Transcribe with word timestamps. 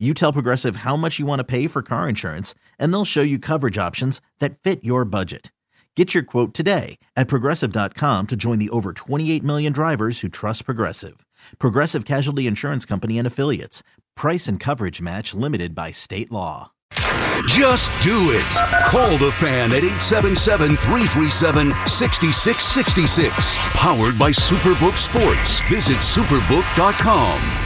You 0.00 0.12
tell 0.12 0.32
Progressive 0.32 0.76
how 0.76 0.96
much 0.96 1.18
you 1.20 1.24
want 1.26 1.38
to 1.38 1.44
pay 1.44 1.68
for 1.68 1.80
car 1.80 2.08
insurance, 2.08 2.54
and 2.80 2.92
they'll 2.92 3.04
show 3.04 3.22
you 3.22 3.38
coverage 3.38 3.78
options 3.78 4.20
that 4.40 4.58
fit 4.58 4.82
your 4.82 5.04
budget. 5.04 5.52
Get 5.96 6.12
your 6.12 6.24
quote 6.24 6.52
today 6.52 6.98
at 7.14 7.28
progressive.com 7.28 8.26
to 8.26 8.36
join 8.36 8.58
the 8.58 8.70
over 8.70 8.92
28 8.92 9.44
million 9.44 9.72
drivers 9.72 10.20
who 10.20 10.28
trust 10.28 10.64
Progressive. 10.64 11.24
Progressive 11.60 12.04
Casualty 12.04 12.48
Insurance 12.48 12.84
Company 12.84 13.18
and 13.18 13.26
Affiliates. 13.26 13.84
Price 14.16 14.48
and 14.48 14.58
coverage 14.58 15.00
match 15.00 15.32
limited 15.34 15.72
by 15.74 15.92
state 15.92 16.32
law. 16.32 16.72
Just 17.46 17.90
do 18.02 18.32
it. 18.32 18.84
Call 18.86 19.16
the 19.18 19.30
fan 19.32 19.70
at 19.70 19.84
877 19.84 20.74
337 20.76 21.68
6666. 21.86 23.58
Powered 23.72 24.18
by 24.18 24.30
Superbook 24.30 24.96
Sports. 24.98 25.60
Visit 25.68 25.96
superbook.com. 25.98 27.63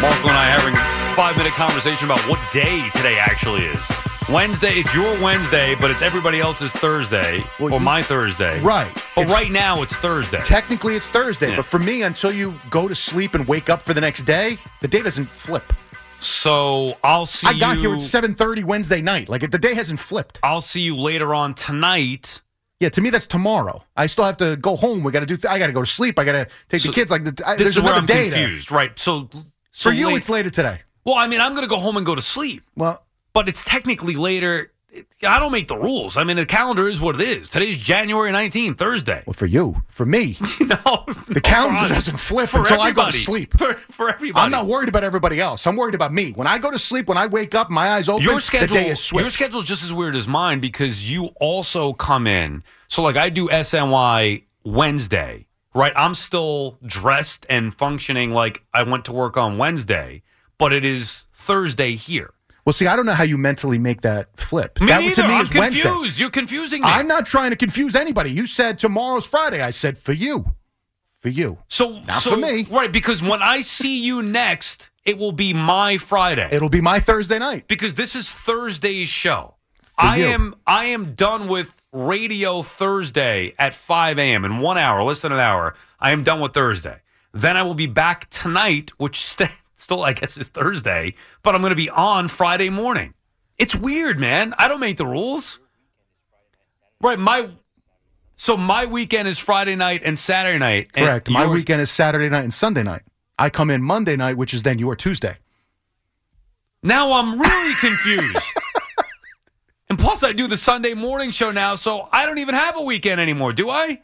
Marco 0.00 0.28
and 0.28 0.36
I 0.36 0.46
are 0.54 0.60
having 0.60 0.74
a 0.74 1.14
five 1.16 1.36
minute 1.36 1.52
conversation 1.54 2.04
about 2.06 2.20
what 2.28 2.38
day 2.52 2.88
today 2.94 3.18
actually 3.18 3.62
is. 3.64 3.80
Wednesday, 4.28 4.74
it's 4.74 4.94
your 4.94 5.20
Wednesday, 5.20 5.74
but 5.80 5.90
it's 5.90 6.02
everybody 6.02 6.38
else's 6.38 6.70
Thursday 6.70 7.42
Well, 7.58 7.72
or 7.74 7.78
you- 7.78 7.84
my 7.84 8.00
Thursday. 8.02 8.60
Right. 8.60 8.88
But 9.16 9.22
It's- 9.22 9.32
right 9.32 9.50
now 9.50 9.82
it's 9.82 9.94
Thursday. 9.96 10.40
Technically, 10.42 10.94
it's 10.94 11.06
Thursday, 11.06 11.50
Yeah. 11.50 11.56
but 11.56 11.64
for 11.64 11.78
me, 11.80 12.02
until 12.02 12.30
you 12.30 12.54
go 12.70 12.86
to 12.86 12.94
sleep 12.94 13.34
and 13.34 13.48
wake 13.48 13.68
up 13.68 13.82
for 13.82 13.92
the 13.92 14.00
next 14.00 14.22
day, 14.22 14.56
the 14.80 14.88
day 14.88 15.02
doesn't 15.02 15.30
flip. 15.30 15.72
so 16.20 16.96
I'll 17.04 17.26
see 17.26 17.46
I 17.46 17.52
got 17.58 17.76
you. 17.76 17.82
here 17.90 17.94
at 17.94 18.00
7.30 18.00 18.64
Wednesday 18.64 19.00
night. 19.00 19.28
Like, 19.28 19.48
the 19.50 19.58
day 19.58 19.74
hasn't 19.74 20.00
flipped. 20.00 20.40
I'll 20.42 20.60
see 20.60 20.80
you 20.80 20.96
later 20.96 21.32
on 21.32 21.54
tonight. 21.54 22.40
Yeah, 22.80 22.88
to 22.90 23.00
me, 23.00 23.10
that's 23.10 23.26
tomorrow. 23.28 23.84
I 23.96 24.06
still 24.08 24.24
have 24.24 24.36
to 24.38 24.56
go 24.56 24.74
home. 24.76 25.02
We 25.04 25.12
got 25.12 25.20
to 25.20 25.26
do. 25.26 25.36
Th- 25.36 25.46
I 25.52 25.58
got 25.60 25.68
to 25.68 25.72
go 25.72 25.80
to 25.82 25.86
sleep. 25.86 26.18
I 26.18 26.24
got 26.24 26.32
to 26.32 26.46
take 26.68 26.80
So 26.82 26.88
the 26.88 26.94
kids. 26.94 27.10
Like, 27.12 27.22
the, 27.24 27.40
I, 27.48 27.54
there's 27.56 27.76
another 27.76 27.98
I'm 28.00 28.06
day 28.06 28.28
there. 28.30 28.40
confused, 28.46 28.70
right? 28.72 28.96
So, 28.98 29.28
so 29.78 29.90
For 29.90 29.94
you, 29.96 30.08
late- 30.08 30.16
it's 30.16 30.28
later 30.28 30.50
today. 30.50 30.80
well, 31.04 31.14
I 31.14 31.26
mean, 31.28 31.40
I'm 31.40 31.52
going 31.52 31.62
to 31.62 31.68
go 31.68 31.78
home 31.78 31.96
and 31.96 32.04
go 32.04 32.14
to 32.14 32.22
sleep, 32.22 32.62
Well, 32.76 33.02
but 33.32 33.48
it's 33.48 33.62
technically 33.64 34.16
later. 34.16 34.72
I 35.22 35.38
don't 35.38 35.52
make 35.52 35.68
the 35.68 35.76
rules. 35.76 36.16
I 36.16 36.24
mean, 36.24 36.36
the 36.38 36.46
calendar 36.46 36.88
is 36.88 36.98
what 37.00 37.20
it 37.20 37.28
is. 37.28 37.48
Today's 37.48 37.76
January 37.76 38.32
19th, 38.32 38.78
Thursday. 38.78 39.22
well, 39.26 39.34
for 39.34 39.46
you, 39.46 39.82
for 39.86 40.04
me, 40.06 40.36
no, 40.60 41.04
the 41.28 41.40
calendar 41.44 41.86
doesn't 41.94 42.16
flip 42.16 42.48
for 42.48 42.60
until 42.60 42.80
I 42.80 42.90
go 42.90 43.06
to 43.06 43.12
sleep. 43.12 43.56
For, 43.56 43.74
for 43.74 44.08
everybody. 44.08 44.42
I'm 44.44 44.50
not 44.50 44.66
worried 44.66 44.88
about 44.88 45.04
everybody 45.04 45.40
else. 45.40 45.66
I'm 45.68 45.76
worried 45.76 45.94
about 45.94 46.12
me. 46.12 46.32
When 46.32 46.48
I 46.48 46.58
go 46.58 46.70
to 46.72 46.78
sleep, 46.78 47.06
when 47.06 47.18
I 47.18 47.26
wake 47.26 47.54
up, 47.54 47.70
my 47.70 47.90
eyes 47.90 48.08
open. 48.08 48.24
your 48.24 48.40
schedule, 48.40 48.66
the 48.74 48.82
day 48.82 48.88
is 48.90 48.98
switched. 48.98 49.20
your 49.22 49.30
schedule's 49.30 49.66
just 49.66 49.84
as 49.84 49.92
weird 49.92 50.16
as 50.16 50.26
mine 50.26 50.58
because 50.58 51.08
you 51.08 51.26
also 51.38 51.92
come 51.92 52.26
in. 52.26 52.64
So, 52.88 53.02
like, 53.02 53.16
I 53.16 53.28
do 53.28 53.48
SNY 53.50 54.44
Wednesday, 54.64 55.46
right? 55.74 55.92
I'm 55.96 56.14
still 56.14 56.78
dressed 56.84 57.46
and 57.48 57.72
functioning 57.74 58.32
like 58.32 58.62
I 58.74 58.82
went 58.82 59.04
to 59.06 59.12
work 59.12 59.36
on 59.36 59.58
Wednesday, 59.58 60.22
but 60.58 60.72
it 60.72 60.84
is 60.84 61.24
Thursday 61.32 61.94
here. 61.94 62.32
Well, 62.64 62.72
see, 62.74 62.86
I 62.86 62.96
don't 62.96 63.06
know 63.06 63.14
how 63.14 63.24
you 63.24 63.38
mentally 63.38 63.78
make 63.78 64.02
that 64.02 64.36
flip. 64.36 64.78
Me 64.80 64.88
that 64.88 65.00
neither. 65.00 65.14
to 65.22 65.28
me 65.28 65.34
I'm 65.36 65.40
is 65.42 65.48
confused. 65.50 65.84
Wednesday. 65.86 66.20
You're 66.20 66.30
confusing 66.30 66.82
me. 66.82 66.88
I'm 66.88 67.06
not 67.08 67.24
trying 67.24 67.50
to 67.50 67.56
confuse 67.56 67.94
anybody. 67.94 68.30
You 68.30 68.44
said 68.46 68.78
tomorrow's 68.78 69.24
Friday. 69.24 69.62
I 69.62 69.70
said 69.70 69.96
for 69.96 70.12
you. 70.12 70.44
For 71.20 71.30
you. 71.30 71.58
so 71.68 71.98
Not 72.00 72.22
so, 72.22 72.32
for 72.32 72.36
me. 72.36 72.64
right? 72.70 72.92
Because 72.92 73.22
when 73.22 73.42
I 73.42 73.62
see 73.62 74.04
you 74.04 74.22
next, 74.22 74.90
it 75.04 75.16
will 75.18 75.32
be 75.32 75.52
my 75.54 75.96
Friday. 75.98 76.48
It'll 76.52 76.68
be 76.68 76.80
my 76.82 77.00
Thursday 77.00 77.38
night. 77.38 77.66
because 77.68 77.94
this 77.94 78.14
is 78.14 78.30
Thursday's 78.30 79.08
show. 79.08 79.54
I 79.98 80.18
you. 80.18 80.26
am 80.26 80.54
I 80.66 80.84
am 80.86 81.14
done 81.14 81.48
with 81.48 81.72
radio 81.92 82.62
Thursday 82.62 83.54
at 83.58 83.74
5 83.74 84.18
a.m. 84.18 84.44
in 84.44 84.58
one 84.58 84.78
hour, 84.78 85.02
less 85.02 85.22
than 85.22 85.32
an 85.32 85.40
hour. 85.40 85.74
I 86.00 86.10
am 86.12 86.22
done 86.22 86.40
with 86.40 86.52
Thursday. 86.52 87.00
Then 87.32 87.56
I 87.56 87.62
will 87.62 87.74
be 87.74 87.86
back 87.86 88.28
tonight, 88.30 88.90
which 88.98 89.24
st- 89.26 89.50
still 89.76 90.02
I 90.02 90.12
guess 90.12 90.36
is 90.36 90.48
Thursday, 90.48 91.14
but 91.42 91.54
I'm 91.54 91.60
going 91.60 91.70
to 91.70 91.76
be 91.76 91.90
on 91.90 92.28
Friday 92.28 92.70
morning. 92.70 93.14
It's 93.58 93.74
weird, 93.74 94.18
man. 94.18 94.54
I 94.58 94.68
don't 94.68 94.80
make 94.80 94.96
the 94.96 95.06
rules. 95.06 95.58
Right, 97.00 97.18
my 97.18 97.48
so 98.34 98.56
my 98.56 98.86
weekend 98.86 99.26
is 99.26 99.38
Friday 99.38 99.74
night 99.74 100.02
and 100.04 100.16
Saturday 100.18 100.58
night. 100.58 100.92
Correct. 100.92 101.28
My 101.28 101.44
yours- 101.44 101.54
weekend 101.58 101.80
is 101.80 101.90
Saturday 101.90 102.28
night 102.28 102.44
and 102.44 102.54
Sunday 102.54 102.82
night. 102.82 103.02
I 103.38 103.50
come 103.50 103.70
in 103.70 103.82
Monday 103.82 104.16
night, 104.16 104.36
which 104.36 104.52
is 104.52 104.62
then 104.64 104.78
your 104.78 104.94
Tuesday. 104.96 105.36
Now 106.82 107.12
I'm 107.12 107.38
really 107.40 107.74
confused. 107.74 108.36
and 109.90 109.98
plus, 109.98 110.22
I 110.22 110.32
do 110.32 110.46
the 110.46 110.56
Sunday 110.56 110.94
morning 110.94 111.30
show 111.30 111.50
now, 111.50 111.74
so 111.74 112.08
I 112.12 112.26
don't 112.26 112.38
even 112.38 112.54
have 112.54 112.76
a 112.76 112.82
weekend 112.82 113.20
anymore, 113.20 113.52
do 113.52 113.70
I? 113.70 114.00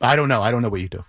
I 0.00 0.16
don't 0.16 0.28
know. 0.28 0.42
I 0.42 0.50
don't 0.50 0.62
know 0.62 0.68
what 0.68 0.80
you 0.80 0.88
do. 0.88 1.04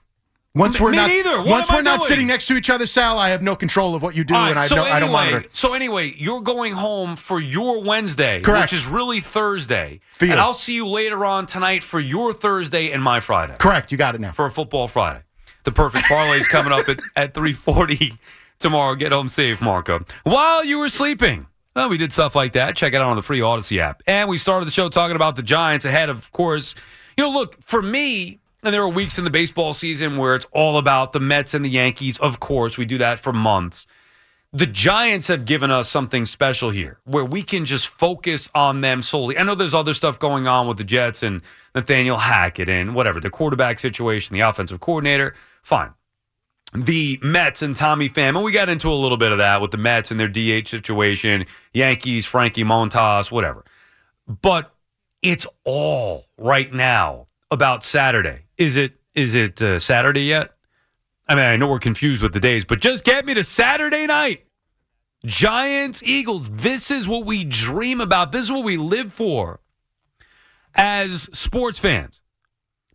Once 0.53 0.81
we're 0.81 0.91
me 0.91 0.97
not 0.97 1.07
neither. 1.07 1.37
What 1.37 1.47
once 1.47 1.71
we're 1.71 1.81
not 1.81 1.99
doing? 1.99 2.09
sitting 2.09 2.27
next 2.27 2.47
to 2.47 2.55
each 2.55 2.69
other, 2.69 2.85
Sal, 2.85 3.17
I 3.17 3.29
have 3.29 3.41
no 3.41 3.55
control 3.55 3.95
of 3.95 4.03
what 4.03 4.15
you 4.17 4.25
do, 4.25 4.33
right, 4.33 4.49
and 4.49 4.59
I, 4.59 4.67
so 4.67 4.75
no, 4.75 4.81
anyway, 4.83 4.95
I 4.95 4.99
don't 4.99 5.11
monitor. 5.13 5.45
So 5.53 5.73
anyway, 5.73 6.13
you're 6.17 6.41
going 6.41 6.73
home 6.73 7.15
for 7.15 7.39
your 7.39 7.81
Wednesday, 7.81 8.41
Correct. 8.41 8.63
which 8.73 8.73
is 8.73 8.85
really 8.85 9.21
Thursday. 9.21 10.01
For 10.11 10.25
you. 10.25 10.31
And 10.31 10.41
I'll 10.41 10.53
see 10.53 10.75
you 10.75 10.87
later 10.87 11.23
on 11.25 11.45
tonight 11.45 11.83
for 11.83 12.01
your 12.01 12.33
Thursday 12.33 12.91
and 12.91 13.01
my 13.01 13.21
Friday 13.21 13.55
Correct. 13.59 13.93
You 13.93 13.97
got 13.97 14.13
it 14.13 14.19
now. 14.19 14.33
for 14.33 14.45
a 14.45 14.51
football 14.51 14.89
Friday. 14.89 15.21
The 15.63 15.71
perfect 15.71 16.05
parlay 16.05 16.39
is 16.39 16.47
coming 16.49 16.73
up 16.73 16.89
at, 16.89 16.99
at 17.15 17.33
340 17.33 18.13
tomorrow. 18.59 18.95
Get 18.95 19.13
home 19.13 19.29
safe, 19.29 19.61
Marco. 19.61 20.03
While 20.23 20.65
you 20.65 20.79
were 20.79 20.89
sleeping. 20.89 21.47
Well, 21.75 21.89
we 21.89 21.97
did 21.97 22.11
stuff 22.11 22.35
like 22.35 22.53
that. 22.53 22.75
Check 22.75 22.93
it 22.93 22.97
out 22.97 23.09
on 23.09 23.15
the 23.15 23.21
free 23.21 23.39
Audacy 23.39 23.77
app. 23.79 24.03
And 24.05 24.27
we 24.27 24.37
started 24.37 24.65
the 24.65 24.71
show 24.71 24.89
talking 24.89 25.15
about 25.15 25.37
the 25.37 25.41
Giants 25.41 25.85
ahead, 25.85 26.09
of 26.09 26.31
course. 26.31 26.75
You 27.17 27.23
know, 27.23 27.31
look, 27.31 27.61
for 27.63 27.81
me, 27.81 28.39
and 28.63 28.73
there 28.73 28.81
are 28.81 28.89
weeks 28.89 29.17
in 29.17 29.23
the 29.23 29.29
baseball 29.29 29.73
season 29.73 30.17
where 30.17 30.35
it's 30.35 30.45
all 30.51 30.77
about 30.77 31.13
the 31.13 31.19
Mets 31.19 31.53
and 31.53 31.63
the 31.63 31.69
Yankees. 31.69 32.17
Of 32.17 32.39
course, 32.39 32.77
we 32.77 32.85
do 32.85 32.97
that 32.97 33.19
for 33.19 33.31
months. 33.31 33.87
The 34.53 34.65
Giants 34.65 35.29
have 35.29 35.45
given 35.45 35.71
us 35.71 35.87
something 35.87 36.25
special 36.25 36.71
here 36.71 36.99
where 37.05 37.23
we 37.23 37.41
can 37.41 37.63
just 37.63 37.87
focus 37.87 38.49
on 38.53 38.81
them 38.81 39.01
solely. 39.01 39.37
I 39.37 39.43
know 39.43 39.55
there's 39.55 39.73
other 39.73 39.93
stuff 39.93 40.19
going 40.19 40.45
on 40.45 40.67
with 40.67 40.75
the 40.75 40.83
Jets 40.83 41.23
and 41.23 41.41
Nathaniel 41.73 42.17
Hackett 42.17 42.67
and 42.67 42.93
whatever, 42.93 43.21
the 43.21 43.29
quarterback 43.29 43.79
situation, 43.79 44.33
the 44.33 44.41
offensive 44.41 44.81
coordinator. 44.81 45.35
Fine. 45.63 45.93
The 46.73 47.19
Mets 47.21 47.61
and 47.61 47.75
Tommy 47.75 48.09
Pham, 48.09 48.29
and 48.29 48.43
we 48.43 48.51
got 48.51 48.69
into 48.69 48.89
a 48.89 48.95
little 48.95 49.17
bit 49.17 49.31
of 49.31 49.39
that 49.39 49.59
with 49.59 49.71
the 49.71 49.77
Mets 49.77 50.09
and 50.09 50.19
their 50.19 50.29
DH 50.29 50.69
situation, 50.69 51.45
Yankees, 51.73 52.25
Frankie 52.25 52.63
Montas, 52.63 53.29
whatever. 53.29 53.65
But 54.27 54.73
it's 55.21 55.45
all 55.65 56.25
right 56.37 56.71
now 56.73 57.27
about 57.49 57.83
Saturday. 57.83 58.43
Is 58.57 58.77
it 58.77 58.93
is 59.13 59.35
it 59.35 59.61
uh, 59.61 59.79
Saturday 59.79 60.23
yet? 60.23 60.51
I 61.27 61.35
mean, 61.35 61.43
I 61.43 61.57
know 61.57 61.67
we're 61.67 61.79
confused 61.79 62.23
with 62.23 62.33
the 62.33 62.39
days, 62.39 62.65
but 62.65 62.79
just 62.79 63.03
get 63.03 63.25
me 63.25 63.33
to 63.33 63.43
Saturday 63.43 64.05
night. 64.07 64.45
Giants, 65.25 66.01
Eagles. 66.03 66.49
This 66.49 66.89
is 66.89 67.07
what 67.07 67.25
we 67.25 67.43
dream 67.43 68.01
about. 68.01 68.31
This 68.31 68.45
is 68.45 68.51
what 68.51 68.63
we 68.63 68.77
live 68.77 69.13
for 69.13 69.59
as 70.75 71.29
sports 71.33 71.79
fans. 71.79 72.21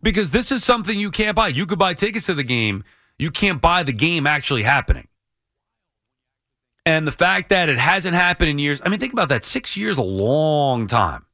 Because 0.03 0.31
this 0.31 0.51
is 0.51 0.63
something 0.63 0.99
you 0.99 1.09
can't 1.09 1.35
buy. 1.35 1.47
You 1.47 1.65
could 1.65 1.79
buy 1.79 1.93
tickets 1.93 2.27
to 2.27 2.33
the 2.33 2.43
game, 2.43 2.83
you 3.19 3.31
can't 3.31 3.61
buy 3.61 3.83
the 3.83 3.93
game 3.93 4.27
actually 4.27 4.63
happening. 4.63 5.07
And 6.85 7.05
the 7.05 7.11
fact 7.11 7.49
that 7.49 7.67
it 7.67 7.77
hasn't 7.77 8.15
happened 8.15 8.49
in 8.49 8.59
years, 8.59 8.81
I 8.83 8.89
mean, 8.89 8.99
think 8.99 9.11
about 9.11 9.29
that. 9.29 9.43
Six 9.43 9.75
years, 9.75 9.97
a 9.97 10.03
long 10.03 10.87
time. 10.87 11.25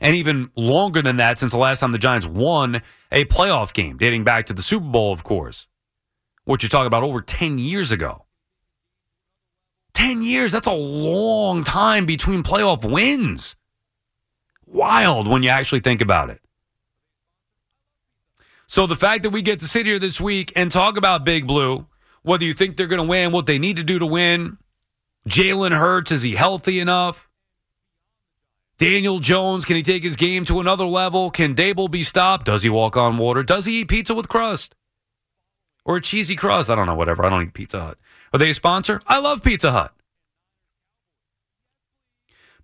And 0.00 0.16
even 0.16 0.50
longer 0.56 1.02
than 1.02 1.18
that 1.18 1.38
since 1.38 1.52
the 1.52 1.58
last 1.58 1.80
time 1.80 1.92
the 1.92 1.98
Giants 1.98 2.26
won 2.26 2.82
a 3.12 3.24
playoff 3.26 3.72
game, 3.72 3.98
dating 3.98 4.24
back 4.24 4.46
to 4.46 4.54
the 4.54 4.62
Super 4.62 4.86
Bowl, 4.86 5.12
of 5.12 5.24
course, 5.24 5.66
which 6.44 6.62
you're 6.62 6.70
talking 6.70 6.86
about 6.86 7.02
over 7.02 7.20
10 7.20 7.58
years 7.58 7.92
ago. 7.92 8.24
10 9.94 10.22
years, 10.22 10.52
that's 10.52 10.66
a 10.66 10.72
long 10.72 11.62
time 11.62 12.06
between 12.06 12.42
playoff 12.42 12.90
wins. 12.90 13.54
Wild 14.66 15.28
when 15.28 15.42
you 15.42 15.50
actually 15.50 15.80
think 15.80 16.00
about 16.00 16.30
it. 16.30 16.40
So 18.72 18.86
the 18.86 18.96
fact 18.96 19.24
that 19.24 19.30
we 19.30 19.42
get 19.42 19.60
to 19.60 19.66
sit 19.66 19.84
here 19.84 19.98
this 19.98 20.18
week 20.18 20.50
and 20.56 20.72
talk 20.72 20.96
about 20.96 21.26
Big 21.26 21.46
Blue, 21.46 21.86
whether 22.22 22.46
you 22.46 22.54
think 22.54 22.78
they're 22.78 22.86
going 22.86 23.02
to 23.02 23.06
win, 23.06 23.30
what 23.30 23.44
they 23.44 23.58
need 23.58 23.76
to 23.76 23.84
do 23.84 23.98
to 23.98 24.06
win, 24.06 24.56
Jalen 25.28 25.76
Hurts, 25.76 26.10
is 26.10 26.22
he 26.22 26.36
healthy 26.36 26.80
enough? 26.80 27.28
Daniel 28.78 29.18
Jones, 29.18 29.66
can 29.66 29.76
he 29.76 29.82
take 29.82 30.02
his 30.02 30.16
game 30.16 30.46
to 30.46 30.58
another 30.58 30.86
level? 30.86 31.30
Can 31.30 31.54
Daboll 31.54 31.90
be 31.90 32.02
stopped? 32.02 32.46
Does 32.46 32.62
he 32.62 32.70
walk 32.70 32.96
on 32.96 33.18
water? 33.18 33.42
Does 33.42 33.66
he 33.66 33.80
eat 33.80 33.88
pizza 33.88 34.14
with 34.14 34.30
crust? 34.30 34.74
or 35.84 35.96
a 35.96 36.00
cheesy 36.00 36.34
crust. 36.34 36.70
I 36.70 36.74
don't 36.74 36.86
know, 36.86 36.94
whatever. 36.94 37.26
I 37.26 37.28
don't 37.28 37.42
eat 37.42 37.52
Pizza 37.52 37.78
Hut. 37.78 37.98
Are 38.32 38.38
they 38.38 38.50
a 38.50 38.54
sponsor? 38.54 39.02
I 39.06 39.18
love 39.18 39.42
Pizza 39.42 39.72
Hut. 39.72 39.92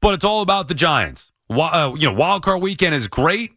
But 0.00 0.14
it's 0.14 0.24
all 0.24 0.40
about 0.40 0.68
the 0.68 0.74
Giants. 0.74 1.30
Uh, 1.50 1.92
you 1.96 2.08
know, 2.08 2.14
wild 2.14 2.42
card 2.42 2.62
weekend 2.62 2.94
is 2.94 3.08
great. 3.08 3.52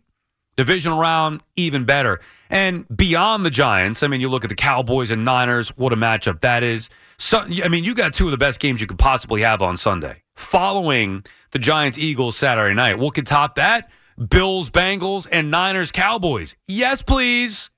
Divisional 0.58 1.00
round, 1.00 1.42
even 1.56 1.86
better. 1.86 2.20
And 2.52 2.86
beyond 2.94 3.46
the 3.46 3.50
Giants, 3.50 4.04
I 4.04 4.08
mean, 4.08 4.20
you 4.20 4.28
look 4.28 4.44
at 4.44 4.50
the 4.50 4.56
Cowboys 4.56 5.10
and 5.10 5.24
Niners, 5.24 5.70
what 5.78 5.94
a 5.94 5.96
matchup 5.96 6.42
that 6.42 6.64
is. 6.64 6.90
So, 7.18 7.40
I 7.40 7.70
mean, 7.70 7.86
you 7.86 7.96
got 7.96 8.14
two 8.14 8.26
of 8.26 8.32
the 8.32 8.38
best 8.38 8.60
games 8.60 8.82
you 8.82 8.88
could 8.88 9.00
possibly 9.00 9.42
have 9.42 9.62
on 9.62 9.78
Sunday. 9.78 10.22
Following 10.36 11.24
the 11.52 11.60
Giants 11.60 11.98
Eagles 11.98 12.36
Saturday 12.36 12.76
night. 12.76 13.00
What 13.00 13.14
could 13.14 13.26
top 13.26 13.56
that? 13.56 13.90
Bills 14.30 14.70
Bengals 14.70 15.28
and 15.32 15.50
Niners 15.50 15.92
Cowboys. 15.92 16.58
Yes, 16.68 17.02
please. 17.02 17.70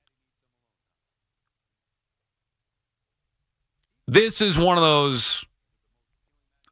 This 4.08 4.40
is 4.40 4.58
one 4.58 4.76
of 4.76 4.82
those. 4.82 5.44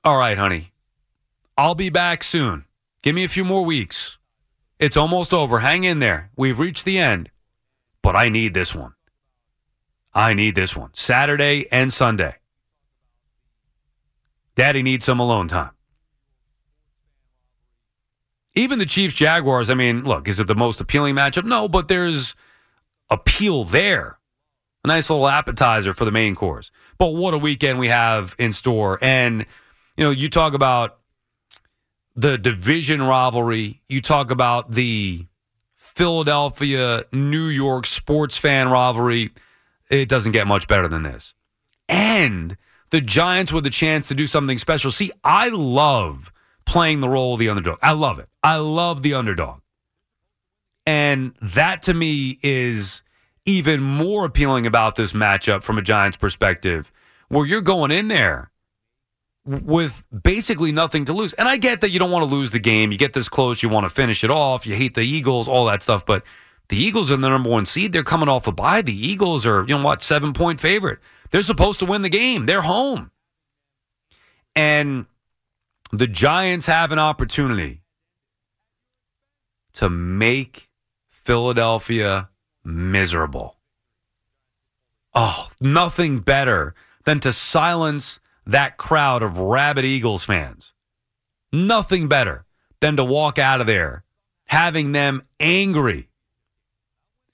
All 0.05 0.19
right, 0.19 0.37
honey. 0.37 0.73
I'll 1.57 1.77
be 1.77 1.89
back 1.89 2.25
soon. 2.25 2.65
Give 3.03 3.15
me 3.15 3.23
a 3.23 3.29
few 3.29 3.45
more 3.45 3.65
weeks. 3.65 4.19
It's 4.81 4.97
almost 4.97 5.33
over. 5.33 5.61
Hang 5.61 5.85
in 5.85 6.01
there. 6.01 6.31
We've 6.37 6.59
reached 6.59 6.85
the 6.85 6.99
end. 6.99 7.31
But 8.03 8.17
I 8.17 8.29
need 8.29 8.55
this 8.55 8.75
one. 8.75 8.95
I 10.15 10.35
need 10.35 10.55
this 10.55 10.77
one. 10.77 10.91
Saturday 10.95 11.67
and 11.71 11.93
Sunday. 11.93 12.37
Daddy 14.55 14.83
needs 14.83 15.05
some 15.05 15.21
alone 15.21 15.49
time. 15.49 15.71
Even 18.55 18.79
the 18.79 18.85
Chiefs 18.85 19.15
Jaguars, 19.15 19.71
I 19.71 19.75
mean, 19.75 20.05
look, 20.05 20.29
is 20.29 20.39
it 20.39 20.47
the 20.47 20.55
most 20.55 20.81
appealing 20.81 21.15
matchup? 21.15 21.45
No, 21.45 21.69
but 21.69 21.89
there's 21.89 22.35
appeal 23.09 23.65
there. 23.65 24.19
A 24.85 24.89
nice 24.89 25.09
little 25.09 25.29
appetizer 25.29 25.95
for 25.95 26.05
the 26.05 26.11
main 26.11 26.35
course. 26.35 26.71
But 26.99 27.15
what 27.15 27.35
a 27.35 27.39
weekend 27.39 27.79
we 27.79 27.89
have 27.89 28.35
in 28.39 28.53
store. 28.53 28.99
And, 29.01 29.47
you 29.97 30.05
know, 30.05 30.11
you 30.11 30.29
talk 30.29 30.55
about 30.55 30.99
the 32.15 32.37
division 32.37 33.01
rivalry, 33.01 33.81
you 33.89 34.03
talk 34.03 34.31
about 34.31 34.73
the 34.73 35.27
Philadelphia 35.95 37.05
New 37.13 37.47
York 37.47 37.87
sports 37.87 38.39
fan 38.39 38.69
rivalry. 38.69 39.31
It 39.91 40.09
doesn't 40.09 40.33
get 40.33 40.47
much 40.47 40.67
better 40.69 40.89
than 40.89 41.03
this. 41.03 41.35
And 41.89 42.57
the 42.91 43.01
Giants 43.01 43.53
with 43.53 43.65
the 43.65 43.71
chance 43.71 44.09
to 44.09 44.15
do 44.15 44.27
something 44.27 44.59
special. 44.59 44.91
See, 44.91 45.11
I 45.23 45.49
love 45.49 46.33
playing 46.65 47.01
the 47.01 47.09
role 47.09 47.35
of 47.35 47.41
the 47.41 47.49
underdog. 47.49 47.79
I 47.83 47.93
love 47.93 48.19
it. 48.19 48.29
I 48.43 48.57
love 48.57 49.03
the 49.03 49.15
underdog. 49.15 49.61
And 50.87 51.35
that 51.43 51.83
to 51.85 51.95
me 51.95 52.39
is 52.43 53.03
even 53.45 53.83
more 53.83 54.25
appealing 54.25 54.67
about 54.67 54.97
this 54.97 55.13
matchup 55.13 55.63
from 55.63 55.79
a 55.79 55.83
Giants 55.83 56.17
perspective, 56.17 56.93
where 57.29 57.45
you're 57.45 57.61
going 57.61 57.91
in 57.91 58.09
there 58.09 58.52
with 59.45 60.05
basically 60.23 60.73
nothing 60.73 61.05
to 61.07 61.13
lose. 61.13 61.33
And 61.33 61.49
I 61.49 61.57
get 61.57 61.81
that 61.81 61.91
you 61.91 61.99
don't 61.99 62.11
want 62.11 62.29
to 62.29 62.33
lose 62.33 62.51
the 62.51 62.59
game. 62.59 62.93
You 62.93 62.99
get 62.99 63.13
this 63.13 63.29
close, 63.29 63.63
you 63.63 63.69
want 63.69 63.85
to 63.85 63.91
finish 63.91 64.23
it 64.23 64.31
off. 64.31 64.67
You 64.67 64.77
hate 64.77 64.95
the 64.95 65.03
Eagles, 65.03 65.49
all 65.49 65.67
that 65.67 65.83
stuff. 65.83 66.07
But 66.07 66.23
the 66.69 66.77
Eagles 66.77 67.11
are 67.11 67.17
the 67.17 67.29
number 67.29 67.51
one 67.51 67.67
seed. 67.67 67.93
They're 67.93 68.05
coming 68.05 68.29
off 68.29 68.47
a 68.47 68.53
bye. 68.53 68.83
The 68.83 68.95
Eagles 68.95 69.45
are, 69.47 69.63
you 69.63 69.77
know 69.77 69.85
what, 69.85 70.03
seven 70.03 70.33
point 70.33 70.61
favorite. 70.61 71.01
They're 71.31 71.43
supposed 71.43 71.81
to 71.81 71.87
win 71.87 72.03
the 72.03 72.09
game. 72.09 72.47
They're 72.47 72.63
home. 72.63 73.11
And 74.55 75.07
the 75.91 76.07
Giants 76.07 76.67
have 76.67 76.93
an 76.93 76.99
opportunity 76.99 77.83
to 79.75 79.89
make 79.91 80.69
Philadelphia 81.11 82.29
miserable. 82.65 83.57
Oh, 85.15 85.49
nothing 85.61 86.21
better 86.21 86.75
than 87.05 87.21
to 87.21 87.33
silence 87.33 88.21
that 88.47 88.77
crowd 88.77 89.23
of 89.23 89.39
rabid 89.39 89.85
Eagles 89.85 90.25
fans. 90.25 90.73
Nothing 91.53 92.09
better 92.09 92.45
than 92.81 92.97
to 92.97 93.05
walk 93.05 93.39
out 93.39 93.61
of 93.61 93.67
there 93.67 94.05
having 94.53 94.93
them 94.93 95.23
angry 95.41 96.11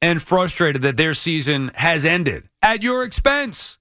and 0.00 0.22
frustrated 0.22 0.82
that 0.82 0.96
their 0.96 1.14
season 1.14 1.68
has 1.74 2.04
ended 2.04 2.48
at 2.62 2.80
your 2.80 3.02
expense. 3.02 3.76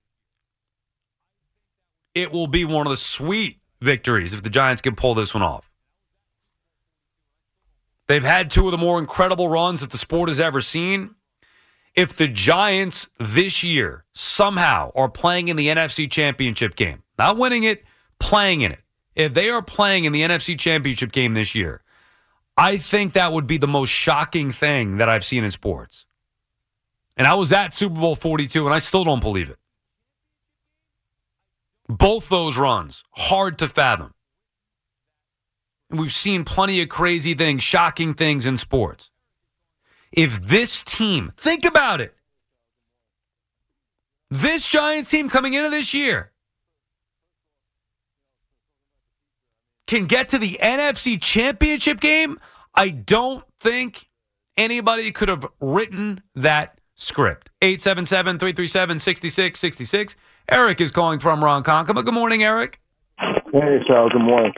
It 2.15 2.31
will 2.31 2.47
be 2.47 2.65
one 2.65 2.87
of 2.87 2.89
the 2.89 2.97
sweet 2.97 3.59
victories 3.79 4.33
if 4.33 4.41
the 4.41 4.49
Giants 4.49 4.81
can 4.81 4.95
pull 4.95 5.13
this 5.13 5.35
one 5.35 5.43
off. 5.43 5.69
They've 8.07 8.23
had 8.23 8.49
two 8.49 8.65
of 8.65 8.71
the 8.71 8.77
more 8.79 8.97
incredible 8.97 9.49
runs 9.49 9.81
that 9.81 9.91
the 9.91 9.99
sport 9.99 10.29
has 10.29 10.39
ever 10.39 10.59
seen. 10.59 11.13
If 11.93 12.15
the 12.15 12.27
Giants 12.27 13.07
this 13.19 13.63
year 13.63 14.03
somehow 14.13 14.91
are 14.95 15.09
playing 15.09 15.49
in 15.49 15.57
the 15.57 15.67
NFC 15.67 16.09
Championship 16.09 16.75
game, 16.75 17.03
not 17.17 17.37
winning 17.37 17.63
it, 17.63 17.83
playing 18.19 18.61
in 18.61 18.71
it. 18.71 18.79
If 19.15 19.33
they 19.33 19.49
are 19.49 19.61
playing 19.61 20.05
in 20.05 20.13
the 20.13 20.21
NFC 20.21 20.57
Championship 20.57 21.11
game 21.11 21.33
this 21.33 21.55
year, 21.55 21.81
I 22.55 22.77
think 22.77 23.13
that 23.13 23.33
would 23.33 23.47
be 23.47 23.57
the 23.57 23.67
most 23.67 23.89
shocking 23.89 24.51
thing 24.51 24.97
that 24.97 25.09
I've 25.09 25.25
seen 25.25 25.43
in 25.43 25.51
sports. 25.51 26.05
And 27.15 27.25
I 27.25 27.33
was 27.33 27.51
at 27.51 27.73
Super 27.73 27.99
Bowl 27.99 28.15
42, 28.15 28.65
and 28.65 28.73
I 28.73 28.79
still 28.79 29.03
don't 29.03 29.19
believe 29.19 29.49
it. 29.49 29.57
Both 31.87 32.29
those 32.29 32.57
runs, 32.57 33.03
hard 33.11 33.57
to 33.59 33.67
fathom. 33.67 34.13
And 35.89 35.99
we've 35.99 36.11
seen 36.11 36.43
plenty 36.43 36.81
of 36.81 36.89
crazy 36.89 37.33
things, 37.33 37.63
shocking 37.63 38.13
things 38.13 38.45
in 38.45 38.57
sports. 38.57 39.09
If 40.11 40.41
this 40.41 40.83
team, 40.83 41.31
think 41.37 41.65
about 41.65 42.01
it, 42.01 42.13
this 44.29 44.67
Giants 44.67 45.09
team 45.09 45.29
coming 45.29 45.53
into 45.53 45.69
this 45.69 45.93
year 45.93 46.31
can 49.87 50.05
get 50.05 50.29
to 50.29 50.37
the 50.37 50.59
NFC 50.61 51.19
Championship 51.19 51.99
game, 51.99 52.39
I 52.75 52.89
don't 52.89 53.43
think 53.57 54.07
anybody 54.57 55.11
could 55.11 55.29
have 55.29 55.47
written 55.59 56.21
that 56.35 56.79
script. 56.95 57.49
877 57.61 58.37
337 58.39 58.99
6666. 58.99 60.15
Eric 60.49 60.81
is 60.81 60.91
calling 60.91 61.19
from 61.19 61.41
Ronkonkoma. 61.41 62.05
Good 62.05 62.13
morning, 62.13 62.43
Eric. 62.43 62.79
Hey, 63.17 63.79
Sal. 63.87 64.09
Good 64.09 64.21
morning. 64.21 64.53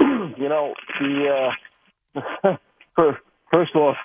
you 0.00 0.48
know, 0.48 0.74
the 1.00 1.52
uh, 2.16 2.56
first 3.50 3.74
off, 3.74 3.96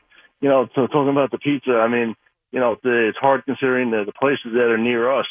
you 0.42 0.50
know, 0.50 0.68
so 0.76 0.88
talking 0.88 1.10
about 1.10 1.32
the 1.32 1.38
pizza, 1.38 1.72
I 1.72 1.88
mean, 1.88 2.16
you 2.52 2.60
know, 2.60 2.78
the, 2.84 3.08
it's 3.10 3.18
hard 3.18 3.46
considering 3.46 3.92
the, 3.92 4.04
the 4.06 4.14
places 4.14 4.54
that 4.54 4.70
are 4.70 4.78
near 4.78 5.12
us. 5.12 5.26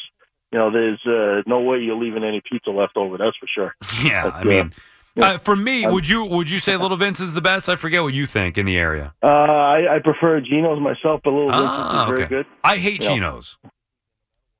You 0.51 0.59
know, 0.59 0.71
there's 0.71 1.01
uh, 1.05 1.41
no 1.47 1.61
way 1.61 1.79
you're 1.79 1.95
leaving 1.95 2.23
any 2.23 2.41
pizza 2.41 2.69
left 2.69 2.97
over. 2.97 3.17
That's 3.17 3.35
for 3.37 3.47
sure. 3.47 3.75
Yeah, 4.03 4.23
but, 4.23 4.33
I 4.35 4.43
mean, 4.43 4.65
uh, 4.67 4.69
uh, 5.17 5.37
for 5.37 5.55
me, 5.55 5.87
would 5.87 6.07
you 6.07 6.23
would 6.23 6.49
you 6.49 6.59
say 6.59 6.75
Little 6.77 6.97
Vince 6.97 7.19
is 7.19 7.33
the 7.33 7.41
best? 7.41 7.69
I 7.69 7.75
forget 7.75 8.03
what 8.03 8.13
you 8.13 8.25
think 8.25 8.57
in 8.57 8.65
the 8.65 8.77
area. 8.77 9.13
Uh, 9.23 9.27
I, 9.27 9.95
I 9.95 9.99
prefer 10.03 10.41
Geno's 10.41 10.79
myself, 10.81 11.21
but 11.23 11.31
Little 11.31 11.49
Vince 11.49 11.61
ah, 11.63 12.03
is 12.03 12.09
very 12.09 12.27
good. 12.27 12.45
I 12.63 12.77
hate 12.77 13.03
you 13.03 13.09
Geno's. 13.09 13.57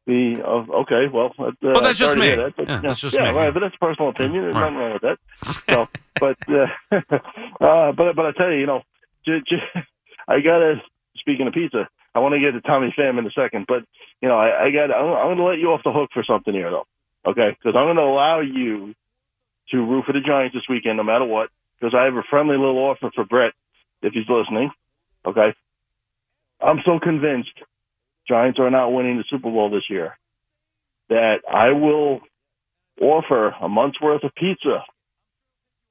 The 0.08 0.36
uh, 0.46 0.72
okay, 0.82 1.08
well, 1.12 1.34
uh, 1.40 1.52
well, 1.62 1.82
that's 1.82 1.98
just 1.98 2.16
me. 2.16 2.36
That, 2.36 2.54
but, 2.56 2.70
yeah, 2.70 2.80
that's 2.80 3.00
just 3.00 3.16
yeah, 3.16 3.32
me. 3.32 3.38
Right, 3.38 3.54
but 3.54 3.62
that's 3.62 3.76
personal 3.78 4.10
opinion. 4.10 4.44
There's 4.44 4.56
right. 4.56 4.72
nothing 4.72 4.78
wrong 4.78 4.94
with 4.94 5.02
that. 5.02 5.18
So, 5.68 5.88
but 6.20 6.38
uh, 6.48 6.68
uh, 7.60 7.92
but 7.92 8.16
but 8.16 8.26
I 8.26 8.32
tell 8.38 8.52
you, 8.52 8.60
you 8.60 8.68
know, 8.68 8.82
j- 9.26 9.42
j- 9.48 9.82
I 10.28 10.40
gotta. 10.42 10.76
Speaking 11.18 11.48
of 11.48 11.54
pizza, 11.54 11.90
I 12.14 12.20
want 12.20 12.34
to 12.34 12.40
get 12.40 12.52
to 12.52 12.62
Tommy 12.62 12.94
Pham 12.98 13.18
in 13.18 13.26
a 13.26 13.32
second, 13.32 13.66
but 13.68 13.84
you 14.22 14.30
know, 14.30 14.38
I, 14.38 14.66
I 14.66 14.72
got. 14.72 14.94
I'm, 14.94 15.12
I'm 15.12 15.28
going 15.28 15.38
to 15.38 15.44
let 15.44 15.58
you 15.58 15.72
off 15.72 15.82
the 15.84 15.92
hook 15.92 16.12
for 16.14 16.24
something 16.24 16.54
here, 16.54 16.70
though. 16.70 16.86
Okay, 17.26 17.58
because 17.58 17.76
I'm 17.76 17.88
going 17.88 17.98
to 17.98 18.04
allow 18.04 18.42
you 18.42 18.94
to 19.72 19.77
root 19.77 20.05
for 20.05 20.13
the 20.13 20.22
Giants 20.22 20.55
this 20.55 20.63
weekend, 20.69 20.98
no 20.98 21.03
matter 21.03 21.25
what, 21.25 21.50
because 21.79 21.95
I 21.98 22.05
have 22.05 22.15
a 22.15 22.24
friendly 22.29 22.57
little 22.57 22.77
offer 22.77 23.12
for 23.13 23.25
Brett 23.25 23.53
if 24.01 24.13
he's 24.13 24.29
listening. 24.29 24.72
Okay. 25.25 25.53
I'm 26.62 26.79
so 26.86 27.00
convinced 27.01 27.51
Giants 28.27 28.60
are 28.60 28.69
not 28.69 28.89
winning 28.89 29.17
the 29.17 29.25
Super 29.29 29.51
Bowl 29.51 29.69
this 29.69 29.89
year 29.89 30.17
that 31.10 31.41
I 31.51 31.72
will 31.72 32.22
offer 33.01 33.50
a 33.62 33.67
month's 33.69 34.01
worth 34.01 34.24
of 34.24 34.31
pizza 34.36 34.84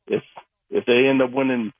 if 0.07 0.23
if 0.71 0.85
they 0.87 1.07
end 1.09 1.23
up 1.23 1.31
winning 1.31 1.73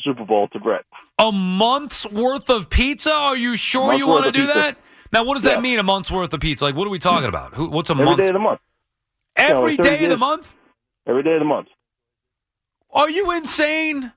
Super 0.00 0.24
Bowl 0.24 0.48
to 0.48 0.58
Brett. 0.60 0.84
A 1.18 1.32
month's 1.32 2.04
worth 2.06 2.50
of 2.50 2.68
pizza? 2.68 3.10
Are 3.10 3.36
you 3.36 3.56
sure 3.56 3.94
you 3.94 4.06
want 4.06 4.26
to 4.26 4.32
do 4.32 4.40
pizza. 4.40 4.54
that? 4.54 4.78
Now, 5.12 5.24
what 5.24 5.34
does 5.34 5.44
yeah. 5.44 5.54
that 5.54 5.62
mean? 5.62 5.78
A 5.78 5.82
month's 5.82 6.10
worth 6.10 6.34
of 6.34 6.40
pizza? 6.40 6.64
Like, 6.64 6.74
what 6.74 6.86
are 6.86 6.90
we 6.90 6.98
talking 6.98 7.28
about? 7.28 7.54
Who, 7.54 7.70
what's 7.70 7.88
a 7.88 7.92
Every 7.92 8.04
month? 8.04 8.18
day 8.18 8.26
of 8.26 8.32
the 8.34 8.38
month. 8.38 8.60
Every 9.36 9.76
day 9.76 10.04
of 10.04 10.10
the 10.10 10.16
month? 10.16 10.52
Every 11.06 11.22
day 11.22 11.34
of 11.34 11.40
the 11.40 11.44
month. 11.44 11.68
Are 12.92 13.10
you 13.10 13.30
insane? 13.32 14.12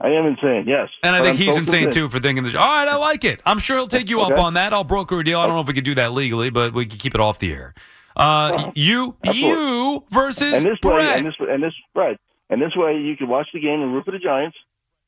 I 0.00 0.08
am 0.08 0.26
insane, 0.26 0.64
yes. 0.66 0.90
And 1.02 1.16
I 1.16 1.22
think 1.22 1.38
he's 1.38 1.54
so 1.54 1.60
insane 1.60 1.90
too 1.90 2.08
for 2.08 2.18
thinking 2.18 2.44
this. 2.44 2.54
All 2.54 2.66
right, 2.66 2.86
I 2.86 2.96
like 2.96 3.24
it. 3.24 3.40
I'm 3.46 3.58
sure 3.58 3.76
he'll 3.76 3.86
take 3.86 4.10
you 4.10 4.20
okay. 4.20 4.34
up 4.34 4.38
on 4.38 4.54
that. 4.54 4.74
I'll 4.74 4.84
broker 4.84 5.18
a 5.18 5.24
deal. 5.24 5.38
I 5.38 5.46
don't 5.46 5.54
know 5.54 5.62
if 5.62 5.68
we 5.68 5.74
can 5.74 5.84
do 5.84 5.94
that 5.94 6.12
legally, 6.12 6.50
but 6.50 6.74
we 6.74 6.84
can 6.84 6.98
keep 6.98 7.14
it 7.14 7.20
off 7.20 7.38
the 7.38 7.52
air. 7.52 7.74
Uh, 8.14 8.72
you, 8.74 9.16
you 9.24 10.04
versus 10.10 10.52
and 10.52 10.64
this 10.64 10.78
Brett. 10.80 10.98
Way, 10.98 11.18
and 11.18 11.26
this, 11.26 11.34
and 11.40 11.62
this, 11.62 11.74
right. 11.94 12.18
And 12.50 12.60
this 12.60 12.76
way, 12.76 12.98
you 12.98 13.16
can 13.16 13.28
watch 13.28 13.48
the 13.54 13.60
game 13.60 13.80
and 13.80 13.94
root 13.94 14.04
for 14.04 14.10
the 14.10 14.18
Giants. 14.18 14.56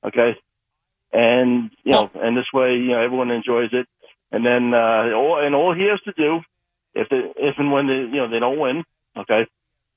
Okay, 0.04 0.36
and 1.12 1.70
you 1.82 1.92
know, 1.92 2.10
and 2.14 2.36
this 2.36 2.46
way, 2.54 2.74
you 2.74 2.88
know, 2.88 3.02
everyone 3.02 3.30
enjoys 3.30 3.70
it. 3.72 3.86
And 4.30 4.44
then, 4.44 4.74
uh, 4.74 5.10
all 5.14 5.38
and 5.42 5.54
all 5.54 5.74
he 5.74 5.88
has 5.88 6.00
to 6.02 6.12
do 6.12 6.40
if 6.94 7.08
they, 7.08 7.32
if 7.36 7.54
and 7.58 7.72
when 7.72 7.86
they, 7.86 7.94
you 7.94 8.16
know, 8.16 8.28
they 8.28 8.38
don't 8.38 8.58
win, 8.58 8.84
okay, 9.16 9.46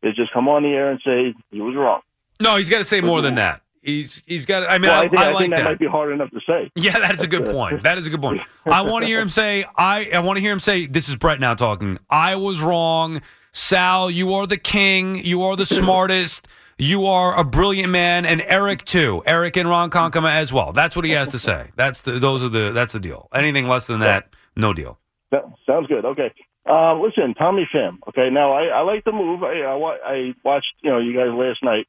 they 0.01 0.09
just 0.11 0.33
come 0.33 0.47
on 0.47 0.63
the 0.63 0.69
air 0.69 0.91
and 0.91 0.99
say 1.05 1.33
he 1.51 1.61
was 1.61 1.75
wrong. 1.75 2.01
No, 2.39 2.57
he's 2.57 2.69
got 2.69 2.79
to 2.79 2.83
say 2.83 3.01
more 3.01 3.21
than 3.21 3.35
that. 3.35 3.61
He's 3.83 4.21
he's 4.27 4.45
got. 4.45 4.63
I 4.63 4.77
mean, 4.77 4.89
well, 4.89 5.01
I, 5.01 5.05
I 5.05 5.09
think, 5.09 5.21
I 5.21 5.25
I 5.25 5.31
like 5.31 5.41
think 5.41 5.53
that, 5.55 5.57
that. 5.57 5.65
might 5.65 5.79
be 5.79 5.87
hard 5.87 6.13
enough 6.13 6.29
to 6.31 6.39
say. 6.45 6.71
Yeah, 6.75 6.99
that's 6.99 7.23
a 7.23 7.27
good 7.27 7.45
point. 7.51 7.81
That 7.83 7.97
is 7.97 8.05
a 8.05 8.11
good 8.11 8.21
point. 8.21 8.41
I 8.65 8.81
want 8.81 9.03
to 9.03 9.07
hear 9.07 9.19
him 9.19 9.29
say, 9.29 9.65
I, 9.75 10.09
I 10.13 10.19
want 10.19 10.37
to 10.37 10.41
hear 10.41 10.51
him 10.51 10.59
say, 10.59 10.85
this 10.85 11.09
is 11.09 11.15
Brett 11.15 11.39
now 11.39 11.55
talking. 11.55 11.97
I 12.09 12.35
was 12.35 12.61
wrong. 12.61 13.21
Sal, 13.53 14.11
you 14.11 14.33
are 14.35 14.45
the 14.45 14.57
king. 14.57 15.25
You 15.25 15.43
are 15.43 15.55
the 15.55 15.65
smartest. 15.65 16.47
You 16.77 17.05
are 17.07 17.37
a 17.37 17.43
brilliant 17.43 17.89
man. 17.89 18.25
And 18.25 18.41
Eric, 18.41 18.85
too. 18.85 19.23
Eric 19.25 19.57
and 19.57 19.67
Ronkonkoma 19.67 20.29
as 20.31 20.53
well. 20.53 20.71
That's 20.73 20.95
what 20.95 21.03
he 21.05 21.11
has 21.11 21.29
to 21.31 21.39
say. 21.39 21.71
That's 21.75 22.01
the, 22.01 22.13
those 22.13 22.43
are 22.43 22.49
the, 22.49 22.71
that's 22.71 22.93
the 22.93 22.99
deal. 22.99 23.27
Anything 23.33 23.67
less 23.67 23.87
than 23.87 23.99
that, 24.01 24.29
no 24.55 24.73
deal. 24.73 24.99
That 25.31 25.43
sounds 25.65 25.87
good. 25.87 26.05
Okay. 26.05 26.31
Uh, 26.67 26.95
listen, 26.99 27.33
Tommy 27.33 27.67
Pham. 27.73 27.97
Okay. 28.07 28.29
Now 28.31 28.53
I, 28.53 28.65
I 28.65 28.81
like 28.81 29.03
the 29.03 29.11
move. 29.11 29.43
I, 29.43 29.61
I, 29.61 29.75
I 29.75 30.33
watched, 30.43 30.73
you 30.81 30.91
know, 30.91 30.99
you 30.99 31.13
guys 31.13 31.33
last 31.33 31.63
night 31.63 31.87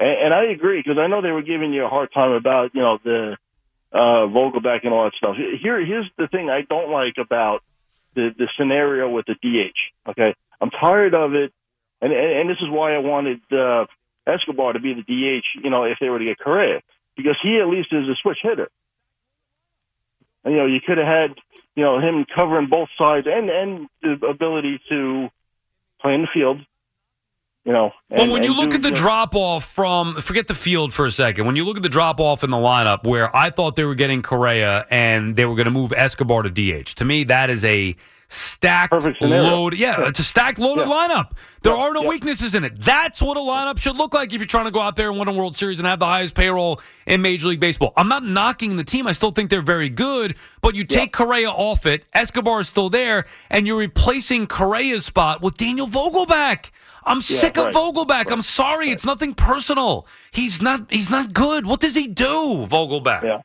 and, 0.00 0.26
and 0.26 0.34
I 0.34 0.52
agree 0.52 0.80
because 0.80 0.98
I 0.98 1.06
know 1.06 1.22
they 1.22 1.30
were 1.30 1.42
giving 1.42 1.72
you 1.72 1.84
a 1.84 1.88
hard 1.88 2.12
time 2.12 2.32
about, 2.32 2.74
you 2.74 2.80
know, 2.80 2.98
the, 3.02 3.36
uh, 3.92 4.28
Vogelbach 4.28 4.84
and 4.84 4.92
all 4.92 5.04
that 5.04 5.14
stuff. 5.16 5.36
Here, 5.36 5.84
here's 5.84 6.10
the 6.18 6.28
thing 6.28 6.50
I 6.50 6.62
don't 6.68 6.90
like 6.90 7.14
about 7.18 7.60
the, 8.14 8.30
the 8.36 8.48
scenario 8.58 9.08
with 9.08 9.26
the 9.26 9.34
DH. 9.34 10.10
Okay. 10.10 10.34
I'm 10.60 10.70
tired 10.70 11.14
of 11.14 11.34
it. 11.34 11.52
And, 12.00 12.12
and, 12.12 12.40
and 12.40 12.50
this 12.50 12.58
is 12.60 12.68
why 12.70 12.94
I 12.94 12.98
wanted, 12.98 13.40
uh, 13.52 13.86
Escobar 14.26 14.74
to 14.74 14.80
be 14.80 14.94
the 14.94 15.02
DH, 15.02 15.64
you 15.64 15.70
know, 15.70 15.84
if 15.84 15.98
they 16.00 16.10
were 16.10 16.18
to 16.18 16.24
get 16.24 16.38
Correa, 16.38 16.82
because 17.16 17.36
he 17.42 17.58
at 17.58 17.68
least 17.68 17.88
is 17.92 18.08
a 18.08 18.14
switch 18.22 18.38
hitter. 18.42 18.68
And, 20.44 20.54
you 20.54 20.60
know, 20.60 20.66
you 20.66 20.80
could 20.84 20.98
have 20.98 21.06
had, 21.06 21.34
you 21.74 21.84
know, 21.84 21.98
him 21.98 22.24
covering 22.34 22.68
both 22.68 22.88
sides 22.96 23.26
and, 23.30 23.50
and 23.50 23.88
the 24.02 24.26
ability 24.26 24.80
to 24.88 25.28
play 26.00 26.14
in 26.14 26.22
the 26.22 26.28
field. 26.32 26.58
You 27.64 27.72
know, 27.74 27.90
Well, 28.08 28.30
when 28.32 28.44
you 28.44 28.54
look 28.54 28.70
do, 28.70 28.76
at 28.76 28.82
the 28.82 28.88
you 28.88 28.94
know- 28.94 29.00
drop 29.00 29.34
off 29.34 29.64
from, 29.64 30.14
forget 30.22 30.46
the 30.46 30.54
field 30.54 30.94
for 30.94 31.04
a 31.04 31.10
second. 31.10 31.44
When 31.44 31.54
you 31.54 31.64
look 31.64 31.76
at 31.76 31.82
the 31.82 31.88
drop 31.90 32.18
off 32.18 32.42
in 32.42 32.50
the 32.50 32.56
lineup 32.56 33.04
where 33.04 33.34
I 33.36 33.50
thought 33.50 33.76
they 33.76 33.84
were 33.84 33.94
getting 33.96 34.22
Correa 34.22 34.86
and 34.90 35.36
they 35.36 35.44
were 35.44 35.54
going 35.54 35.66
to 35.66 35.70
move 35.70 35.92
Escobar 35.92 36.42
to 36.42 36.50
DH, 36.50 36.94
to 36.94 37.04
me, 37.04 37.24
that 37.24 37.50
is 37.50 37.64
a 37.66 37.94
stacked 38.28 38.92
load. 39.22 39.74
Yeah, 39.74 40.06
it's 40.06 40.18
a 40.18 40.22
stacked 40.22 40.58
loaded 40.58 40.86
Yeah. 40.86 40.94
lineup. 40.94 41.30
There 41.62 41.74
Yeah, 41.74 41.82
are 41.82 41.92
no 41.92 42.02
yeah. 42.02 42.08
weaknesses 42.08 42.54
in 42.54 42.62
it. 42.64 42.80
That's 42.82 43.22
what 43.22 43.36
a 43.36 43.40
lineup 43.40 43.80
should 43.80 43.96
look 43.96 44.14
like 44.14 44.32
if 44.32 44.40
you're 44.40 44.46
trying 44.46 44.66
to 44.66 44.70
go 44.70 44.80
out 44.80 44.96
there 44.96 45.10
and 45.10 45.18
win 45.18 45.28
a 45.28 45.32
World 45.32 45.56
Series 45.56 45.78
and 45.78 45.88
have 45.88 45.98
the 45.98 46.06
highest 46.06 46.34
payroll 46.34 46.80
in 47.06 47.22
Major 47.22 47.48
League 47.48 47.60
Baseball. 47.60 47.92
I'm 47.96 48.08
not 48.08 48.22
knocking 48.24 48.76
the 48.76 48.84
team. 48.84 49.06
I 49.06 49.12
still 49.12 49.30
think 49.30 49.48
they're 49.50 49.62
very 49.62 49.88
good, 49.88 50.36
but 50.60 50.74
you 50.74 50.84
take 50.84 51.12
Correa 51.12 51.50
off 51.50 51.86
it, 51.86 52.04
Escobar 52.12 52.60
is 52.60 52.68
still 52.68 52.90
there, 52.90 53.24
and 53.50 53.66
you're 53.66 53.78
replacing 53.78 54.46
Correa's 54.46 55.06
spot 55.06 55.40
with 55.40 55.56
Daniel 55.56 55.88
Vogelbach. 55.88 56.70
I'm 57.04 57.22
sick 57.22 57.56
of 57.56 57.66
right. 57.66 57.74
Vogelbach. 57.74 58.30
I'm 58.30 58.42
sorry. 58.42 58.90
It's 58.90 59.04
nothing 59.06 59.32
personal. 59.32 60.06
He's 60.30 60.60
not 60.60 60.90
he's 60.90 61.08
not 61.08 61.32
good. 61.32 61.64
What 61.64 61.80
does 61.80 61.94
he 61.94 62.06
do, 62.06 62.66
Vogelbach? 62.68 63.22
Yeah. 63.22 63.40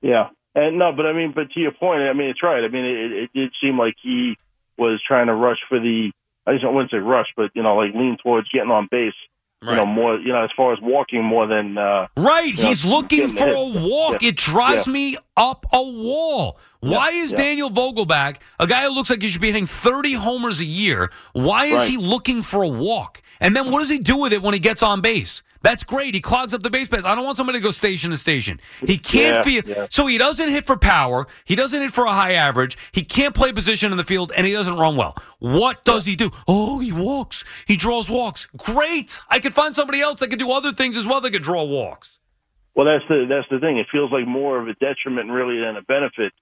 Yeah. 0.00 0.28
And 0.54 0.78
no, 0.78 0.92
but 0.92 1.06
I 1.06 1.12
mean, 1.12 1.32
but 1.34 1.50
to 1.52 1.60
your 1.60 1.72
point, 1.72 2.02
I 2.02 2.12
mean, 2.12 2.28
it's 2.28 2.42
right. 2.42 2.62
I 2.62 2.68
mean, 2.68 2.84
it, 2.84 3.12
it 3.12 3.30
did 3.34 3.52
seem 3.62 3.78
like 3.78 3.94
he 4.02 4.36
was 4.78 5.00
trying 5.06 5.26
to 5.28 5.34
rush 5.34 5.58
for 5.68 5.78
the, 5.80 6.10
I 6.46 6.52
just 6.54 6.64
wouldn't 6.66 6.90
say 6.90 6.98
rush, 6.98 7.28
but, 7.36 7.50
you 7.54 7.62
know, 7.62 7.76
like 7.76 7.94
lean 7.94 8.16
towards 8.22 8.48
getting 8.50 8.70
on 8.70 8.88
base, 8.90 9.14
you 9.62 9.74
know, 9.76 9.86
more, 9.86 10.18
you 10.18 10.32
know, 10.32 10.42
as 10.42 10.50
far 10.56 10.72
as 10.72 10.80
walking 10.82 11.22
more 11.24 11.46
than, 11.46 11.78
uh, 11.78 12.08
Right. 12.16 12.52
He's 12.52 12.84
looking 12.84 13.28
for 13.30 13.46
a 13.46 13.64
walk. 13.88 14.20
Yeah. 14.20 14.30
It 14.30 14.36
drives 14.36 14.86
Yeah. 14.88 14.92
me 14.92 15.16
up 15.36 15.64
a 15.72 15.80
wall. 15.80 16.58
Why 16.80 17.10
is 17.10 17.30
Yeah. 17.30 17.38
Daniel 17.38 17.70
Vogelbach, 17.70 18.38
a 18.58 18.66
guy 18.66 18.82
who 18.82 18.90
looks 18.92 19.08
like 19.08 19.22
he 19.22 19.28
should 19.28 19.40
be 19.40 19.46
hitting 19.46 19.66
30 19.66 20.14
homers 20.14 20.58
a 20.60 20.64
year, 20.64 21.10
why 21.32 21.66
is 21.66 21.74
Right. 21.76 21.90
he 21.90 21.96
looking 21.96 22.42
for 22.42 22.62
a 22.62 22.68
walk? 22.68 23.22
And 23.40 23.54
then 23.54 23.70
what 23.70 23.78
does 23.78 23.88
he 23.88 23.98
do 23.98 24.16
with 24.16 24.32
it 24.32 24.42
when 24.42 24.52
he 24.52 24.60
gets 24.60 24.82
on 24.82 25.00
base? 25.00 25.42
That's 25.62 25.84
great. 25.84 26.14
He 26.14 26.20
clogs 26.20 26.52
up 26.54 26.62
the 26.62 26.70
base 26.70 26.88
paths. 26.88 27.04
I 27.04 27.14
don't 27.14 27.24
want 27.24 27.36
somebody 27.36 27.58
to 27.58 27.62
go 27.62 27.70
station 27.70 28.10
to 28.10 28.16
station. 28.16 28.60
He 28.86 28.98
can't 28.98 29.36
Yeah, 29.36 29.42
feel 29.62 29.62
yeah. 29.76 29.86
so 29.90 30.06
he 30.06 30.18
doesn't 30.18 30.48
hit 30.50 30.66
for 30.66 30.76
power. 30.76 31.26
He 31.44 31.54
doesn't 31.54 31.80
hit 31.80 31.92
for 31.92 32.04
a 32.04 32.12
high 32.12 32.32
average. 32.34 32.76
He 32.92 33.02
can't 33.04 33.34
play 33.34 33.52
position 33.52 33.90
in 33.92 33.96
the 33.96 34.04
field, 34.04 34.32
and 34.36 34.46
he 34.46 34.52
doesn't 34.52 34.76
run 34.76 34.96
well. 34.96 35.16
What 35.38 35.84
does 35.84 36.04
he 36.04 36.16
do? 36.16 36.30
Oh, 36.48 36.80
he 36.80 36.92
walks. 36.92 37.44
He 37.66 37.76
draws 37.76 38.10
walks. 38.10 38.46
Great. 38.56 39.18
I 39.28 39.38
could 39.40 39.54
find 39.54 39.74
somebody 39.74 40.00
else 40.00 40.20
that 40.20 40.28
could 40.28 40.38
do 40.38 40.50
other 40.50 40.72
things 40.72 40.96
as 40.96 41.06
well 41.06 41.20
that 41.20 41.30
could 41.30 41.42
draw 41.42 41.64
walks. 41.64 42.18
well, 42.74 42.86
that's 42.86 43.04
the, 43.08 43.26
that's 43.28 43.48
the 43.50 43.58
thing. 43.60 43.78
It 43.78 43.86
feels 43.92 44.10
like 44.10 44.26
more 44.26 44.58
of 44.60 44.66
a 44.68 44.74
detriment 44.74 45.30
really 45.30 45.60
than 45.60 45.76
a 45.76 45.82
benefit. 45.82 46.32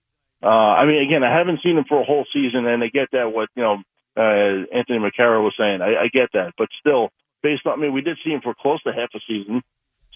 Uh, 0.42 0.46
I 0.48 0.86
mean, 0.86 1.02
again, 1.06 1.22
I 1.22 1.36
haven't 1.36 1.60
seen 1.62 1.76
him 1.76 1.84
for 1.88 2.00
a 2.00 2.04
whole 2.04 2.24
season 2.32 2.66
and 2.66 2.82
I 2.82 2.86
get 2.88 3.08
that 3.12 3.30
what, 3.32 3.48
you 3.54 3.62
know, 3.62 3.76
uh, 4.16 4.64
Anthony 4.74 4.98
McCarron 4.98 5.42
was 5.44 5.54
saying. 5.58 5.82
I, 5.82 6.04
I 6.04 6.08
get 6.12 6.30
that, 6.32 6.54
but 6.56 6.68
still 6.80 7.10
based 7.42 7.66
on, 7.66 7.72
I 7.78 7.82
mean, 7.82 7.92
we 7.92 8.00
did 8.02 8.18
see 8.24 8.30
him 8.30 8.40
for 8.42 8.54
close 8.54 8.82
to 8.82 8.92
half 8.92 9.10
a 9.14 9.20
season. 9.26 9.62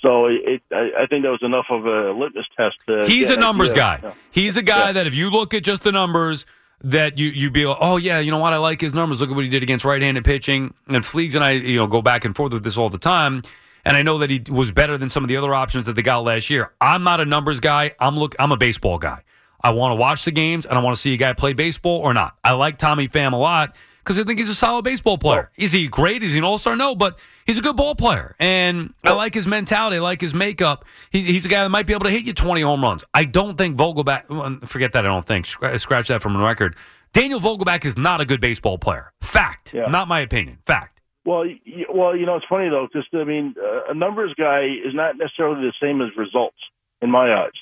So 0.03 0.27
it, 0.27 0.61
I, 0.71 0.91
I 1.03 1.07
think 1.07 1.23
that 1.25 1.31
was 1.31 1.41
enough 1.43 1.67
of 1.71 1.87
a 1.87 2.13
litmus 2.13 2.45
test. 2.57 2.77
To 2.89 3.05
He's 3.07 3.31
a 3.31 3.37
numbers 3.37 3.71
idea. 3.71 3.83
guy. 3.83 4.01
Yeah. 4.03 4.15
He's 4.31 4.57
a 4.57 4.63
guy 4.63 4.87
Yeah. 4.87 4.93
that 4.93 5.07
if 5.07 5.15
you 5.15 5.31
look 5.31 5.55
at 5.55 5.63
just 5.65 5.83
the 5.83 5.93
numbers, 5.93 6.45
that 6.83 7.17
you 7.19 7.29
you'd 7.29 7.55
be 7.55 7.65
like, 7.65 7.79
oh 7.81 7.97
yeah, 7.97 8.19
you 8.19 8.31
know 8.31 8.37
what? 8.39 8.53
I 8.53 8.59
like 8.59 8.81
his 8.81 8.93
numbers. 8.93 9.21
Look 9.21 9.31
at 9.31 9.35
what 9.37 9.45
he 9.45 9.51
did 9.51 9.63
against 9.63 9.85
right-handed 9.87 10.23
pitching. 10.25 10.75
And 10.89 11.03
Fleegs 11.03 11.35
and 11.35 11.43
I, 11.43 11.53
you 11.53 11.79
know, 11.79 11.87
go 11.87 12.03
back 12.03 12.27
and 12.27 12.37
forth 12.37 12.53
with 12.53 12.63
this 12.65 12.77
all 12.77 12.91
the 12.91 12.99
time. 12.99 13.43
And 13.87 13.97
I 13.97 14.03
know 14.03 14.19
that 14.19 14.29
he 14.31 14.43
was 14.51 14.71
better 14.71 14.99
than 14.99 15.09
some 15.09 15.25
of 15.25 15.29
the 15.29 15.37
other 15.39 15.55
options 15.55 15.87
that 15.87 15.95
they 15.95 16.03
got 16.03 16.19
last 16.25 16.51
year. 16.51 16.73
I'm 16.83 17.03
not 17.05 17.21
a 17.21 17.25
numbers 17.25 17.61
guy. 17.61 17.93
I'm 18.01 18.19
look. 18.19 18.35
I'm 18.39 18.53
a 18.53 18.57
baseball 18.59 18.99
guy. 18.99 19.23
I 19.63 19.71
want 19.71 19.93
to 19.93 19.97
watch 19.97 20.27
the 20.27 20.31
games 20.31 20.67
and 20.67 20.79
I 20.79 20.83
want 20.83 20.95
to 20.97 21.01
see 21.01 21.15
a 21.15 21.17
guy 21.17 21.33
play 21.33 21.55
baseball 21.55 21.99
or 22.01 22.13
not. 22.13 22.37
I 22.45 22.53
like 22.53 22.77
Tommy 22.77 23.09
Pham 23.09 23.33
a 23.33 23.37
lot 23.37 23.75
because 24.05 24.19
I 24.19 24.25
think 24.25 24.39
he's 24.39 24.51
a 24.51 24.55
solid 24.55 24.85
baseball 24.85 25.17
player. 25.17 25.51
Is 25.57 25.73
he 25.73 25.89
great? 25.89 26.23
Is 26.23 26.33
he 26.33 26.39
an 26.39 26.45
all 26.45 26.59
star? 26.59 26.77
No, 26.77 26.95
but 26.95 27.19
he's 27.47 27.59
a 27.59 27.63
good 27.63 27.75
ball 27.77 27.95
player. 27.95 28.37
And 28.39 28.93
I 29.03 29.13
like 29.13 29.33
his 29.33 29.47
mentality. 29.47 29.97
I 29.97 30.01
like 30.01 30.21
his 30.21 30.35
makeup. 30.35 30.85
He's, 31.11 31.25
he's 31.25 31.47
a 31.47 31.49
guy 31.49 31.63
that 31.63 31.71
might 31.71 31.87
be 31.87 31.95
able 31.95 32.05
to 32.05 32.11
hit 32.11 32.25
you 32.25 32.35
20 32.35 32.61
home 32.61 32.83
runs. 32.83 33.03
I 33.15 33.25
don't 33.25 33.57
think 33.57 33.79
Vogelbach, 33.79 34.69
forget 34.69 34.93
that, 34.93 35.07
I 35.07 35.09
don't 35.09 35.25
think. 35.25 35.47
Scratch, 35.47 36.09
that 36.09 36.21
from 36.21 36.35
the 36.35 36.39
record. 36.41 36.77
Daniel 37.15 37.41
Vogelbach 37.41 37.85
is 37.87 37.97
not 37.97 38.21
a 38.21 38.27
good 38.27 38.41
baseball 38.43 38.77
player. 38.77 39.13
Fact. 39.23 39.73
Yeah. 39.73 39.87
Not 39.87 40.07
my 40.07 40.21
opinion. 40.21 40.59
Fact. 40.67 41.01
Well, 41.25 41.47
y- 41.47 41.87
well, 41.91 42.15
you 42.15 42.27
know, 42.27 42.37
it's 42.37 42.45
funny 42.49 42.69
though, 42.69 42.87
because 42.93 43.07
I 43.15 43.25
mean, 43.25 43.55
uh, 43.59 43.93
a 43.93 43.95
numbers 43.95 44.35
guy 44.37 44.65
is 44.65 44.95
not 44.95 45.17
necessarily 45.17 45.63
the 45.63 45.73
same 45.81 46.03
as 46.03 46.09
results 46.19 46.59
in 47.01 47.11
my 47.11 47.33
eyes. 47.33 47.53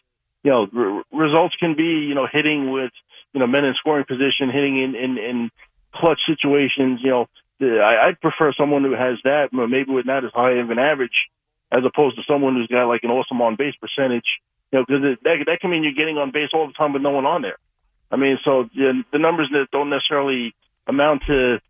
You 0.43 0.51
know, 0.51 0.67
r- 0.77 1.03
results 1.13 1.55
can 1.61 1.77
be, 1.77 1.85
you 2.09 2.15
know, 2.17 2.27
hitting 2.31 2.73
with, 2.73 2.91
you 3.33 3.39
know, 3.39 3.47
men 3.47 3.65
in 3.65 3.75
scoring 3.79 4.05
position, 4.09 4.51
hitting 4.53 4.83
in 4.83 4.95
in, 4.97 5.19
in 5.19 5.51
clutch 5.95 6.21
situations. 6.27 7.01
You 7.03 7.11
know, 7.11 7.27
the, 7.61 7.81
I, 7.81 8.09
I'd 8.09 8.21
prefer 8.21 8.53
someone 8.53 8.85
who 8.85 8.93
has 8.93 9.19
that, 9.25 9.51
but 9.53 9.69
maybe 9.69 9.93
with 9.93 10.07
not 10.07 10.25
as 10.25 10.33
high 10.35 10.59
of 10.59 10.71
an 10.71 10.79
average, 10.79 11.29
as 11.71 11.81
opposed 11.85 12.17
to 12.17 12.23
someone 12.29 12.55
who's 12.55 12.69
got 12.69 12.87
like 12.87 13.05
an 13.05 13.11
awesome 13.11 13.41
on 13.41 13.57
base 13.57 13.75
percentage. 13.81 14.27
You 14.71 14.79
know, 14.79 14.85
because 14.87 15.19
that 15.23 15.45
that 15.47 15.61
can 15.61 15.71
mean 15.71 15.85
you're 15.85 15.93
getting 15.93 16.19
on 16.19 16.31
base 16.31 16.51
all 16.55 16.67
the 16.67 16.73
time 16.73 16.93
with 16.93 17.03
no 17.03 17.11
one 17.11 17.27
on 17.27 17.43
there. 17.43 17.59
I 18.11 18.17
mean, 18.17 18.39
so 18.45 18.69
the, 18.75 19.03
the 19.13 19.19
numbers 19.19 19.49
that 19.53 19.69
don't 19.73 19.89
necessarily 19.89 20.55
amount 20.87 21.23
to, 21.27 21.61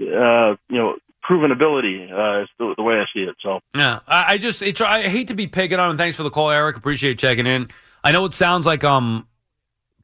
uh, 0.00 0.56
you 0.68 0.78
know, 0.78 0.96
proven 1.22 1.52
ability. 1.52 2.10
Uh, 2.10 2.42
is 2.42 2.48
the, 2.58 2.74
the 2.76 2.82
way 2.82 2.96
I 2.96 3.04
see 3.14 3.20
it. 3.20 3.36
So 3.40 3.60
Yeah, 3.74 4.00
I, 4.06 4.34
I 4.34 4.38
just 4.38 4.62
it's, 4.62 4.80
I 4.80 5.08
hate 5.08 5.28
to 5.28 5.34
be 5.34 5.46
picking 5.46 5.78
on 5.78 5.90
him. 5.90 5.96
Thanks 5.96 6.16
for 6.16 6.24
the 6.24 6.30
call, 6.30 6.50
Eric. 6.50 6.76
Appreciate 6.76 7.18
checking 7.18 7.46
in. 7.46 7.68
I 8.04 8.12
know 8.12 8.24
it 8.24 8.34
sounds 8.34 8.66
like 8.66 8.82
I'm 8.84 9.26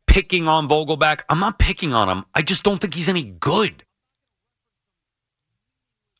picking 0.08 0.48
on 0.48 0.68
Vogelbach. 0.68 1.20
I'm 1.28 1.38
not 1.38 1.58
picking 1.60 1.92
on 1.94 2.08
him. 2.08 2.24
I 2.34 2.42
just 2.42 2.64
don't 2.64 2.80
think 2.80 2.94
he's 2.94 3.08
any 3.08 3.22
good. 3.22 3.84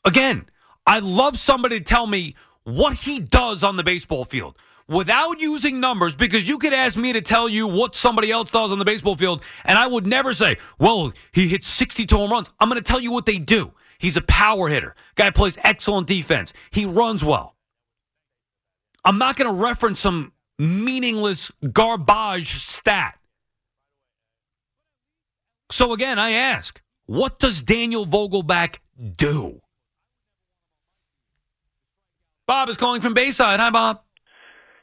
Again, 0.04 0.47
I 0.87 1.00
love 1.00 1.37
somebody 1.37 1.78
to 1.78 1.85
tell 1.85 2.07
me 2.07 2.37
what 2.62 2.95
he 2.95 3.18
does 3.18 3.64
on 3.64 3.76
the 3.76 3.83
baseball 3.83 4.25
field 4.25 4.57
without 4.87 5.40
using 5.40 5.80
numbers 5.80 6.14
because 6.14 6.49
you 6.49 6.59
could 6.59 6.73
ask 6.73 6.97
me 6.97 7.12
to 7.12 7.21
tell 7.21 7.49
you 7.49 7.66
what 7.66 7.95
somebody 7.95 8.30
else 8.30 8.50
does 8.50 8.73
on 8.73 8.78
the 8.78 8.85
baseball 8.85 9.16
field 9.16 9.42
and 9.64 9.78
I 9.78 9.87
would 9.87 10.07
never 10.07 10.33
say, 10.33 10.59
well, 10.78 11.12
he 11.33 11.49
hits 11.49 11.66
62 11.66 12.14
home 12.16 12.30
runs. 12.30 12.49
I'm 12.61 12.68
going 12.68 12.80
to 12.80 12.85
tell 12.85 13.00
you 13.00 13.12
what 13.12 13.26
they 13.26 13.38
do. 13.38 13.73
He's 13.99 14.16
a 14.16 14.23
power 14.23 14.68
hitter. 14.68 14.95
Guy 15.16 15.30
plays 15.30 15.59
excellent 15.62 16.07
defense. 16.07 16.52
He 16.71 16.85
runs 16.87 17.25
well. 17.25 17.57
I'm 19.04 19.18
not 19.18 19.37
going 19.37 19.52
to 19.52 19.62
reference 19.62 20.00
some 20.00 20.33
meaningless 20.59 21.50
garbage 21.73 22.64
stat. 22.64 23.18
So 25.70 25.92
again, 25.92 26.18
I 26.18 26.32
ask, 26.32 26.80
what 27.06 27.38
does 27.38 27.62
Daniel 27.62 28.06
Vogelbach 28.06 28.76
do? 29.16 29.60
Bob 32.46 32.68
is 32.68 32.76
calling 32.76 33.00
from 33.00 33.14
Bayside. 33.14 33.60
Hi, 33.60 33.70
Bob. 33.70 34.00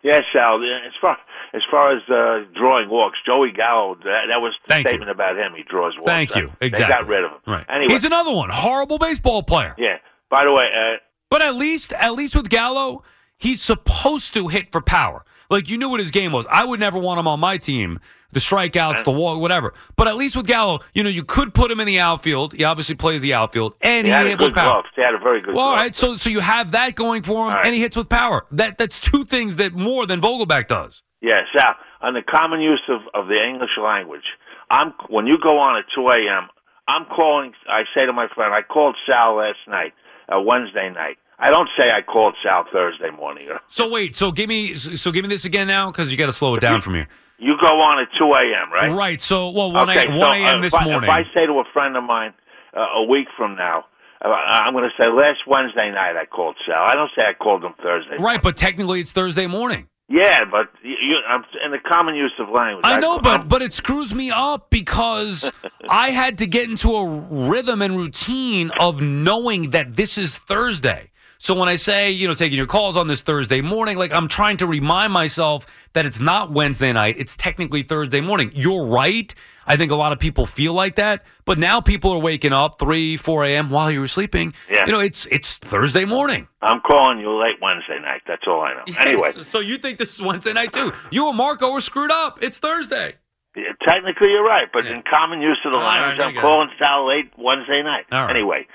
Yes, 0.03 0.21
Sal. 0.31 0.57
As 0.85 0.93
far 1.01 1.17
as 1.55 1.61
far 1.71 1.95
as 1.95 2.03
uh, 2.09 2.45
drawing 2.55 2.89
walks, 2.89 3.17
Joey 3.25 3.51
Gallo, 3.51 3.95
that, 4.03 4.25
that 4.29 4.39
was 4.41 4.53
the 4.63 4.67
Thank 4.67 4.85
you. 4.85 4.89
statement 4.91 5.09
about 5.09 5.35
him. 5.37 5.53
He 5.55 5.63
draws 5.63 5.95
walks. 5.95 6.05
Thank 6.05 6.35
you. 6.35 6.51
They 6.59 6.67
Exactly. 6.67 6.93
got 6.93 7.07
rid 7.07 7.23
of 7.23 7.31
him. 7.31 7.37
Right. 7.47 7.65
Anyway, 7.69 7.93
He's 7.93 8.03
another 8.03 8.31
one. 8.31 8.49
Horrible 8.51 8.97
baseball 8.99 9.41
player. 9.41 9.73
yeah. 9.77 9.97
By 10.29 10.43
the 10.43 10.51
way, 10.51 10.65
uh, 10.65 10.97
But 11.29 11.41
at 11.41 11.55
least, 11.55 11.93
at 11.93 12.13
least 12.13 12.35
with 12.35 12.49
Gallo, 12.49 13.03
he's 13.37 13.61
supposed 13.61 14.33
to 14.33 14.47
hit 14.47 14.71
for 14.71 14.81
power. 14.81 15.23
Like 15.49 15.69
you 15.69 15.77
knew 15.77 15.89
what 15.89 15.99
his 15.99 16.11
game 16.11 16.31
was. 16.31 16.45
I 16.51 16.65
would 16.65 16.79
never 16.79 16.99
want 16.99 17.19
him 17.19 17.27
on 17.27 17.39
my 17.39 17.57
team 17.57 17.99
the 18.31 18.39
strikeouts, 18.39 19.03
the 19.03 19.11
walk, 19.11 19.39
whatever. 19.39 19.73
But 19.95 20.07
at 20.07 20.15
least 20.17 20.35
with 20.35 20.45
Gallo, 20.47 20.79
you 20.93 21.03
know, 21.03 21.09
you 21.09 21.23
could 21.23 21.53
put 21.53 21.71
him 21.71 21.79
in 21.79 21.87
the 21.87 21.99
outfield. 21.99 22.53
He 22.53 22.63
obviously 22.63 22.95
plays 22.95 23.21
the 23.21 23.33
outfield, 23.33 23.75
and 23.81 24.05
He 24.05 24.11
he, 24.11 24.17
had 24.17 24.27
hit 24.27 24.39
with 24.39 24.53
power. 24.53 24.81
glove. 24.81 24.85
He 24.95 25.01
had 25.01 25.13
a 25.13 25.19
very 25.19 25.39
good 25.39 25.55
Well, 25.55 25.65
glove. 25.69 25.77
right, 25.77 25.95
so 25.95 26.15
so 26.17 26.29
you 26.29 26.39
have 26.41 26.71
that 26.71 26.95
going 26.95 27.23
for 27.23 27.31
him, 27.31 27.37
All 27.39 27.49
right. 27.51 27.65
and 27.65 27.73
he 27.75 27.81
hits 27.81 27.95
with 27.95 28.09
power. 28.09 28.45
That 28.51 28.77
that's 28.77 28.99
two 28.99 29.23
things 29.23 29.55
that 29.57 29.73
more 29.73 30.05
than 30.05 30.21
Vogelbach 30.21 30.67
does. 30.67 31.01
Yeah, 31.21 31.41
Sal. 31.55 31.75
On 32.01 32.13
the 32.13 32.21
common 32.21 32.61
use 32.61 32.81
of, 32.89 33.01
of 33.13 33.27
the 33.27 33.37
English 33.43 33.71
language, 33.81 34.25
I'm 34.69 34.93
when 35.09 35.25
you 35.27 35.37
go 35.41 35.57
on 35.57 35.77
at 35.77 35.85
2 35.95 36.07
a.m. 36.09 36.49
I'm 36.87 37.05
calling. 37.05 37.53
I 37.67 37.83
say 37.95 38.05
to 38.05 38.13
my 38.13 38.27
friend, 38.35 38.53
I 38.53 38.61
called 38.61 38.95
Sal 39.07 39.35
last 39.37 39.57
night, 39.67 39.93
uh, 40.31 40.39
Wednesday 40.39 40.89
night. 40.93 41.17
I 41.39 41.49
don't 41.49 41.67
say 41.77 41.89
I 41.91 42.01
called 42.01 42.35
Sal 42.43 42.65
Thursday 42.71 43.09
morning. 43.09 43.47
So 43.67 43.91
wait, 43.91 44.15
so 44.15 44.31
give 44.31 44.47
me 44.47 44.75
so 44.75 45.11
give 45.11 45.23
me 45.23 45.29
this 45.29 45.45
again 45.45 45.67
now 45.67 45.89
because 45.91 46.11
you 46.11 46.17
got 46.17 46.27
to 46.27 46.31
slow 46.33 46.55
it 46.55 46.61
down 46.61 46.81
from 46.81 46.93
here. 46.95 47.07
You 47.37 47.55
go 47.59 47.67
on 47.81 47.99
at 47.99 48.07
2 48.17 48.23
a.m. 48.25 48.71
Right? 48.71 48.91
Right. 48.91 49.21
So 49.21 49.49
well, 49.49 49.71
one 49.73 49.89
okay, 49.89 50.07
a, 50.07 50.19
so, 50.19 50.25
a.m. 50.25 50.57
uh, 50.57 50.61
this 50.61 50.73
if 50.73 50.79
I, 50.79 50.85
morning. 50.85 51.09
If 51.09 51.09
I 51.09 51.23
say 51.33 51.45
to 51.45 51.53
a 51.53 51.63
friend 51.73 51.97
of 51.97 52.03
mine 52.03 52.33
uh, 52.75 52.79
a 52.95 53.03
week 53.03 53.27
from 53.37 53.55
now, 53.55 53.85
uh, 54.23 54.29
I'm 54.29 54.73
going 54.73 54.89
to 54.89 55.03
say 55.03 55.09
last 55.09 55.39
Wednesday 55.47 55.91
night 55.91 56.15
I 56.15 56.25
called 56.25 56.55
Sal. 56.65 56.81
I 56.81 56.95
don't 56.95 57.11
say 57.15 57.23
I 57.23 57.33
called 57.33 57.63
him 57.63 57.73
Thursday. 57.81 58.15
right, 58.19 58.41
but 58.41 58.55
technically 58.55 59.01
it's 59.01 59.11
Thursday 59.11 59.47
morning. 59.47 59.87
Yeah, 60.07 60.45
but 60.45 60.69
you, 60.83 60.91
you, 61.01 61.17
I'm 61.27 61.43
in 61.65 61.71
the 61.71 61.79
common 61.79 62.13
use 62.15 62.33
of 62.39 62.49
language. 62.49 62.85
I 62.85 62.99
know, 62.99 63.13
I'm- 63.13 63.21
but 63.23 63.49
but 63.49 63.61
it 63.61 63.73
screws 63.73 64.13
me 64.13 64.29
up 64.31 64.69
because 64.69 65.51
I 65.89 66.11
had 66.11 66.37
to 66.39 66.47
get 66.47 66.69
into 66.69 66.91
a 66.91 67.07
rhythm 67.49 67.81
and 67.81 67.97
routine 67.97 68.71
of 68.79 69.01
knowing 69.01 69.71
that 69.71 69.95
this 69.95 70.17
is 70.17 70.37
Thursday. 70.37 71.11
So 71.45 71.53
when 71.53 71.69
I 71.69 71.75
say, 71.75 72.09
you 72.09 72.27
know, 72.27 72.33
taking 72.33 72.57
your 72.57 72.65
calls 72.65 72.97
on 72.97 73.07
this 73.07 73.21
Thursday 73.21 73.61
morning, 73.61 73.99
like 73.99 74.11
I'm 74.11 74.27
trying 74.27 74.57
to 74.57 74.65
remind 74.65 75.13
myself 75.13 75.67
that 75.93 76.03
it's 76.03 76.19
not 76.19 76.51
Wednesday 76.51 76.91
night, 76.91 77.17
it's 77.19 77.37
technically 77.37 77.83
Thursday 77.83 78.19
morning. 78.19 78.49
You're 78.55 78.83
right. 78.83 79.31
I 79.67 79.77
think 79.77 79.91
a 79.91 79.95
lot 79.95 80.11
of 80.11 80.17
people 80.17 80.47
feel 80.47 80.73
like 80.73 80.95
that, 80.95 81.23
but 81.45 81.59
now 81.59 81.81
people 81.81 82.11
are 82.13 82.17
waking 82.19 82.51
up 82.51 82.79
3, 82.79 83.17
4 83.17 83.45
a.m. 83.45 83.69
while 83.69 83.91
you 83.91 83.99
were 83.99 84.07
sleeping. 84.07 84.55
Yeah. 84.71 84.87
You 84.87 84.91
know, 84.93 84.99
it's 84.99 85.27
it's 85.27 85.57
Thursday 85.57 86.03
morning. 86.03 86.47
I'm 86.63 86.81
calling 86.81 87.19
you 87.19 87.29
late 87.39 87.57
Wednesday 87.61 87.99
night. 88.01 88.23
That's 88.27 88.47
all 88.47 88.61
I 88.61 88.73
know. 88.73 88.83
Anyway, 88.97 89.31
so 89.43 89.59
you 89.59 89.77
think 89.77 89.99
this 89.99 90.15
is 90.15 90.23
Wednesday 90.23 90.53
night 90.53 90.71
too? 90.73 90.93
You 91.11 91.27
and 91.29 91.37
Marco 91.37 91.71
were 91.71 91.79
screwed 91.79 92.09
up. 92.09 92.41
It's 92.41 92.57
Thursday. 92.57 93.17
Yeah, 93.55 93.65
Technically, 93.87 94.31
you're 94.31 94.43
right, 94.43 94.67
but 94.73 94.85
Yeah. 94.85 94.95
in 94.95 95.03
common 95.07 95.41
use 95.43 95.59
of 95.63 95.73
the 95.73 95.77
right, 95.77 96.07
language, 96.07 96.19
I 96.25 96.29
I'm 96.29 96.41
calling 96.41 96.69
Sal 96.79 97.07
late 97.07 97.31
Wednesday 97.37 97.83
night. 97.83 98.05
Right. 98.11 98.31
Anyway, 98.31 98.65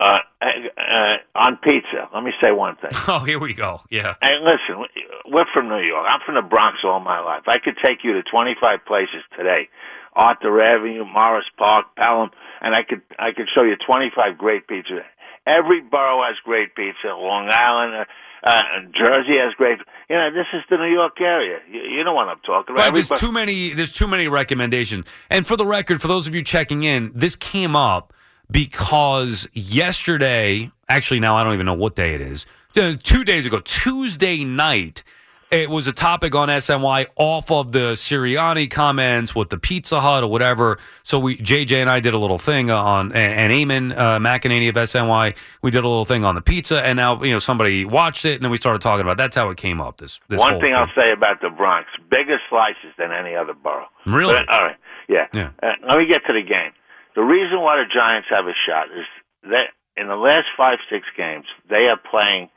uh, 0.00 0.18
uh, 0.40 1.14
on 1.34 1.56
pizza, 1.56 2.08
let 2.14 2.22
me 2.22 2.32
say 2.42 2.52
one 2.52 2.76
thing. 2.76 2.90
Oh, 3.08 3.20
here 3.20 3.38
we 3.38 3.52
go. 3.54 3.80
Yeah. 3.90 4.14
Hey, 4.22 4.36
listen, 4.42 4.84
we're 5.26 5.46
from 5.52 5.68
New 5.68 5.80
York. 5.80 6.06
I'm 6.08 6.20
from 6.24 6.34
the 6.36 6.42
Bronx 6.42 6.78
all 6.84 7.00
my 7.00 7.20
life. 7.20 7.42
I 7.46 7.58
could 7.58 7.76
take 7.82 8.04
you 8.04 8.12
to 8.14 8.22
25 8.22 8.84
places 8.86 9.22
today, 9.36 9.68
Arthur 10.14 10.60
Avenue, 10.60 11.04
Morris 11.04 11.46
Park, 11.56 11.86
Pelham, 11.96 12.30
and 12.60 12.74
I 12.74 12.82
could 12.82 13.02
I 13.18 13.32
could 13.32 13.46
show 13.54 13.62
you 13.62 13.76
25 13.86 14.36
great 14.38 14.68
pizza. 14.68 15.00
Every 15.46 15.80
borough 15.80 16.22
has 16.26 16.36
great 16.44 16.74
pizza. 16.74 17.08
Long 17.08 17.48
Island, 17.50 18.06
uh, 18.44 18.46
uh, 18.46 18.62
Jersey 18.96 19.38
has 19.38 19.54
great. 19.54 19.78
You 20.10 20.16
know, 20.16 20.30
this 20.30 20.46
is 20.52 20.62
the 20.68 20.76
New 20.76 20.92
York 20.92 21.20
area. 21.20 21.58
You, 21.70 21.80
you 21.80 22.04
know 22.04 22.12
what 22.12 22.28
I'm 22.28 22.40
talking 22.40 22.74
about. 22.74 22.84
Right, 22.84 22.94
there's 22.94 23.10
Everybody- 23.10 23.20
too 23.20 23.32
many. 23.32 23.72
There's 23.72 23.92
too 23.92 24.06
many 24.06 24.28
recommendations. 24.28 25.06
And 25.30 25.46
for 25.46 25.56
the 25.56 25.64
record, 25.66 26.00
for 26.02 26.08
those 26.08 26.26
of 26.26 26.34
you 26.34 26.42
checking 26.42 26.82
in, 26.82 27.10
this 27.14 27.34
came 27.34 27.74
up 27.74 28.12
because 28.50 29.48
yesterday, 29.52 30.70
actually 30.88 31.20
now 31.20 31.36
I 31.36 31.44
don't 31.44 31.54
even 31.54 31.66
know 31.66 31.74
what 31.74 31.96
day 31.96 32.14
it 32.14 32.20
is. 32.20 32.46
uh, 32.76 32.94
Two 33.02 33.24
days 33.24 33.46
ago, 33.46 33.60
Tuesday 33.60 34.44
night, 34.44 35.02
it 35.50 35.70
was 35.70 35.86
a 35.86 35.92
topic 35.92 36.34
on 36.34 36.48
SNY 36.48 37.06
off 37.16 37.50
of 37.50 37.72
the 37.72 37.92
Sirianni 37.94 38.70
comments 38.70 39.34
with 39.34 39.48
the 39.48 39.56
Pizza 39.58 39.98
Hut 39.98 40.22
or 40.22 40.26
whatever. 40.30 40.78
So 41.04 41.18
we 41.18 41.38
JJ 41.38 41.80
and 41.80 41.88
I 41.88 42.00
did 42.00 42.12
a 42.12 42.18
little 42.18 42.38
thing 42.38 42.70
on 42.70 43.12
and, 43.12 43.50
Eamon 43.52 43.96
uh, 43.96 44.18
McAnaney 44.18 44.68
of 44.68 44.74
SNY. 44.74 45.34
We 45.62 45.70
did 45.70 45.84
a 45.84 45.88
little 45.88 46.04
thing 46.04 46.24
on 46.24 46.34
the 46.34 46.42
pizza, 46.42 46.84
and 46.84 46.96
now 46.96 47.22
you 47.22 47.32
know 47.32 47.38
somebody 47.38 47.86
watched 47.86 48.26
it, 48.26 48.34
and 48.34 48.44
then 48.44 48.50
we 48.50 48.58
started 48.58 48.82
talking 48.82 49.02
about. 49.02 49.16
That's 49.16 49.36
how 49.36 49.48
it 49.48 49.56
came 49.56 49.80
up. 49.80 49.96
This 49.98 50.20
this 50.28 50.38
One 50.38 50.52
whole 50.52 50.60
thing 50.60 50.74
I'll 50.74 50.90
say 50.94 51.12
about 51.12 51.40
the 51.40 51.48
Bronx: 51.50 51.88
bigger 52.10 52.38
slices 52.50 52.92
than 52.98 53.12
any 53.12 53.34
other 53.34 53.54
borough. 53.54 53.88
Really? 54.04 54.34
But, 54.34 54.50
all 54.50 54.64
right. 54.64 54.76
Yeah. 55.08 55.28
Yeah. 55.32 55.50
Uh, 55.62 55.72
let 55.88 55.98
me 55.98 56.06
get 56.06 56.26
to 56.26 56.34
the 56.34 56.42
game. 56.42 56.72
The 57.18 57.26
reason 57.26 57.58
why 57.62 57.82
the 57.82 57.90
Giants 57.90 58.28
have 58.30 58.46
a 58.46 58.54
shot 58.54 58.94
is 58.94 59.04
that 59.50 59.74
in 59.96 60.06
the 60.06 60.14
last 60.14 60.46
five, 60.56 60.78
six 60.88 61.04
games, 61.16 61.46
they 61.68 61.90
are 61.90 61.98
playing 61.98 62.48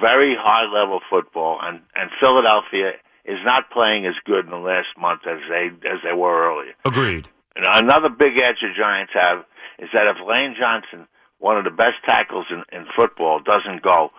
very 0.00 0.34
high 0.40 0.64
level 0.64 1.00
football, 1.10 1.60
and, 1.60 1.80
and 1.94 2.08
Philadelphia 2.18 2.96
is 3.26 3.36
not 3.44 3.68
playing 3.70 4.06
as 4.06 4.14
good 4.24 4.46
in 4.46 4.52
the 4.52 4.56
last 4.56 4.88
month 4.98 5.28
as 5.28 5.40
they 5.50 5.68
as 5.86 6.00
they 6.02 6.16
were 6.16 6.48
earlier. 6.48 6.72
Agreed. 6.86 7.28
And 7.54 7.66
another 7.68 8.08
big 8.08 8.38
edge 8.38 8.64
the 8.64 8.72
Giants 8.72 9.12
have 9.12 9.44
is 9.78 9.90
that 9.92 10.08
if 10.08 10.16
Lane 10.26 10.56
Johnson, 10.58 11.06
one 11.38 11.58
of 11.58 11.64
the 11.64 11.70
best 11.70 12.00
tackles 12.06 12.46
in, 12.48 12.64
in 12.72 12.86
football, 12.96 13.38
doesn't 13.44 13.82
go, 13.82 14.12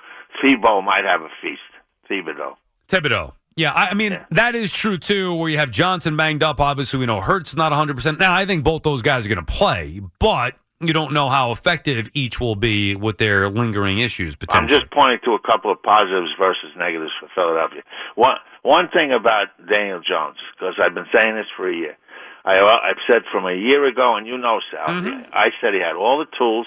Thibault 0.43 0.83
might 0.83 1.05
have 1.05 1.21
a 1.21 1.33
feast. 1.41 1.65
Thibodeaux. 2.07 2.53
Thibodeaux. 2.87 3.33
Yeah, 3.55 3.73
I 3.73 3.93
mean 3.93 4.19
that 4.31 4.55
is 4.55 4.71
true 4.71 4.97
too. 4.97 5.35
Where 5.35 5.49
you 5.49 5.57
have 5.57 5.71
Johnson 5.71 6.15
banged 6.15 6.43
up, 6.43 6.61
obviously 6.61 6.99
we 6.99 7.05
know 7.05 7.19
Hurts 7.19 7.55
not 7.55 7.71
100. 7.71 7.95
percent 7.95 8.19
Now 8.19 8.33
I 8.33 8.45
think 8.45 8.63
both 8.63 8.83
those 8.83 9.01
guys 9.01 9.25
are 9.25 9.29
going 9.29 9.45
to 9.45 9.51
play, 9.51 10.01
but 10.19 10.55
you 10.79 10.93
don't 10.93 11.13
know 11.13 11.29
how 11.29 11.51
effective 11.51 12.09
each 12.13 12.39
will 12.39 12.55
be 12.55 12.95
with 12.95 13.17
their 13.19 13.49
lingering 13.49 13.99
issues 13.99 14.35
Potentially, 14.35 14.75
I'm 14.75 14.81
just 14.81 14.91
pointing 14.91 15.19
to 15.25 15.33
a 15.33 15.39
couple 15.39 15.71
of 15.71 15.81
positives 15.83 16.31
versus 16.39 16.71
negatives 16.77 17.11
for 17.19 17.29
Philadelphia. 17.35 17.83
One 18.15 18.37
one 18.63 18.89
thing 18.89 19.11
about 19.11 19.47
Daniel 19.69 20.01
Jones, 20.01 20.37
because 20.53 20.75
I've 20.81 20.93
been 20.93 21.09
saying 21.13 21.35
this 21.35 21.47
for 21.55 21.69
a 21.69 21.75
year. 21.75 21.97
I, 22.43 22.57
uh, 22.57 22.65
I've 22.65 23.01
said 23.05 23.21
from 23.31 23.45
a 23.45 23.53
year 23.53 23.85
ago, 23.85 24.15
and 24.15 24.25
you 24.25 24.37
know, 24.37 24.59
Sal, 24.71 24.87
mm-hmm. 24.87 25.29
I 25.33 25.49
said 25.61 25.73
he 25.73 25.79
had 25.79 25.95
all 25.95 26.17
the 26.19 26.37
tools, 26.37 26.65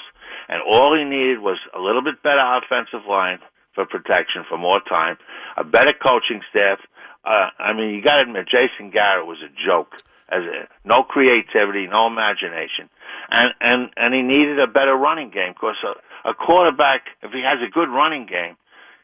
and 0.49 0.63
all 0.63 0.97
he 0.97 1.05
needed 1.05 1.41
was 1.41 1.59
a 1.75 1.81
little 1.81 2.03
bit 2.03 2.23
better 2.23 2.43
offensive 2.43 3.07
line 3.09 3.39
for 3.75 3.85
protection 3.85 4.45
for 4.49 4.57
more 4.57 4.81
time, 4.89 5.17
a 5.57 5.65
better 5.65 5.93
coaching 5.93 6.41
staff. 6.51 6.79
Uh, 7.25 7.49
I 7.59 7.73
mean, 7.73 7.95
you 7.95 8.03
got 8.03 8.17
to 8.17 8.23
admit, 8.23 8.47
Jason 8.49 8.91
Garrett 8.91 9.27
was 9.27 9.39
a 9.43 9.49
joke. 9.67 9.95
As 10.29 10.43
a, 10.43 10.67
no 10.89 11.03
creativity, 11.03 11.87
no 11.87 12.07
imagination, 12.07 12.89
and 13.31 13.49
and 13.61 13.91
and 13.97 14.15
he 14.15 14.23
needed 14.23 14.59
a 14.59 14.67
better 14.67 14.95
running 14.97 15.31
game 15.31 15.53
because 15.53 15.77
a, 15.85 16.31
a 16.31 16.35
quarterback, 16.35 17.03
if 17.23 17.31
he 17.31 17.43
has 17.43 17.59
a 17.63 17.71
good 17.71 17.91
running 17.91 18.25
game, 18.25 18.57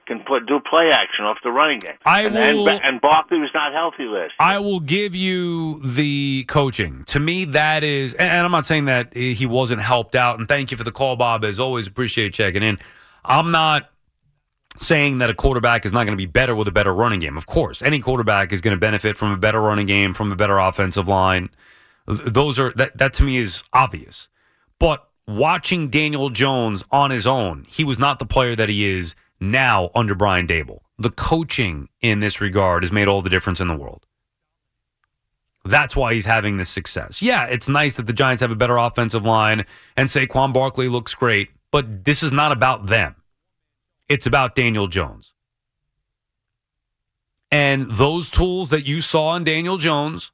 can 0.06 0.20
put 0.26 0.46
do 0.46 0.58
play 0.58 0.90
action 0.90 1.26
off 1.26 1.36
the 1.44 1.50
running 1.50 1.78
game. 1.78 1.96
I 2.06 2.22
and, 2.22 2.34
will- 2.34 2.68
and, 2.70 2.82
and 2.82 3.00
Barkley 3.02 3.38
was 3.38 3.50
not 3.52 3.72
healthy 3.74 4.04
last. 4.04 4.32
I 4.40 4.58
will 4.58 4.80
give 4.80 5.14
you 5.14 5.80
the 5.86 6.44
coaching. 6.48 7.04
To 7.08 7.20
me, 7.20 7.44
that 7.44 7.84
is, 7.84 8.14
and 8.14 8.28
and 8.30 8.44
I'm 8.46 8.50
not 8.50 8.64
saying 8.64 8.86
that 8.86 9.14
he 9.14 9.44
wasn't 9.44 9.82
helped 9.82 10.16
out. 10.16 10.38
And 10.38 10.48
thank 10.48 10.70
you 10.70 10.78
for 10.78 10.84
the 10.84 10.92
call, 10.92 11.16
Bob. 11.16 11.44
As 11.44 11.60
always, 11.60 11.86
appreciate 11.86 12.32
checking 12.32 12.62
in. 12.62 12.78
I'm 13.26 13.50
not 13.50 13.90
saying 14.78 15.18
that 15.18 15.30
a 15.30 15.34
quarterback 15.34 15.84
is 15.84 15.92
not 15.92 16.04
going 16.04 16.16
to 16.16 16.16
be 16.16 16.26
better 16.26 16.54
with 16.54 16.68
a 16.68 16.72
better 16.72 16.94
running 16.94 17.20
game. 17.20 17.36
Of 17.36 17.46
course, 17.46 17.82
any 17.82 18.00
quarterback 18.00 18.52
is 18.52 18.60
going 18.60 18.74
to 18.76 18.80
benefit 18.80 19.16
from 19.16 19.32
a 19.32 19.36
better 19.36 19.60
running 19.60 19.86
game, 19.86 20.14
from 20.14 20.32
a 20.32 20.36
better 20.36 20.58
offensive 20.58 21.08
line. 21.08 21.50
Those 22.06 22.58
are 22.58 22.72
that 22.76 22.96
that 22.98 23.12
to 23.14 23.22
me 23.22 23.36
is 23.36 23.62
obvious. 23.72 24.28
But 24.78 25.06
watching 25.26 25.88
Daniel 25.90 26.30
Jones 26.30 26.82
on 26.90 27.10
his 27.10 27.26
own, 27.26 27.66
he 27.68 27.84
was 27.84 27.98
not 27.98 28.18
the 28.18 28.26
player 28.26 28.56
that 28.56 28.68
he 28.68 28.86
is 28.86 29.14
now 29.38 29.90
under 29.94 30.14
Brian 30.14 30.46
Daboll. 30.46 30.80
The 30.98 31.10
coaching 31.10 31.88
in 32.00 32.20
this 32.20 32.40
regard 32.40 32.82
has 32.82 32.92
made 32.92 33.08
all 33.08 33.22
the 33.22 33.30
difference 33.30 33.60
in 33.60 33.68
the 33.68 33.76
world. 33.76 34.06
That's 35.64 35.94
why 35.94 36.14
he's 36.14 36.26
having 36.26 36.56
this 36.56 36.70
success. 36.70 37.20
Yeah, 37.20 37.44
it's 37.44 37.68
nice 37.68 37.94
that 37.94 38.06
the 38.06 38.12
Giants 38.12 38.40
have 38.40 38.50
a 38.50 38.56
better 38.56 38.78
offensive 38.78 39.24
line 39.24 39.66
and 39.96 40.08
Saquon 40.08 40.52
Barkley 40.52 40.88
looks 40.88 41.14
great, 41.14 41.50
but 41.70 42.04
this 42.04 42.22
is 42.22 42.32
not 42.32 42.50
about 42.50 42.86
them. 42.86 43.14
It's 44.10 44.26
about 44.26 44.56
Daniel 44.56 44.88
Jones. 44.88 45.32
And 47.52 47.82
those 47.82 48.28
tools 48.28 48.70
that 48.70 48.84
you 48.84 49.00
saw 49.00 49.36
in 49.36 49.44
Daniel 49.44 49.78
Jones 49.78 50.32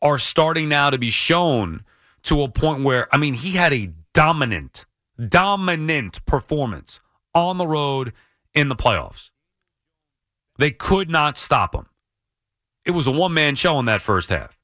are 0.00 0.18
starting 0.18 0.66
now 0.66 0.88
to 0.88 0.96
be 0.96 1.10
shown 1.10 1.84
to 2.22 2.42
a 2.42 2.48
point 2.48 2.84
where, 2.84 3.06
I 3.14 3.18
mean, 3.18 3.34
he 3.34 3.50
had 3.50 3.74
a 3.74 3.92
dominant, 4.14 4.86
dominant 5.28 6.24
performance 6.24 7.00
on 7.34 7.58
the 7.58 7.66
road 7.66 8.14
in 8.54 8.68
the 8.68 8.76
playoffs. 8.76 9.28
They 10.56 10.70
could 10.70 11.10
not 11.10 11.36
stop 11.36 11.74
him. 11.74 11.86
It 12.86 12.92
was 12.92 13.06
a 13.06 13.10
one 13.10 13.34
man 13.34 13.56
show 13.56 13.78
in 13.78 13.84
that 13.84 14.00
first 14.00 14.30
half. 14.30 14.58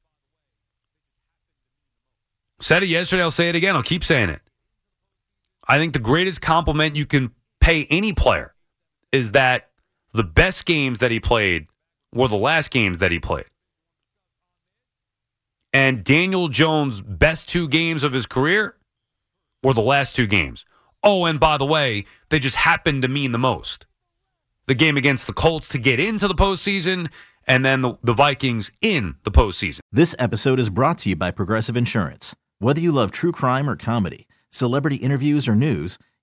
Said 2.60 2.82
it 2.82 2.88
yesterday, 2.88 3.22
I'll 3.22 3.30
say 3.30 3.50
it 3.50 3.56
again, 3.56 3.76
I'll 3.76 3.82
keep 3.82 4.04
saying 4.04 4.30
it. 4.30 4.40
I 5.68 5.76
think 5.76 5.92
the 5.92 5.98
greatest 5.98 6.40
compliment 6.40 6.96
you 6.96 7.04
can 7.04 7.32
pay 7.64 7.87
any 7.88 8.12
player 8.12 8.55
is 9.11 9.33
that 9.33 9.70
the 10.12 10.22
best 10.22 10.66
games 10.66 10.98
that 10.98 11.11
he 11.11 11.18
played 11.18 11.66
were 12.12 12.29
the 12.29 12.37
last 12.37 12.70
games 12.70 12.98
that 12.98 13.11
he 13.11 13.18
played. 13.18 13.46
And 15.72 16.05
Daniel 16.05 16.48
Jones' 16.48 17.00
best 17.00 17.48
two 17.48 17.66
games 17.66 18.05
of 18.05 18.12
his 18.12 18.27
career 18.27 18.77
were 19.62 19.72
the 19.72 19.81
last 19.81 20.14
two 20.14 20.27
games. 20.27 20.66
Oh, 21.03 21.24
and 21.24 21.40
by 21.40 21.57
the 21.57 21.64
way, 21.64 22.05
they 22.29 22.38
just 22.38 22.57
happened 22.57 23.00
to 23.00 23.09
mean 23.09 23.33
the 23.33 23.38
most. 23.38 23.87
The 24.66 24.74
game 24.74 24.98
against 24.98 25.27
the 25.27 25.33
Colts 25.33 25.70
to 25.70 25.79
get 25.79 25.98
into 25.98 26.29
the 26.29 26.35
postseason, 26.35 27.11
and 27.46 27.64
then 27.64 27.81
the, 27.81 27.94
the 28.03 28.12
Vikings 28.12 28.72
in 28.83 29.16
the 29.24 29.31
postseason. 29.31 29.81
This 29.90 30.14
episode 30.18 30.59
is 30.59 30.68
brought 30.68 30.98
to 30.98 31.09
you 31.09 31.16
by 31.16 31.31
Progressive 31.31 31.79
Insurance. 31.79 32.37
Whether 32.59 32.81
you 32.81 32.92
love 32.92 33.11
true 33.11 33.33
crime 33.33 33.70
or 33.70 33.77
comedy, 33.77 34.27
celebrity 34.50 34.96
interviews 34.96 35.48
or 35.48 35.55
news, 35.55 35.98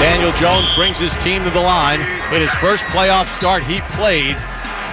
Daniel 0.00 0.32
Jones 0.32 0.66
brings 0.74 0.98
his 0.98 1.16
team 1.18 1.44
to 1.44 1.50
the 1.50 1.60
line. 1.60 2.00
In 2.32 2.40
his 2.40 2.54
first 2.56 2.84
playoff 2.86 3.26
start, 3.36 3.62
he 3.62 3.80
played 3.96 4.36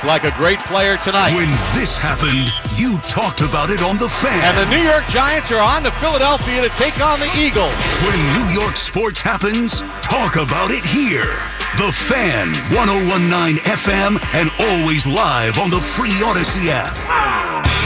like 0.06 0.24
a 0.24 0.32
great 0.32 0.60
player 0.60 0.98
tonight. 0.98 1.36
When 1.36 1.50
this 1.74 1.98
happened, 1.98 2.52
you 2.78 2.98
talked 3.10 3.42
about 3.42 3.70
it 3.70 3.82
on 3.82 3.98
The 3.98 4.10
Fan. 4.10 4.44
And 4.44 4.58
the 4.58 4.70
New 4.76 4.84
York 4.84 5.08
Giants 5.08 5.52
are 5.52 5.62
on 5.62 5.84
to 5.84 5.92
Philadelphia 5.92 6.62
to 6.62 6.70
take 6.70 7.00
on 7.02 7.20
the 7.20 7.32
Eagles. 7.38 7.74
When 8.06 8.20
New 8.34 8.62
York 8.62 8.76
sports 8.76 9.22
happens, 9.22 9.82
talk 10.02 10.36
about 10.36 10.72
it 10.72 10.86
here. 10.86 11.40
The 11.78 11.92
Fan, 11.92 12.54
1019 12.74 13.58
FM, 13.64 14.20
and 14.34 14.52
always 14.60 15.06
live 15.08 15.60
on 15.60 15.70
the 15.70 15.82
free 15.82 16.12
Audacy 16.22 16.70
app. 16.70 17.77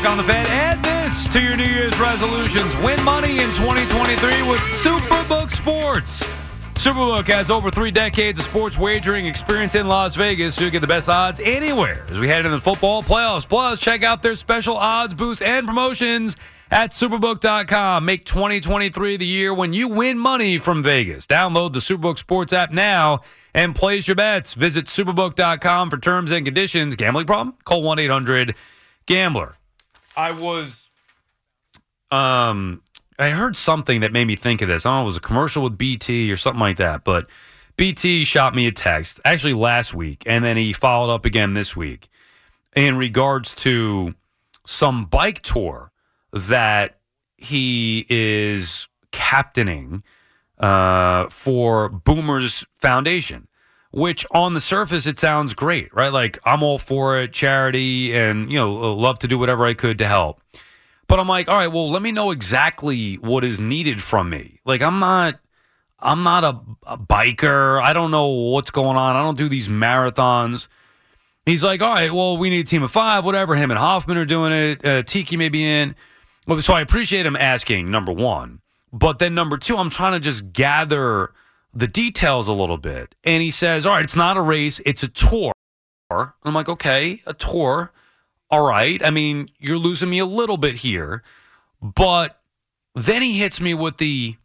Back 0.00 0.10
on 0.10 0.16
the 0.16 0.24
fan. 0.24 0.46
Add 0.48 0.82
this 0.82 1.32
to 1.32 1.40
your 1.40 1.56
New 1.56 1.64
Year's 1.64 1.98
resolutions. 1.98 2.74
Win 2.78 3.02
money 3.04 3.38
in 3.38 3.48
2023 3.50 4.48
with 4.48 4.60
Superbook 4.82 5.50
Sports. 5.50 6.22
Superbook 6.74 7.26
has 7.26 7.50
over 7.50 7.70
three 7.70 7.90
decades 7.90 8.38
of 8.38 8.46
sports 8.46 8.78
wagering 8.78 9.26
experience 9.26 9.74
in 9.74 9.88
Las 9.88 10.14
Vegas, 10.14 10.54
so 10.54 10.64
you 10.64 10.70
get 10.70 10.80
the 10.80 10.86
best 10.86 11.08
odds 11.08 11.40
anywhere. 11.40 12.06
As 12.08 12.18
we 12.18 12.28
head 12.28 12.46
into 12.46 12.56
the 12.56 12.60
football 12.60 13.02
playoffs, 13.02 13.46
plus 13.46 13.80
check 13.80 14.02
out 14.02 14.22
their 14.22 14.34
special 14.34 14.76
odds 14.76 15.12
boosts 15.12 15.42
and 15.42 15.66
promotions 15.66 16.36
at 16.70 16.92
superbook.com. 16.92 18.04
Make 18.04 18.24
2023 18.24 19.18
the 19.18 19.26
year 19.26 19.52
when 19.52 19.74
you 19.74 19.88
win 19.88 20.18
money 20.18 20.56
from 20.56 20.82
Vegas. 20.82 21.26
Download 21.26 21.72
the 21.72 21.80
Superbook 21.80 22.16
Sports 22.16 22.54
app 22.54 22.72
now 22.72 23.20
and 23.52 23.74
place 23.74 24.08
your 24.08 24.14
bets. 24.14 24.54
Visit 24.54 24.86
superbook.com 24.86 25.90
for 25.90 25.98
terms 25.98 26.30
and 26.30 26.46
conditions. 26.46 26.96
Gambling 26.96 27.26
problem? 27.26 27.56
Call 27.64 27.82
1 27.82 27.98
800 27.98 28.54
Gambler. 29.04 29.56
I 30.16 30.32
was 30.32 30.88
um 32.10 32.82
I 33.18 33.30
heard 33.30 33.56
something 33.56 34.00
that 34.00 34.12
made 34.12 34.26
me 34.26 34.36
think 34.36 34.62
of 34.62 34.68
this. 34.68 34.86
I 34.86 34.90
don't 34.90 34.96
know 34.96 35.00
if 35.02 35.04
it 35.04 35.06
was 35.06 35.16
a 35.18 35.20
commercial 35.20 35.62
with 35.62 35.76
BT 35.76 36.30
or 36.32 36.36
something 36.36 36.60
like 36.60 36.78
that, 36.78 37.04
but 37.04 37.28
BT 37.76 38.24
shot 38.24 38.54
me 38.54 38.66
a 38.66 38.72
text 38.72 39.20
actually 39.24 39.54
last 39.54 39.94
week 39.94 40.22
and 40.26 40.44
then 40.44 40.56
he 40.56 40.72
followed 40.72 41.12
up 41.12 41.24
again 41.24 41.54
this 41.54 41.76
week 41.76 42.08
in 42.74 42.96
regards 42.96 43.54
to 43.56 44.14
some 44.66 45.04
bike 45.06 45.42
tour 45.42 45.90
that 46.32 47.00
he 47.36 48.06
is 48.08 48.86
captaining 49.12 50.02
uh, 50.58 51.28
for 51.30 51.88
Boomers 51.88 52.64
Foundation, 52.80 53.48
which 53.90 54.24
on 54.30 54.54
the 54.54 54.60
surface 54.60 55.06
it 55.06 55.18
sounds 55.18 55.54
great, 55.54 55.92
right? 55.94 56.12
Like 56.12 56.38
I'm 56.44 56.62
all 56.62 56.78
for 56.78 57.18
it, 57.18 57.32
charity, 57.32 58.14
and 58.16 58.50
you 58.50 58.58
know, 58.58 58.94
love 58.94 59.18
to 59.20 59.28
do 59.28 59.38
whatever 59.38 59.64
I 59.64 59.74
could 59.74 59.98
to 59.98 60.06
help. 60.06 60.40
But 61.06 61.18
I'm 61.18 61.28
like, 61.28 61.48
all 61.48 61.56
right, 61.56 61.66
well, 61.66 61.90
let 61.90 62.02
me 62.02 62.12
know 62.12 62.30
exactly 62.30 63.16
what 63.16 63.42
is 63.42 63.58
needed 63.58 64.00
from 64.00 64.30
me. 64.30 64.60
Like 64.64 64.80
I'm 64.80 65.00
not, 65.00 65.40
I'm 65.98 66.22
not 66.22 66.44
a, 66.44 66.60
a 66.86 66.96
biker. 66.96 67.82
I 67.82 67.92
don't 67.92 68.12
know 68.12 68.28
what's 68.28 68.70
going 68.70 68.96
on. 68.96 69.16
I 69.16 69.22
don't 69.22 69.36
do 69.36 69.48
these 69.48 69.68
marathons. 69.68 70.68
He's 71.46 71.64
like, 71.64 71.82
all 71.82 71.92
right, 71.92 72.12
well, 72.12 72.36
we 72.36 72.48
need 72.48 72.60
a 72.60 72.68
team 72.68 72.84
of 72.84 72.92
five, 72.92 73.24
whatever. 73.24 73.56
Him 73.56 73.72
and 73.72 73.80
Hoffman 73.80 74.18
are 74.18 74.24
doing 74.24 74.52
it. 74.52 74.84
Uh, 74.84 75.02
Tiki 75.02 75.36
may 75.36 75.48
be 75.48 75.64
in. 75.64 75.96
So 76.60 76.74
I 76.74 76.80
appreciate 76.80 77.26
him 77.26 77.34
asking, 77.34 77.90
number 77.90 78.12
one. 78.12 78.60
But 78.92 79.18
then 79.18 79.34
number 79.34 79.56
two, 79.56 79.76
I'm 79.76 79.90
trying 79.90 80.12
to 80.12 80.20
just 80.20 80.52
gather 80.52 81.32
the 81.72 81.86
details 81.86 82.48
a 82.48 82.52
little 82.52 82.78
bit. 82.78 83.14
And 83.24 83.42
he 83.42 83.50
says, 83.50 83.86
all 83.86 83.94
right, 83.94 84.04
it's 84.04 84.16
not 84.16 84.36
a 84.36 84.42
race, 84.42 84.80
it's 84.84 85.02
a 85.02 85.08
tour. 85.08 85.52
I'm 86.10 86.54
like, 86.54 86.68
okay, 86.68 87.22
a 87.26 87.34
tour. 87.34 87.92
All 88.50 88.66
right. 88.66 89.00
I 89.04 89.10
mean, 89.10 89.48
you're 89.58 89.78
losing 89.78 90.10
me 90.10 90.18
a 90.18 90.26
little 90.26 90.56
bit 90.56 90.76
here. 90.76 91.22
But 91.80 92.40
then 92.94 93.22
he 93.22 93.38
hits 93.38 93.60
me 93.60 93.74
with 93.74 93.98
the 93.98 94.36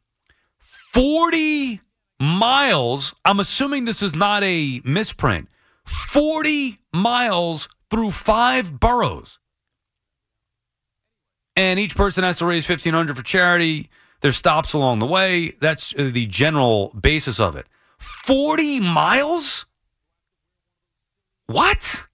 40 0.59 1.81
miles. 2.19 3.15
I'm 3.25 3.39
assuming 3.39 3.85
this 3.85 4.03
is 4.03 4.13
not 4.13 4.43
a 4.43 4.81
misprint. 4.85 5.49
40 5.85 6.79
miles 6.93 7.67
through 7.89 8.11
five 8.11 8.79
boroughs. 8.79 9.39
And 11.55 11.79
each 11.79 11.95
person 11.95 12.23
has 12.23 12.37
to 12.39 12.45
raise 12.45 12.67
1500 12.67 13.17
for 13.17 13.23
charity. 13.23 13.89
There's 14.25 14.37
stops 14.37 14.73
along 14.73 14.97
the 14.97 15.05
way. 15.05 15.51
That's 15.61 15.93
uh, 15.93 16.09
the 16.11 16.25
general 16.25 16.91
basis 16.99 17.39
of 17.39 17.55
it. 17.55 17.67
40 17.99 18.79
miles? 18.79 19.67
What? 21.45 22.07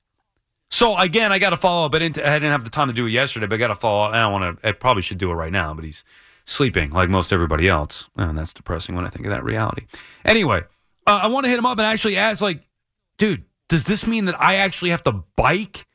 So 0.70 0.98
again, 0.98 1.32
I 1.32 1.40
got 1.40 1.52
to 1.52 1.56
follow 1.56 1.86
up. 1.86 1.96
I 1.96 2.00
didn't, 2.00 2.20
I 2.20 2.34
didn't 2.34 2.52
have 2.52 2.66
the 2.66 2.70
time 2.70 2.90
to 2.90 2.94
do 2.94 3.06
it 3.06 3.12
yesterday, 3.12 3.46
but 3.46 3.56
I 3.56 3.60
got 3.60 3.70
to 3.70 3.76
follow 3.76 4.10
up. 4.10 4.14
I 4.14 4.20
don't 4.24 4.34
want 4.34 4.60
to. 4.60 4.68
I 4.68 4.74
probably 4.74 5.02
should 5.04 5.20
do 5.20 5.32
it 5.32 5.36
right 5.36 5.54
now, 5.54 5.74
but 5.74 5.86
he's 5.86 6.04
sleeping 6.44 6.90
like 6.90 7.08
most 7.08 7.32
everybody 7.32 7.70
else, 7.70 8.10
and 8.18 8.38
that's 8.38 8.54
depressing 8.54 8.94
when 8.94 9.06
I 9.06 9.10
think 9.10 9.26
of 9.26 9.32
that 9.32 9.46
reality. 9.46 9.86
Anyway, 10.26 10.64
uh, 11.08 11.20
I 11.24 11.28
want 11.28 11.46
to 11.46 11.50
hit 11.50 11.60
him 11.60 11.66
up 11.66 11.78
and 11.78 11.88
actually 11.88 12.18
ask, 12.18 12.42
like, 12.42 12.68
dude, 13.20 13.46
does 13.70 13.86
this 13.86 14.06
mean 14.06 14.26
that 14.26 14.36
I 14.38 14.56
actually 14.56 14.90
have 14.90 15.04
to 15.04 15.14
bike 15.38 15.88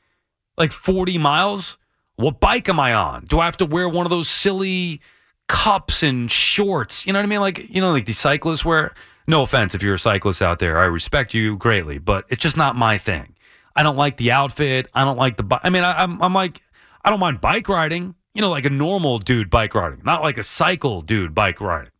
like 0.57 0.73
40 0.73 1.19
miles? 1.19 1.77
What 2.15 2.41
bike 2.41 2.71
am 2.71 2.81
I 2.81 2.95
on? 2.95 3.27
Do 3.27 3.39
I 3.39 3.45
have 3.45 3.59
to 3.59 3.67
wear 3.67 3.87
one 3.87 4.07
of 4.07 4.11
those 4.11 4.31
silly 4.31 5.03
cups 5.49 6.03
and 6.03 6.31
shorts? 6.31 7.07
You 7.07 7.13
know 7.13 7.19
what 7.19 7.25
I 7.25 7.29
mean? 7.29 7.41
Like, 7.41 7.69
you 7.69 7.81
know, 7.81 7.93
like 7.93 8.07
the 8.07 8.13
cyclists 8.13 8.65
wear. 8.65 8.95
No 9.29 9.43
offense 9.43 9.75
if 9.75 9.83
you're 9.83 9.95
a 9.95 9.99
cyclist 9.99 10.41
out 10.41 10.61
there, 10.61 10.79
I 10.79 10.85
respect 10.85 11.35
you 11.35 11.57
greatly, 11.57 11.99
but 11.99 12.25
it's 12.29 12.41
just 12.41 12.57
not 12.57 12.77
my 12.77 12.97
thing. 12.97 13.35
I 13.75 13.83
don't 13.83 13.97
like 13.97 14.17
the 14.17 14.31
outfit. 14.31 14.89
I 14.95 15.05
don't 15.05 15.19
like 15.19 15.37
the. 15.37 15.61
I 15.63 15.71
mean, 15.71 15.83
I, 15.83 16.03
I'm 16.03 16.23
I'm 16.23 16.33
like, 16.33 16.63
I 17.05 17.11
don't 17.11 17.21
mind 17.21 17.41
bike 17.41 17.69
riding. 17.69 18.15
You 18.35 18.43
know, 18.43 18.51
like 18.51 18.65
a 18.65 18.71
normal 18.71 19.19
dude 19.19 19.51
bike 19.51 19.75
riding, 19.75 20.01
not 20.05 20.23
like 20.23 20.39
a 20.39 20.43
cycle 20.43 21.03
dude 21.03 21.35
bike 21.35 21.61
riding. 21.61 21.93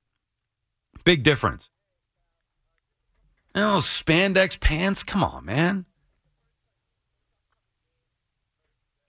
Big 1.05 1.23
difference. 1.23 1.69
You 3.55 3.63
know, 3.63 3.77
spandex 3.79 4.61
pants. 4.61 5.03
Come 5.03 5.25
on, 5.25 5.45
man. 5.45 5.87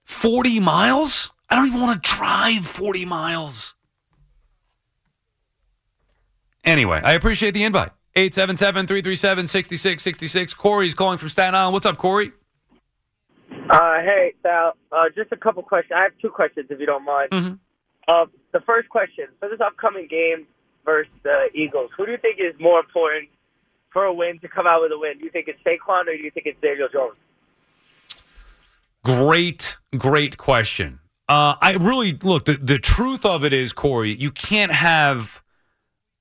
40 0.05 0.61
miles? 0.61 1.31
I 1.49 1.55
don't 1.55 1.67
even 1.67 1.81
want 1.81 2.01
to 2.01 2.09
drive 2.09 2.65
40 2.65 3.05
miles. 3.05 3.75
Anyway, 6.67 7.01
I 7.03 7.13
appreciate 7.13 7.51
the 7.51 7.63
invite. 7.63 7.91
877 8.15 8.87
337 8.87 9.47
6666. 9.47 10.53
Corey's 10.53 10.93
calling 10.93 11.17
from 11.17 11.29
Staten 11.29 11.55
Island. 11.55 11.73
What's 11.73 11.85
up, 11.85 11.97
Corey? 11.97 12.31
Uh, 13.69 13.99
hey, 14.01 14.33
Sal. 14.43 14.75
Uh, 14.91 15.05
just 15.15 15.31
a 15.31 15.37
couple 15.37 15.63
questions. 15.63 15.93
I 15.95 16.03
have 16.03 16.11
two 16.21 16.29
questions, 16.29 16.67
if 16.69 16.79
you 16.79 16.85
don't 16.85 17.05
mind. 17.05 17.31
Mm-hmm. 17.31 17.53
Uh, 18.07 18.25
the 18.53 18.59
first 18.61 18.89
question 18.89 19.25
for 19.39 19.49
this 19.49 19.59
upcoming 19.61 20.07
game 20.09 20.47
versus 20.85 21.11
the 21.23 21.47
Eagles, 21.53 21.91
who 21.97 22.05
do 22.05 22.11
you 22.11 22.17
think 22.17 22.37
is 22.39 22.59
more 22.59 22.79
important 22.79 23.29
for 23.91 24.05
a 24.05 24.13
win 24.13 24.39
to 24.39 24.47
come 24.47 24.67
out 24.67 24.81
with 24.81 24.91
a 24.91 24.97
win? 24.97 25.17
Do 25.17 25.25
you 25.25 25.31
think 25.31 25.47
it's 25.47 25.59
Saquon 25.63 26.07
or 26.07 26.17
do 26.17 26.23
you 26.23 26.31
think 26.31 26.45
it's 26.45 26.59
Daniel 26.61 26.87
Jones? 26.91 27.17
Great, 29.03 29.77
great 29.97 30.37
question. 30.37 30.99
Uh, 31.29 31.55
I 31.61 31.73
really 31.73 32.13
look. 32.13 32.45
The, 32.45 32.57
the 32.57 32.79
truth 32.79 33.25
of 33.25 33.43
it 33.43 33.53
is, 33.53 33.73
Corey, 33.73 34.11
you 34.11 34.31
can't 34.31 34.71
have, 34.71 35.41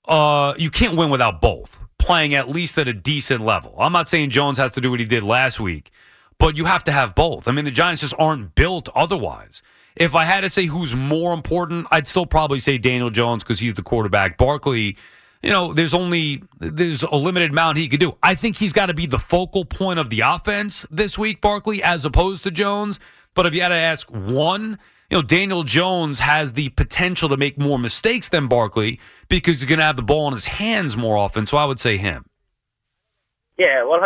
uh, 0.09 0.55
you 0.57 0.71
can't 0.71 0.97
win 0.97 1.11
without 1.11 1.41
both 1.41 1.79
playing 1.99 2.35
at 2.35 2.49
least 2.49 2.79
at 2.79 2.89
a 2.89 2.93
decent 2.93 3.41
level. 3.41 3.75
I'm 3.79 3.93
not 3.93 4.09
saying 4.09 4.31
Jones 4.31 4.59
has 4.59 4.73
to 4.73 4.81
do 4.81 4.91
what 4.91 5.01
he 5.01 5.07
did 5.07 5.23
last 5.23 5.59
week, 5.59 5.91
but 6.39 6.57
you 6.57 6.65
have 6.65 6.85
to 6.85 6.93
have 6.93 7.15
both. 7.15 7.49
I 7.49 7.53
mean, 7.53 7.65
the 7.65 7.71
Giants 7.71 8.03
just 8.03 8.15
aren't 8.19 8.55
built 8.55 8.89
otherwise. 8.95 9.61
If 9.97 10.15
I 10.15 10.25
had 10.25 10.43
to 10.43 10.49
say 10.49 10.67
who's 10.67 10.95
more 10.95 11.33
important, 11.33 11.87
I'd 11.91 12.07
still 12.07 12.27
probably 12.27 12.61
say 12.61 12.79
Daniel 12.79 13.11
Jones 13.11 13.43
because 13.43 13.59
he's 13.59 13.75
the 13.75 13.83
quarterback. 13.83 14.37
Barkley, 14.37 14.97
you 15.43 15.51
know, 15.51 15.73
there's 15.73 15.95
only 15.95 16.43
there's 16.59 17.03
a 17.03 17.17
limited 17.17 17.51
amount 17.51 17.79
he 17.79 17.89
could 17.89 18.01
do. 18.01 18.17
I 18.23 18.35
think 18.35 18.57
he's 18.57 18.73
got 18.73 18.87
to 18.87 18.95
be 18.95 19.07
the 19.07 19.19
focal 19.19 19.65
point 19.65 19.99
of 19.99 20.11
the 20.11 20.21
offense 20.21 20.87
this 20.91 21.17
week, 21.19 21.41
Barkley, 21.41 21.83
as 21.83 22.05
opposed 22.05 22.43
to 22.45 22.51
Jones. 22.51 23.01
But 23.35 23.47
if 23.47 23.55
you 23.55 23.63
had 23.63 23.69
to 23.69 23.75
ask 23.75 24.09
one, 24.11 24.79
you 25.11 25.17
know, 25.19 25.23
Daniel 25.23 25.63
Jones 25.63 26.19
has 26.21 26.53
the 26.55 26.69
potential 26.71 27.29
to 27.29 27.37
make 27.37 27.59
more 27.59 27.79
mistakes 27.79 28.29
than 28.29 28.49
Barkley 28.49 28.99
because 29.29 29.57
he's 29.61 29.69
going 29.69 29.79
to 29.79 29.85
have 29.85 29.97
the 29.97 30.03
ball 30.03 30.27
in 30.29 30.35
his 30.35 30.45
hands 30.45 30.97
more 30.97 31.17
often. 31.17 31.47
So 31.47 31.57
I 31.57 31.65
would 31.65 31.79
say 31.81 31.97
him. 31.97 32.25
Yeah, 33.59 33.85
100%. 33.87 34.03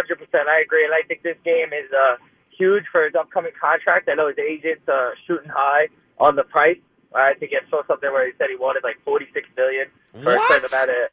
I 0.46 0.60
agree. 0.60 0.84
And 0.84 0.94
I 0.94 1.06
think 1.08 1.22
this 1.22 1.36
game 1.44 1.72
is 1.72 1.90
uh, 1.90 2.16
huge 2.56 2.84
for 2.92 3.04
his 3.04 3.14
upcoming 3.18 3.52
contract. 3.60 4.08
I 4.08 4.14
know 4.14 4.28
his 4.28 4.38
agent's 4.38 4.86
uh, 4.88 5.10
shooting 5.26 5.50
high 5.50 5.88
on 6.18 6.36
the 6.36 6.44
price. 6.44 6.78
I 7.14 7.34
think 7.40 7.52
I 7.52 7.68
saw 7.68 7.82
something 7.88 8.10
where 8.12 8.26
he 8.26 8.32
said 8.38 8.46
he 8.50 8.56
wanted 8.56 8.84
like 8.84 8.96
46 9.04 9.48
million 9.56 9.86
for 10.12 10.36
What? 10.36 10.50
a 10.50 10.54
certain 10.54 10.68
amount 10.72 10.90
of 10.90 11.10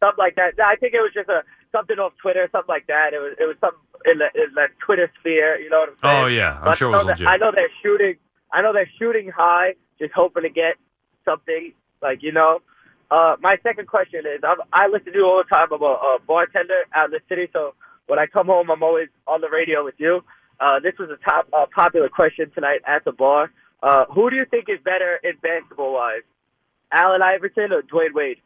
something 0.00 0.18
like 0.18 0.34
that. 0.34 0.58
I 0.58 0.74
think 0.76 0.94
it 0.94 1.00
was 1.00 1.12
just 1.14 1.28
a 1.28 1.44
something 1.70 1.98
off 1.98 2.12
Twitter, 2.20 2.48
something 2.50 2.66
like 2.72 2.88
that. 2.88 3.14
It 3.14 3.18
was 3.22 3.34
it 3.38 3.46
was 3.46 3.54
something 3.60 3.78
in 4.06 4.18
the, 4.18 4.26
in 4.34 4.50
the 4.54 4.66
Twitter 4.84 5.06
sphere. 5.20 5.54
You 5.60 5.70
know 5.70 5.86
what 5.86 5.90
I'm 5.90 5.98
saying? 6.02 6.24
Oh 6.24 6.26
yeah, 6.26 6.58
I'm 6.58 6.64
But 6.64 6.78
sure 6.78 6.90
it 6.90 6.96
was 6.96 7.04
legit. 7.06 7.26
I 7.28 7.36
know 7.36 7.52
they're 7.54 7.70
shooting. 7.82 8.16
I 8.52 8.62
know 8.62 8.72
they're 8.72 8.90
shooting 8.98 9.30
high, 9.34 9.74
just 9.98 10.12
hoping 10.14 10.44
to 10.44 10.50
get 10.50 10.74
something. 11.24 11.72
Like 12.00 12.22
you 12.22 12.32
know, 12.32 12.60
uh, 13.10 13.36
my 13.40 13.56
second 13.62 13.88
question 13.88 14.20
is: 14.20 14.40
I'm, 14.42 14.58
I 14.72 14.88
listen 14.88 15.12
to 15.12 15.18
you 15.18 15.26
all 15.26 15.42
the 15.42 15.54
time. 15.54 15.68
I'm 15.72 15.82
a, 15.82 15.84
a 15.84 16.18
bartender 16.26 16.84
out 16.94 17.06
in 17.06 17.10
the 17.12 17.20
city, 17.28 17.48
so 17.52 17.74
when 18.06 18.18
I 18.18 18.26
come 18.26 18.46
home, 18.46 18.70
I'm 18.70 18.82
always 18.82 19.08
on 19.26 19.40
the 19.40 19.48
radio 19.50 19.84
with 19.84 19.96
you. 19.98 20.22
Uh, 20.60 20.80
this 20.80 20.94
was 20.98 21.08
a 21.10 21.22
top 21.24 21.48
uh, 21.52 21.66
popular 21.74 22.08
question 22.08 22.50
tonight 22.54 22.80
at 22.86 23.04
the 23.04 23.12
bar. 23.12 23.50
Uh, 23.82 24.04
who 24.12 24.28
do 24.30 24.36
you 24.36 24.44
think 24.44 24.66
is 24.68 24.78
better 24.84 25.20
in 25.22 25.32
basketball 25.40 25.94
wise, 25.94 26.22
Allen 26.92 27.22
Iverson 27.22 27.72
or 27.72 27.82
Dwyane 27.82 28.14
Wade? 28.14 28.38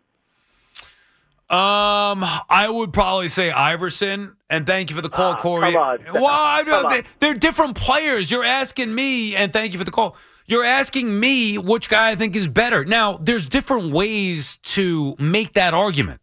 Um, 1.51 2.25
I 2.49 2.67
would 2.69 2.93
probably 2.95 3.29
say 3.29 3.51
Iverson, 3.51 4.37
and 4.49 4.65
thank 4.67 4.89
you 4.89 4.97
for 4.97 5.03
the 5.03 5.11
call, 5.11 5.33
Ah, 5.33 5.41
Corey. 5.41 5.73
come 5.73 5.83
on. 5.83 5.99
Well, 6.15 6.27
I 6.29 6.63
know 6.63 6.89
they, 6.89 7.03
they're 7.19 7.35
different 7.35 7.77
players. 7.77 8.31
You're 8.31 8.45
asking 8.45 8.95
me, 8.95 9.37
and 9.37 9.53
thank 9.53 9.73
you 9.73 9.79
for 9.79 9.85
the 9.85 9.91
call. 9.91 10.17
You're 10.47 10.65
asking 10.65 11.21
me 11.21 11.59
which 11.59 11.89
guy 11.91 12.11
I 12.11 12.17
think 12.17 12.37
is 12.37 12.49
better. 12.49 12.85
Now, 12.87 13.19
there's 13.19 13.49
different 13.49 13.93
ways 13.93 14.57
to 14.63 15.15
make 15.19 15.53
that 15.55 15.75
argument. 15.75 16.21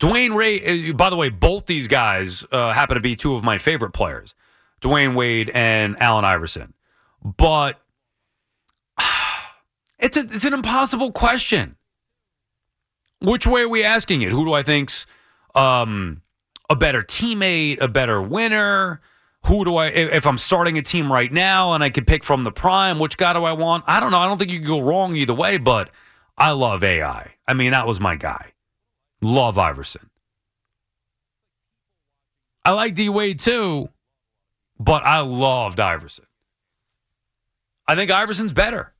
Dwayne 0.00 0.34
Ray, 0.34 0.90
uh, 0.90 0.92
by 0.94 1.08
the 1.08 1.16
way, 1.16 1.28
both 1.28 1.66
these 1.66 1.86
guys 1.86 2.44
uh, 2.50 2.72
happen 2.72 2.96
to 2.96 3.00
be 3.00 3.14
two 3.14 3.34
of 3.34 3.44
my 3.44 3.58
favorite 3.58 3.92
players, 3.92 4.34
Dwyane 4.80 5.14
Wade 5.14 5.50
and 5.54 5.96
Allen 6.02 6.24
Iverson. 6.24 6.74
But 7.22 7.80
it's 10.00 10.16
a, 10.16 10.20
it's 10.20 10.44
an 10.44 10.54
impossible 10.54 11.12
question. 11.12 11.76
Which 13.22 13.46
way 13.46 13.62
are 13.62 13.68
we 13.68 13.84
asking 13.84 14.22
it? 14.22 14.30
Who 14.30 14.44
do 14.44 14.52
I 14.52 14.62
think's 14.62 15.06
um, 15.54 16.22
a 16.68 16.76
better 16.76 17.02
teammate, 17.02 17.80
a 17.80 17.88
better 17.88 18.20
winner? 18.20 19.00
Who 19.46 19.64
do 19.64 19.76
I, 19.76 19.86
if 19.86 20.26
I'm 20.26 20.38
starting 20.38 20.78
a 20.78 20.82
team 20.82 21.12
right 21.12 21.32
now 21.32 21.72
and 21.72 21.82
I 21.82 21.90
could 21.90 22.06
pick 22.06 22.22
from 22.22 22.44
the 22.44 22.52
prime, 22.52 22.98
which 22.98 23.16
guy 23.16 23.32
do 23.32 23.44
I 23.44 23.52
want? 23.52 23.84
I 23.86 23.98
don't 24.00 24.10
know. 24.10 24.18
I 24.18 24.26
don't 24.26 24.38
think 24.38 24.50
you 24.50 24.58
can 24.58 24.68
go 24.68 24.80
wrong 24.80 25.16
either 25.16 25.34
way, 25.34 25.58
but 25.58 25.90
I 26.36 26.52
love 26.52 26.84
AI. 26.84 27.32
I 27.46 27.54
mean, 27.54 27.72
that 27.72 27.86
was 27.86 28.00
my 28.00 28.16
guy. 28.16 28.52
Love 29.20 29.58
Iverson. 29.58 30.10
I 32.64 32.72
like 32.72 32.94
D 32.94 33.08
Wade 33.08 33.40
too, 33.40 33.88
but 34.78 35.04
I 35.04 35.20
loved 35.20 35.80
Iverson. 35.80 36.26
I 37.86 37.96
think 37.96 38.10
Iverson's 38.10 38.52
better. 38.52 38.91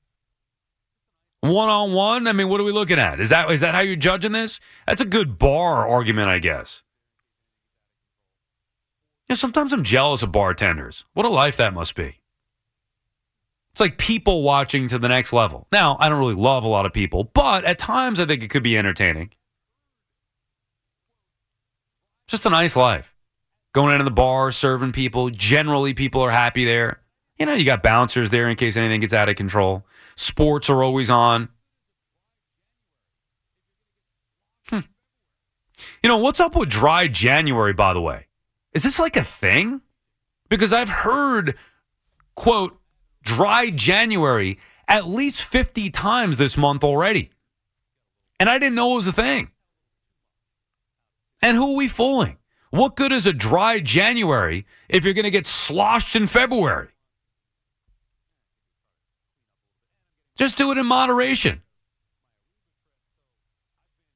One 1.42 1.68
on 1.68 1.92
one, 1.92 2.28
I 2.28 2.32
mean, 2.32 2.48
what 2.48 2.60
are 2.60 2.64
we 2.64 2.70
looking 2.70 3.00
at? 3.00 3.18
Is 3.18 3.30
that 3.30 3.50
is 3.50 3.60
that 3.62 3.74
how 3.74 3.80
you're 3.80 3.96
judging 3.96 4.30
this? 4.30 4.60
That's 4.86 5.00
a 5.00 5.04
good 5.04 5.38
bar 5.38 5.88
argument, 5.88 6.28
I 6.28 6.38
guess. 6.38 6.84
You 9.28 9.32
know, 9.32 9.36
sometimes 9.36 9.72
I'm 9.72 9.82
jealous 9.82 10.22
of 10.22 10.30
bartenders. 10.30 11.04
What 11.14 11.26
a 11.26 11.28
life 11.28 11.56
that 11.56 11.74
must 11.74 11.96
be. 11.96 12.20
It's 13.72 13.80
like 13.80 13.98
people 13.98 14.44
watching 14.44 14.86
to 14.88 14.98
the 15.00 15.08
next 15.08 15.32
level. 15.32 15.66
Now, 15.72 15.96
I 15.98 16.08
don't 16.08 16.18
really 16.18 16.34
love 16.34 16.62
a 16.62 16.68
lot 16.68 16.86
of 16.86 16.92
people, 16.92 17.24
but 17.34 17.64
at 17.64 17.78
times 17.78 18.20
I 18.20 18.26
think 18.26 18.44
it 18.44 18.50
could 18.50 18.62
be 18.62 18.78
entertaining. 18.78 19.30
Just 22.28 22.46
a 22.46 22.50
nice 22.50 22.76
life. 22.76 23.12
Going 23.74 23.94
into 23.94 24.04
the 24.04 24.12
bar, 24.12 24.52
serving 24.52 24.92
people. 24.92 25.28
Generally, 25.30 25.94
people 25.94 26.20
are 26.22 26.30
happy 26.30 26.64
there. 26.64 27.00
You 27.38 27.46
know, 27.46 27.54
you 27.54 27.64
got 27.64 27.82
bouncers 27.82 28.30
there 28.30 28.48
in 28.48 28.54
case 28.56 28.76
anything 28.76 29.00
gets 29.00 29.14
out 29.14 29.28
of 29.28 29.34
control. 29.34 29.84
Sports 30.22 30.70
are 30.70 30.82
always 30.82 31.10
on. 31.10 31.48
Hmm. 34.68 34.80
You 36.02 36.08
know, 36.08 36.18
what's 36.18 36.38
up 36.38 36.54
with 36.54 36.68
dry 36.68 37.08
January, 37.08 37.72
by 37.72 37.92
the 37.92 38.00
way? 38.00 38.28
Is 38.72 38.84
this 38.84 39.00
like 39.00 39.16
a 39.16 39.24
thing? 39.24 39.80
Because 40.48 40.72
I've 40.72 40.88
heard, 40.88 41.56
quote, 42.36 42.78
dry 43.24 43.70
January 43.70 44.58
at 44.86 45.08
least 45.08 45.42
50 45.42 45.90
times 45.90 46.36
this 46.36 46.56
month 46.56 46.84
already. 46.84 47.30
And 48.38 48.48
I 48.48 48.58
didn't 48.58 48.76
know 48.76 48.92
it 48.92 48.96
was 48.96 49.06
a 49.08 49.12
thing. 49.12 49.50
And 51.40 51.56
who 51.56 51.72
are 51.72 51.76
we 51.76 51.88
fooling? 51.88 52.38
What 52.70 52.94
good 52.94 53.12
is 53.12 53.26
a 53.26 53.32
dry 53.32 53.80
January 53.80 54.66
if 54.88 55.04
you're 55.04 55.14
going 55.14 55.24
to 55.24 55.30
get 55.30 55.46
sloshed 55.46 56.14
in 56.14 56.28
February? 56.28 56.91
Just 60.42 60.56
do 60.56 60.72
it 60.72 60.78
in 60.78 60.86
moderation. 60.86 61.62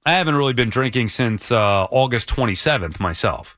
I 0.04 0.14
haven't 0.14 0.34
really 0.34 0.54
been 0.54 0.70
drinking 0.70 1.10
since 1.10 1.52
uh, 1.52 1.84
August 1.84 2.28
27th 2.28 2.98
myself. 2.98 3.56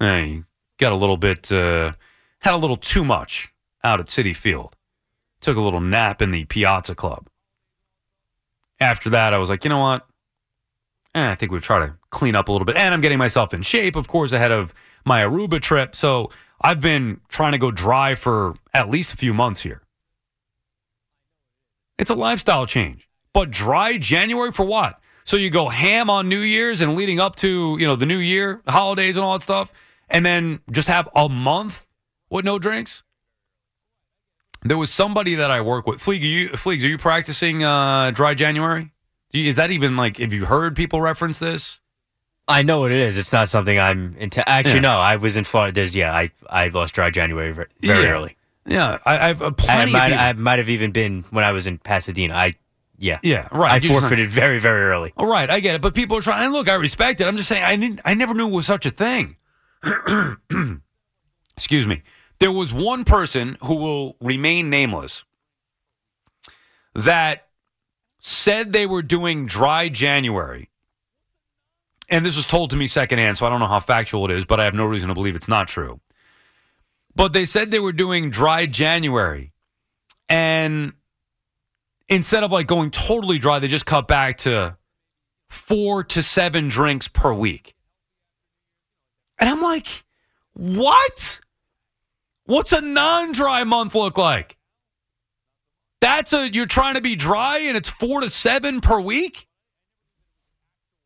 I 0.00 0.44
got 0.78 0.92
a 0.92 0.94
little 0.94 1.16
bit, 1.16 1.50
uh, 1.50 1.94
had 2.38 2.54
a 2.54 2.58
little 2.58 2.76
too 2.76 3.04
much 3.04 3.52
out 3.82 3.98
at 3.98 4.06
Citi 4.06 4.36
Field. 4.36 4.76
Took 5.40 5.56
a 5.56 5.60
little 5.60 5.80
nap 5.80 6.22
in 6.22 6.30
the 6.30 6.44
Piazza 6.44 6.94
Club. 6.94 7.26
After 8.78 9.10
that, 9.10 9.34
I 9.34 9.38
was 9.38 9.48
like, 9.48 9.64
you 9.64 9.70
know 9.70 9.78
what? 9.78 10.06
Eh, 11.16 11.28
I 11.28 11.34
think 11.34 11.50
we'll 11.50 11.60
try 11.60 11.80
to 11.80 11.96
clean 12.10 12.36
up 12.36 12.48
a 12.48 12.52
little 12.52 12.66
bit. 12.66 12.76
And 12.76 12.94
I'm 12.94 13.00
getting 13.00 13.18
myself 13.18 13.52
in 13.52 13.62
shape, 13.62 13.96
of 13.96 14.06
course, 14.06 14.30
ahead 14.30 14.52
of 14.52 14.72
my 15.04 15.22
Aruba 15.22 15.60
trip. 15.60 15.96
So 15.96 16.30
I've 16.60 16.80
been 16.80 17.20
trying 17.28 17.50
to 17.50 17.58
go 17.58 17.72
dry 17.72 18.14
for 18.14 18.54
at 18.72 18.90
least 18.90 19.12
a 19.12 19.16
few 19.16 19.34
months 19.34 19.62
here. 19.62 19.82
It's 22.00 22.10
a 22.10 22.14
lifestyle 22.14 22.66
change. 22.66 23.08
But 23.32 23.50
dry 23.50 23.98
January 23.98 24.52
for 24.52 24.64
what? 24.64 24.98
So 25.24 25.36
you 25.36 25.50
go 25.50 25.68
ham 25.68 26.08
on 26.10 26.28
New 26.28 26.40
Year's 26.40 26.80
and 26.80 26.96
leading 26.96 27.20
up 27.20 27.36
to, 27.36 27.76
you 27.78 27.86
know, 27.86 27.94
the 27.94 28.06
new 28.06 28.16
year, 28.18 28.60
the 28.64 28.72
holidays 28.72 29.16
and 29.16 29.24
all 29.24 29.34
that 29.34 29.42
stuff, 29.42 29.72
and 30.08 30.24
then 30.26 30.60
just 30.72 30.88
have 30.88 31.08
a 31.14 31.28
month 31.28 31.86
with 32.30 32.44
no 32.44 32.58
drinks? 32.58 33.02
There 34.62 34.78
was 34.78 34.90
somebody 34.90 35.36
that 35.36 35.50
I 35.50 35.60
work 35.60 35.86
with. 35.86 36.00
Fleeg, 36.00 36.20
are 36.22 36.24
you, 36.26 36.48
Fleegs, 36.50 36.84
are 36.84 36.88
you 36.88 36.98
practicing 36.98 37.62
uh, 37.62 38.10
dry 38.12 38.34
January? 38.34 38.92
You, 39.30 39.48
is 39.48 39.56
that 39.56 39.70
even 39.70 39.96
like, 39.96 40.16
have 40.18 40.32
you 40.32 40.44
heard 40.46 40.74
people 40.76 41.00
reference 41.00 41.38
this? 41.38 41.80
I 42.48 42.62
know 42.62 42.80
what 42.80 42.90
it 42.92 43.00
is. 43.00 43.16
It's 43.16 43.32
not 43.32 43.48
something 43.48 43.78
I'm 43.78 44.16
into. 44.18 44.46
Actually, 44.48 44.74
Yeah. 44.76 44.80
no. 44.80 44.98
I 44.98 45.16
was 45.16 45.36
in 45.36 45.44
Florida. 45.44 45.72
There's 45.72 45.94
yeah. 45.94 46.12
I 46.12 46.30
I 46.48 46.66
lost 46.68 46.94
dry 46.94 47.10
January 47.10 47.52
very, 47.52 47.68
very 47.80 48.04
Yeah. 48.04 48.10
early. 48.10 48.36
Yeah, 48.70 48.98
I, 49.04 49.30
I've 49.30 49.42
uh, 49.42 49.46
I 49.46 49.50
plenty 49.50 49.92
might, 49.92 50.06
of 50.06 50.10
people. 50.12 50.24
I 50.24 50.32
might 50.34 50.58
have 50.60 50.70
even 50.70 50.92
been 50.92 51.24
when 51.30 51.44
I 51.44 51.50
was 51.52 51.66
in 51.66 51.78
Pasadena. 51.78 52.34
I 52.34 52.54
yeah 52.96 53.18
yeah, 53.22 53.48
right. 53.50 53.72
I 53.72 53.74
You 53.76 53.88
just- 53.88 54.00
forfeited 54.00 54.30
very 54.30 54.60
very 54.60 54.84
early. 54.84 55.12
All 55.16 55.26
right, 55.26 55.50
I 55.50 55.58
get 55.60 55.74
it. 55.74 55.80
But 55.82 55.94
people 55.94 56.16
are 56.16 56.20
trying. 56.22 56.44
And 56.44 56.52
look, 56.52 56.68
I 56.68 56.74
respect 56.74 57.20
it. 57.20 57.26
I'm 57.26 57.36
just 57.36 57.48
saying, 57.48 57.64
I 57.64 57.74
didn't. 57.76 58.00
I 58.04 58.14
never 58.14 58.32
knew 58.32 58.46
it 58.46 58.52
was 58.52 58.66
such 58.66 58.86
a 58.86 58.90
thing. 58.90 59.36
Excuse 61.56 61.86
me. 61.86 62.02
There 62.38 62.52
was 62.52 62.72
one 62.72 63.04
person 63.04 63.58
who 63.64 63.76
will 63.76 64.16
remain 64.20 64.70
nameless 64.70 65.24
that 66.94 67.48
said 68.18 68.72
they 68.72 68.86
were 68.86 69.02
doing 69.02 69.46
dry 69.46 69.88
January, 69.88 70.70
and 72.08 72.24
this 72.24 72.36
was 72.36 72.46
told 72.46 72.70
to 72.70 72.76
me 72.76 72.86
secondhand, 72.86 73.36
so 73.36 73.46
I 73.46 73.50
don't 73.50 73.60
know 73.60 73.66
how 73.66 73.80
factual 73.80 74.24
it 74.26 74.30
is, 74.30 74.44
but 74.44 74.58
I 74.60 74.64
have 74.64 74.74
no 74.74 74.84
reason 74.86 75.08
to 75.08 75.14
believe 75.14 75.36
it's 75.36 75.48
not 75.48 75.68
true. 75.68 76.00
But 77.14 77.32
they 77.32 77.44
said 77.44 77.70
they 77.70 77.80
were 77.80 77.92
doing 77.92 78.30
dry 78.30 78.66
January, 78.66 79.52
and 80.28 80.92
instead 82.08 82.44
of 82.44 82.52
like 82.52 82.66
going 82.66 82.90
totally 82.90 83.38
dry, 83.38 83.58
they 83.58 83.68
just 83.68 83.86
cut 83.86 84.08
back 84.08 84.38
to 84.38 84.76
four 85.48 86.04
to 86.04 86.22
seven 86.22 86.68
drinks 86.68 87.08
per 87.08 87.32
week. 87.32 87.74
And 89.38 89.48
I'm 89.48 89.62
like, 89.62 90.04
what? 90.52 91.40
What's 92.44 92.72
a 92.72 92.80
non 92.80 93.32
dry 93.32 93.64
month 93.64 93.94
look 93.94 94.18
like? 94.18 94.58
That's 96.00 96.32
a 96.32 96.52
you're 96.52 96.66
trying 96.66 96.94
to 96.94 97.00
be 97.00 97.14
dry 97.14 97.58
and 97.58 97.76
it's 97.76 97.88
four 97.88 98.20
to 98.22 98.28
seven 98.28 98.80
per 98.80 99.00
week. 99.00 99.46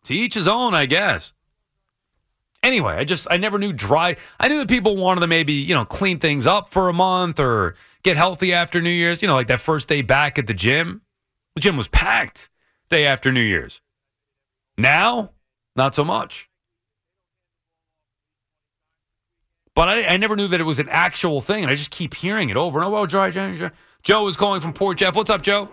To 0.04 0.14
each 0.14 0.34
his 0.34 0.48
own, 0.48 0.74
I 0.74 0.86
guess. 0.86 1.33
Anyway, 2.64 2.94
I 2.94 3.04
just 3.04 3.26
I 3.30 3.36
never 3.36 3.58
knew 3.58 3.74
dry. 3.74 4.16
I 4.40 4.48
knew 4.48 4.56
that 4.56 4.68
people 4.68 4.96
wanted 4.96 5.20
to 5.20 5.26
maybe 5.26 5.52
you 5.52 5.74
know 5.74 5.84
clean 5.84 6.18
things 6.18 6.46
up 6.46 6.70
for 6.70 6.88
a 6.88 6.94
month 6.94 7.38
or 7.38 7.74
get 8.02 8.16
healthy 8.16 8.54
after 8.54 8.80
New 8.80 8.88
Year's. 8.88 9.20
You 9.20 9.28
know, 9.28 9.34
like 9.34 9.48
that 9.48 9.60
first 9.60 9.86
day 9.86 10.00
back 10.00 10.38
at 10.38 10.46
the 10.46 10.54
gym. 10.54 11.02
The 11.54 11.60
gym 11.60 11.76
was 11.76 11.88
packed 11.88 12.48
day 12.88 13.06
after 13.06 13.30
New 13.30 13.42
Year's. 13.42 13.82
Now, 14.78 15.32
not 15.76 15.94
so 15.94 16.04
much. 16.04 16.48
But 19.74 19.88
I, 19.88 20.04
I 20.06 20.16
never 20.16 20.34
knew 20.34 20.48
that 20.48 20.58
it 20.58 20.64
was 20.64 20.78
an 20.78 20.88
actual 20.88 21.42
thing, 21.42 21.64
and 21.64 21.70
I 21.70 21.74
just 21.74 21.90
keep 21.90 22.14
hearing 22.14 22.48
it 22.48 22.56
over 22.56 22.78
and 22.78 22.86
over. 22.86 22.96
Oh, 22.96 23.06
dry, 23.06 23.28
dry, 23.30 23.54
dry. 23.54 23.72
Joe 24.02 24.26
is 24.26 24.36
calling 24.36 24.62
from 24.62 24.72
Port 24.72 24.96
Jeff. 24.96 25.14
What's 25.14 25.30
up, 25.30 25.42
Joe? 25.42 25.68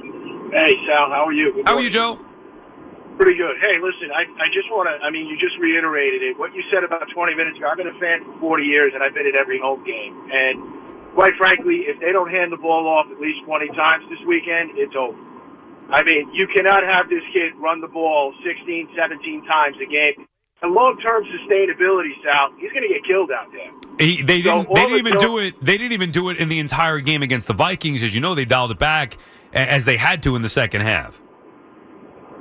Hey, 0.00 0.72
Sal, 0.86 1.10
how 1.10 1.26
are 1.26 1.32
you? 1.32 1.52
Good 1.52 1.66
How 1.68 1.74
are 1.74 1.80
you. 1.82 1.90
Joe? 1.90 2.18
Pretty 3.16 3.38
good. 3.38 3.54
Hey, 3.62 3.78
listen, 3.78 4.10
I, 4.10 4.26
I 4.42 4.50
just 4.50 4.66
want 4.74 4.90
to, 4.90 4.98
I 4.98 5.10
mean, 5.10 5.30
you 5.30 5.38
just 5.38 5.54
reiterated 5.62 6.22
it. 6.22 6.38
What 6.38 6.50
you 6.50 6.66
said 6.66 6.82
about 6.82 7.06
20 7.14 7.34
minutes 7.34 7.58
ago, 7.58 7.70
I've 7.70 7.78
been 7.78 7.86
a 7.86 7.98
fan 8.02 8.26
for 8.26 8.58
40 8.58 8.64
years, 8.66 8.90
and 8.92 9.02
I've 9.02 9.14
been 9.14 9.26
at 9.26 9.38
every 9.38 9.62
home 9.62 9.86
game. 9.86 10.18
And 10.34 11.14
quite 11.14 11.38
frankly, 11.38 11.86
if 11.86 12.00
they 12.02 12.10
don't 12.10 12.30
hand 12.30 12.50
the 12.50 12.58
ball 12.58 12.90
off 12.90 13.06
at 13.14 13.20
least 13.22 13.46
20 13.46 13.70
times 13.78 14.02
this 14.10 14.18
weekend, 14.26 14.74
it's 14.74 14.98
over. 14.98 15.14
I 15.90 16.02
mean, 16.02 16.32
you 16.34 16.48
cannot 16.50 16.82
have 16.82 17.08
this 17.08 17.22
kid 17.32 17.54
run 17.62 17.80
the 17.80 17.88
ball 17.88 18.34
16, 18.42 18.88
17 18.98 19.46
times 19.46 19.76
a 19.78 19.86
game. 19.86 20.26
And 20.62 20.72
long-term 20.72 21.24
sustainability, 21.24 22.18
Sal, 22.24 22.50
he's 22.58 22.72
going 22.72 22.82
to 22.82 22.88
get 22.88 23.04
killed 23.06 23.30
out 23.30 23.46
there. 23.52 23.70
He, 23.98 24.22
they 24.22 24.42
So 24.42 24.64
didn't. 24.64 24.74
They 24.74 24.86
didn't 24.86 25.06
even 25.06 25.18
do 25.18 25.38
it. 25.38 25.54
They 25.62 25.78
didn't 25.78 25.92
even 25.92 26.10
do 26.10 26.30
it 26.30 26.38
in 26.38 26.48
the 26.48 26.58
entire 26.58 27.00
game 27.00 27.22
against 27.22 27.46
the 27.46 27.54
Vikings. 27.54 28.02
As 28.02 28.14
you 28.14 28.20
know, 28.20 28.34
they 28.34 28.44
dialed 28.44 28.70
it 28.70 28.78
back 28.78 29.18
as 29.52 29.84
they 29.84 29.96
had 29.96 30.22
to 30.24 30.36
in 30.36 30.42
the 30.42 30.48
second 30.48 30.80
half. 30.80 31.20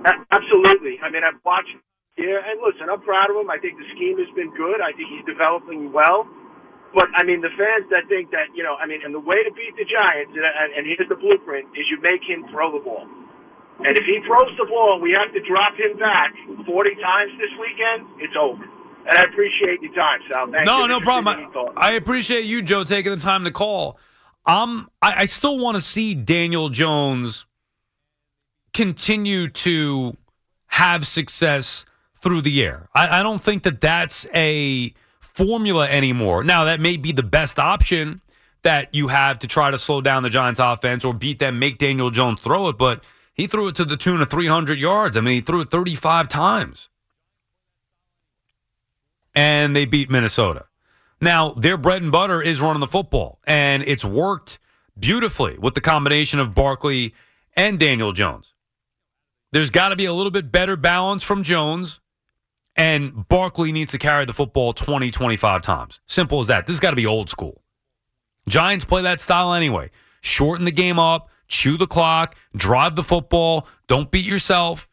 Absolutely. 0.05 0.99
I 1.01 1.09
mean, 1.09 1.23
I've 1.23 1.39
watched 1.45 1.75
here, 2.15 2.39
and 2.39 2.61
listen, 2.61 2.89
I'm 2.89 3.01
proud 3.01 3.29
of 3.31 3.37
him. 3.37 3.49
I 3.49 3.57
think 3.57 3.79
the 3.79 3.87
scheme 3.95 4.17
has 4.19 4.29
been 4.35 4.53
good. 4.53 4.81
I 4.81 4.93
think 4.93 5.09
he's 5.09 5.25
developing 5.25 5.91
well. 5.91 6.27
But 6.93 7.09
I 7.17 7.25
mean, 7.25 7.41
the 7.41 7.49
fans 7.57 7.89
that 7.89 8.05
think 8.07 8.29
that 8.31 8.53
you 8.53 8.61
know, 8.61 8.77
I 8.77 8.85
mean, 8.85 9.01
and 9.01 9.13
the 9.13 9.23
way 9.23 9.41
to 9.41 9.51
beat 9.51 9.73
the 9.75 9.85
Giants, 9.85 10.33
and, 10.37 10.45
and 10.45 10.69
and 10.77 10.83
here's 10.85 11.09
the 11.09 11.17
blueprint: 11.17 11.73
is 11.73 11.89
you 11.89 11.97
make 12.01 12.21
him 12.21 12.45
throw 12.53 12.69
the 12.69 12.83
ball. 12.83 13.07
And 13.79 13.97
if 13.97 14.05
he 14.05 14.21
throws 14.25 14.53
the 14.57 14.65
ball, 14.69 15.01
we 15.01 15.17
have 15.17 15.33
to 15.33 15.41
drop 15.41 15.73
him 15.73 15.97
back 15.97 16.31
40 16.65 16.95
times 17.01 17.31
this 17.41 17.49
weekend. 17.59 18.07
It's 18.21 18.35
over. 18.39 18.63
And 19.09 19.17
I 19.17 19.23
appreciate 19.23 19.81
your 19.81 19.93
time, 19.93 20.19
Sal. 20.31 20.51
Thank 20.51 20.65
no, 20.65 20.83
you. 20.83 20.87
no 20.87 21.01
problem. 21.01 21.51
I, 21.75 21.89
I 21.89 21.91
appreciate 21.93 22.45
you, 22.45 22.61
Joe, 22.61 22.83
taking 22.83 23.11
the 23.11 23.19
time 23.19 23.43
to 23.43 23.51
call. 23.51 23.97
Um, 24.45 24.89
I, 25.01 25.21
I 25.21 25.25
still 25.25 25.57
want 25.57 25.75
to 25.75 25.83
see 25.83 26.13
Daniel 26.13 26.69
Jones 26.69 27.45
continue 28.73 29.47
to 29.49 30.17
have 30.67 31.05
success 31.05 31.85
through 32.15 32.41
the 32.41 32.63
air. 32.63 32.89
I, 32.95 33.19
I 33.19 33.23
don't 33.23 33.43
think 33.43 33.63
that 33.63 33.81
that's 33.81 34.25
a 34.33 34.93
formula 35.19 35.87
anymore. 35.87 36.43
Now, 36.43 36.63
that 36.65 36.79
may 36.79 36.97
be 36.97 37.11
the 37.11 37.23
best 37.23 37.59
option 37.59 38.21
that 38.63 38.93
you 38.93 39.09
have 39.09 39.39
to 39.39 39.47
try 39.47 39.71
to 39.71 39.77
slow 39.77 40.01
down 40.01 40.23
the 40.23 40.29
Giants' 40.29 40.59
offense 40.59 41.03
or 41.03 41.13
beat 41.13 41.39
them, 41.39 41.59
make 41.59 41.77
Daniel 41.77 42.09
Jones 42.09 42.39
throw 42.39 42.69
it, 42.69 42.77
but 42.77 43.03
he 43.33 43.47
threw 43.47 43.67
it 43.67 43.75
to 43.75 43.85
the 43.85 43.97
tune 43.97 44.21
of 44.21 44.29
300 44.29 44.79
yards. 44.79 45.17
I 45.17 45.21
mean, 45.21 45.35
he 45.35 45.41
threw 45.41 45.61
it 45.61 45.69
35 45.69 46.29
times. 46.29 46.89
And 49.35 49.75
they 49.75 49.85
beat 49.85 50.09
Minnesota. 50.09 50.65
Now, 51.19 51.51
their 51.51 51.77
bread 51.77 52.01
and 52.01 52.11
butter 52.11 52.41
is 52.41 52.61
running 52.61 52.79
the 52.79 52.87
football, 52.87 53.39
and 53.45 53.83
it's 53.83 54.05
worked 54.05 54.59
beautifully 54.97 55.57
with 55.57 55.73
the 55.73 55.81
combination 55.81 56.39
of 56.39 56.53
Barkley 56.53 57.13
and 57.55 57.79
Daniel 57.79 58.11
Jones. 58.11 58.52
There's 59.53 59.69
got 59.69 59.89
to 59.89 59.95
be 59.95 60.05
a 60.05 60.13
little 60.13 60.31
bit 60.31 60.51
better 60.51 60.75
balance 60.75 61.21
from 61.21 61.43
Jones, 61.43 61.99
and 62.75 63.27
Barkley 63.27 63.71
needs 63.71 63.91
to 63.91 63.99
carry 63.99 64.25
the 64.25 64.33
football 64.33 64.73
20, 64.73 65.11
25 65.11 65.61
times. 65.61 66.01
Simple 66.07 66.39
as 66.39 66.47
that. 66.47 66.65
This 66.65 66.73
has 66.73 66.79
got 66.79 66.89
to 66.89 66.95
be 66.95 67.05
old 67.05 67.29
school. 67.29 67.61
Giants 68.49 68.83
play 68.83 69.03
that 69.03 69.19
style 69.19 69.53
anyway. 69.53 69.91
Shorten 70.21 70.65
the 70.65 70.71
game 70.71 70.97
up, 70.97 71.29
chew 71.47 71.77
the 71.77 71.85
clock, 71.85 72.35
drive 72.55 72.95
the 72.95 73.03
football, 73.03 73.67
don't 73.85 74.09
beat 74.09 74.25
yourself. 74.25 74.89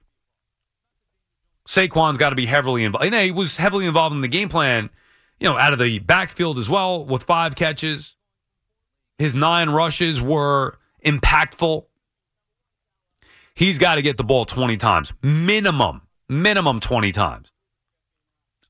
Saquon's 1.67 2.19
got 2.19 2.31
to 2.31 2.37
be 2.37 2.45
heavily 2.45 2.85
involved. 2.85 3.07
And 3.07 3.15
he 3.15 3.31
was 3.31 3.57
heavily 3.57 3.87
involved 3.87 4.15
in 4.15 4.21
the 4.21 4.29
game 4.29 4.51
plan, 4.51 4.91
you 5.39 5.49
know, 5.49 5.57
out 5.57 5.73
of 5.73 5.79
the 5.79 6.01
backfield 6.01 6.59
as 6.59 6.69
well 6.69 7.03
with 7.07 7.23
five 7.23 7.55
catches. 7.55 8.15
His 9.19 9.35
nine 9.35 9.71
rushes 9.71 10.21
were 10.21 10.79
impactful. 11.03 11.87
He's 13.61 13.77
got 13.77 13.97
to 13.97 14.03
get 14.03 14.17
the 14.17 14.25
ball 14.25 14.47
20 14.47 14.79
times, 14.79 15.13
minimum, 15.23 16.01
minimum 16.31 16.81
20 16.81 17.13
times. 17.13 17.53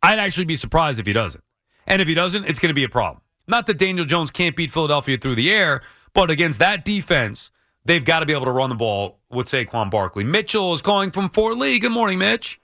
I'd 0.02 0.18
actually 0.18 0.46
be 0.46 0.56
surprised 0.56 0.98
if 0.98 1.06
he 1.06 1.12
doesn't. 1.12 1.44
And 1.86 2.02
if 2.02 2.08
he 2.08 2.14
doesn't, 2.14 2.42
it's 2.46 2.58
going 2.58 2.70
to 2.70 2.74
be 2.74 2.82
a 2.82 2.88
problem. 2.88 3.22
Not 3.46 3.68
that 3.68 3.78
Daniel 3.78 4.04
Jones 4.04 4.32
can't 4.32 4.56
beat 4.56 4.72
Philadelphia 4.72 5.16
through 5.16 5.36
the 5.36 5.48
air, 5.48 5.82
but 6.12 6.28
against 6.28 6.58
that 6.58 6.84
defense, 6.84 7.52
they've 7.84 8.04
got 8.04 8.18
to 8.18 8.26
be 8.26 8.32
able 8.32 8.46
to 8.46 8.50
run 8.50 8.68
the 8.68 8.74
ball 8.74 9.20
with 9.30 9.46
Saquon 9.46 9.92
Barkley. 9.92 10.24
Mitchell 10.24 10.74
is 10.74 10.82
calling 10.82 11.12
from 11.12 11.30
Fort 11.30 11.56
Lee. 11.56 11.78
Good 11.78 11.92
morning, 11.92 12.18
Mitch. 12.18 12.60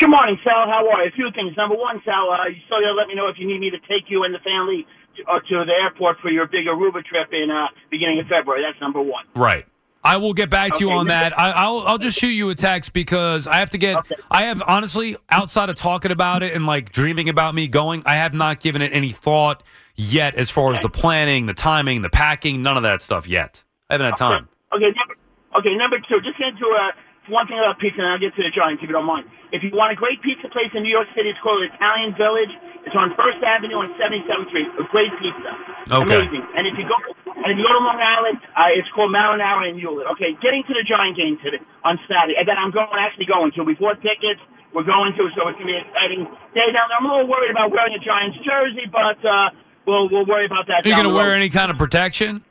Good 0.00 0.08
morning, 0.08 0.38
Sal. 0.42 0.64
How 0.64 0.88
are 0.88 1.02
you? 1.02 1.10
A 1.10 1.12
few 1.12 1.28
things. 1.34 1.54
Number 1.58 1.76
one, 1.76 2.00
Sal, 2.06 2.30
uh, 2.30 2.48
you 2.48 2.56
still 2.64 2.80
gotta 2.80 2.94
let 2.94 3.06
me 3.06 3.14
know 3.14 3.28
if 3.28 3.36
you 3.38 3.46
need 3.46 3.60
me 3.60 3.68
to 3.68 3.80
take 3.80 4.08
you 4.08 4.24
and 4.24 4.34
the 4.34 4.40
family 4.40 4.86
to, 5.18 5.22
uh, 5.30 5.40
to 5.40 5.66
the 5.66 5.76
airport 5.76 6.20
for 6.22 6.30
your 6.30 6.46
big 6.46 6.64
Aruba 6.64 7.04
trip 7.04 7.28
in 7.32 7.50
uh, 7.50 7.66
beginning 7.90 8.18
of 8.18 8.28
February. 8.28 8.62
That's 8.64 8.80
number 8.80 9.02
one. 9.02 9.26
Right. 9.36 9.66
I 10.04 10.18
will 10.18 10.34
get 10.34 10.50
back 10.50 10.74
to 10.74 10.80
you 10.80 10.90
on 10.90 11.06
that. 11.08 11.36
I, 11.38 11.50
I'll 11.52 11.80
I'll 11.80 11.98
just 11.98 12.18
shoot 12.18 12.28
you 12.28 12.50
a 12.50 12.54
text 12.54 12.92
because 12.92 13.46
I 13.46 13.56
have 13.56 13.70
to 13.70 13.78
get. 13.78 13.96
I 14.30 14.44
have 14.44 14.62
honestly, 14.66 15.16
outside 15.30 15.70
of 15.70 15.76
talking 15.76 16.12
about 16.12 16.42
it 16.42 16.52
and 16.52 16.66
like 16.66 16.92
dreaming 16.92 17.30
about 17.30 17.54
me 17.54 17.66
going, 17.68 18.02
I 18.04 18.16
have 18.16 18.34
not 18.34 18.60
given 18.60 18.82
it 18.82 18.92
any 18.92 19.12
thought 19.12 19.62
yet 19.96 20.34
as 20.34 20.50
far 20.50 20.74
as 20.74 20.80
the 20.80 20.90
planning, 20.90 21.46
the 21.46 21.54
timing, 21.54 22.02
the 22.02 22.10
packing, 22.10 22.62
none 22.62 22.76
of 22.76 22.82
that 22.82 23.00
stuff 23.00 23.26
yet. 23.26 23.62
I 23.88 23.94
haven't 23.94 24.06
had 24.06 24.16
time. 24.16 24.48
Okay, 24.74 24.90
number, 24.90 25.14
okay, 25.58 25.74
number 25.76 25.98
two, 26.08 26.20
just 26.20 26.36
get 26.36 26.48
into 26.48 26.66
uh, 26.66 26.90
one 27.28 27.46
thing 27.46 27.58
about 27.58 27.78
pizza, 27.78 28.00
and 28.02 28.10
I'll 28.10 28.18
get 28.18 28.34
to 28.36 28.42
the 28.42 28.50
Giants 28.50 28.82
if 28.82 28.88
you 28.88 28.92
don't 28.92 29.06
mind. 29.06 29.30
If 29.52 29.62
you 29.62 29.70
want 29.72 29.92
a 29.92 29.96
great 29.96 30.20
pizza 30.20 30.48
place 30.50 30.68
in 30.74 30.82
New 30.82 30.92
York 30.92 31.08
City, 31.14 31.30
it's 31.30 31.38
called 31.40 31.62
Italian 31.62 32.12
Village. 32.18 32.50
It's 32.84 32.96
on 32.96 33.16
First 33.16 33.40
Avenue 33.40 33.80
on 33.80 33.92
77th 33.96 34.48
Street. 34.52 34.68
A 34.76 34.84
great 34.92 35.12
pizza. 35.16 35.50
Okay. 35.88 36.28
Amazing. 36.28 36.44
And 36.52 36.68
if 36.68 36.76
you 36.76 36.84
go 36.84 36.96
and 37.44 37.48
if 37.52 37.56
you 37.56 37.64
go 37.64 37.72
to 37.72 37.82
Long 37.82 38.00
Island, 38.00 38.40
uh, 38.56 38.76
it's 38.76 38.88
called 38.92 39.12
Marinara 39.12 39.68
and 39.68 39.76
Hewlett. 39.80 40.08
Okay, 40.16 40.32
getting 40.40 40.64
to 40.68 40.72
the 40.72 40.84
Giant 40.84 41.16
game 41.16 41.36
today 41.40 41.60
on 41.84 41.96
Saturday, 42.08 42.36
and 42.40 42.48
then 42.48 42.56
I'm 42.56 42.72
going 42.72 42.88
actually 42.96 43.26
going 43.28 43.52
to. 43.56 43.64
We 43.64 43.74
bought 43.76 44.00
tickets. 44.04 44.40
We're 44.72 44.84
going 44.84 45.14
to, 45.14 45.22
so 45.36 45.48
it's 45.48 45.56
gonna 45.56 45.70
be 45.70 45.76
an 45.76 45.86
exciting 45.86 46.22
day 46.52 46.68
down 46.74 46.90
there. 46.90 46.98
I'm 46.98 47.06
a 47.06 47.10
little 47.12 47.30
worried 47.30 47.52
about 47.52 47.70
wearing 47.70 47.94
a 47.94 48.02
Giants 48.02 48.36
jersey, 48.42 48.84
but 48.90 49.20
uh, 49.24 49.54
we'll 49.86 50.08
we'll 50.12 50.26
worry 50.26 50.44
about 50.46 50.66
that. 50.68 50.84
Are 50.84 50.88
you 50.88 51.02
to 51.04 51.14
wear 51.14 51.32
any 51.32 51.48
kind 51.48 51.70
of 51.70 51.78
protection? 51.78 52.44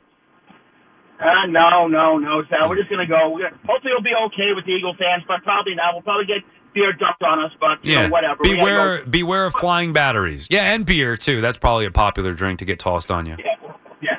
Uh, 1.20 1.46
no, 1.46 1.86
no, 1.86 2.18
no, 2.18 2.42
Sal. 2.50 2.68
We're 2.68 2.80
just 2.80 2.90
gonna 2.90 3.06
go. 3.06 3.30
We're 3.30 3.50
gonna, 3.50 3.60
hopefully, 3.66 3.92
it'll 3.94 4.02
be 4.02 4.16
okay 4.34 4.50
with 4.50 4.66
the 4.66 4.72
Eagle 4.72 4.96
fans, 4.98 5.22
but 5.28 5.42
probably 5.44 5.74
not. 5.74 5.94
We'll 5.94 6.02
probably 6.02 6.26
get 6.26 6.42
beer 6.74 6.92
dumped 6.92 7.22
on 7.22 7.40
us, 7.44 7.52
but 7.60 7.82
you 7.84 7.92
Yeah. 7.94 8.02
know, 8.06 8.12
whatever. 8.12 8.42
Beware, 8.42 8.98
go. 8.98 9.04
beware 9.06 9.46
of 9.46 9.54
flying 9.54 9.92
batteries. 9.92 10.46
Yeah, 10.50 10.72
and 10.74 10.84
beer 10.84 11.16
too. 11.16 11.40
That's 11.40 11.58
probably 11.58 11.86
a 11.86 11.90
popular 11.90 12.32
drink 12.32 12.58
to 12.58 12.64
get 12.64 12.78
tossed 12.78 13.10
on 13.10 13.26
you. 13.26 13.36
Yeah. 14.02 14.16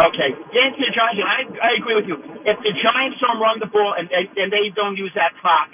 Okay. 0.00 0.34
Get 0.52 0.64
into 0.66 0.80
the 0.82 0.90
Giants. 0.92 1.22
I 1.22 1.68
I 1.68 1.70
agree 1.78 1.94
with 1.94 2.06
you. 2.08 2.16
If 2.44 2.58
the 2.60 2.72
Giants 2.82 3.18
don't 3.20 3.38
run 3.38 3.60
the 3.60 3.66
ball 3.66 3.94
and 3.96 4.08
they, 4.08 4.28
and 4.40 4.50
they 4.52 4.70
don't 4.74 4.96
use 4.96 5.12
that 5.14 5.32
clock, 5.40 5.70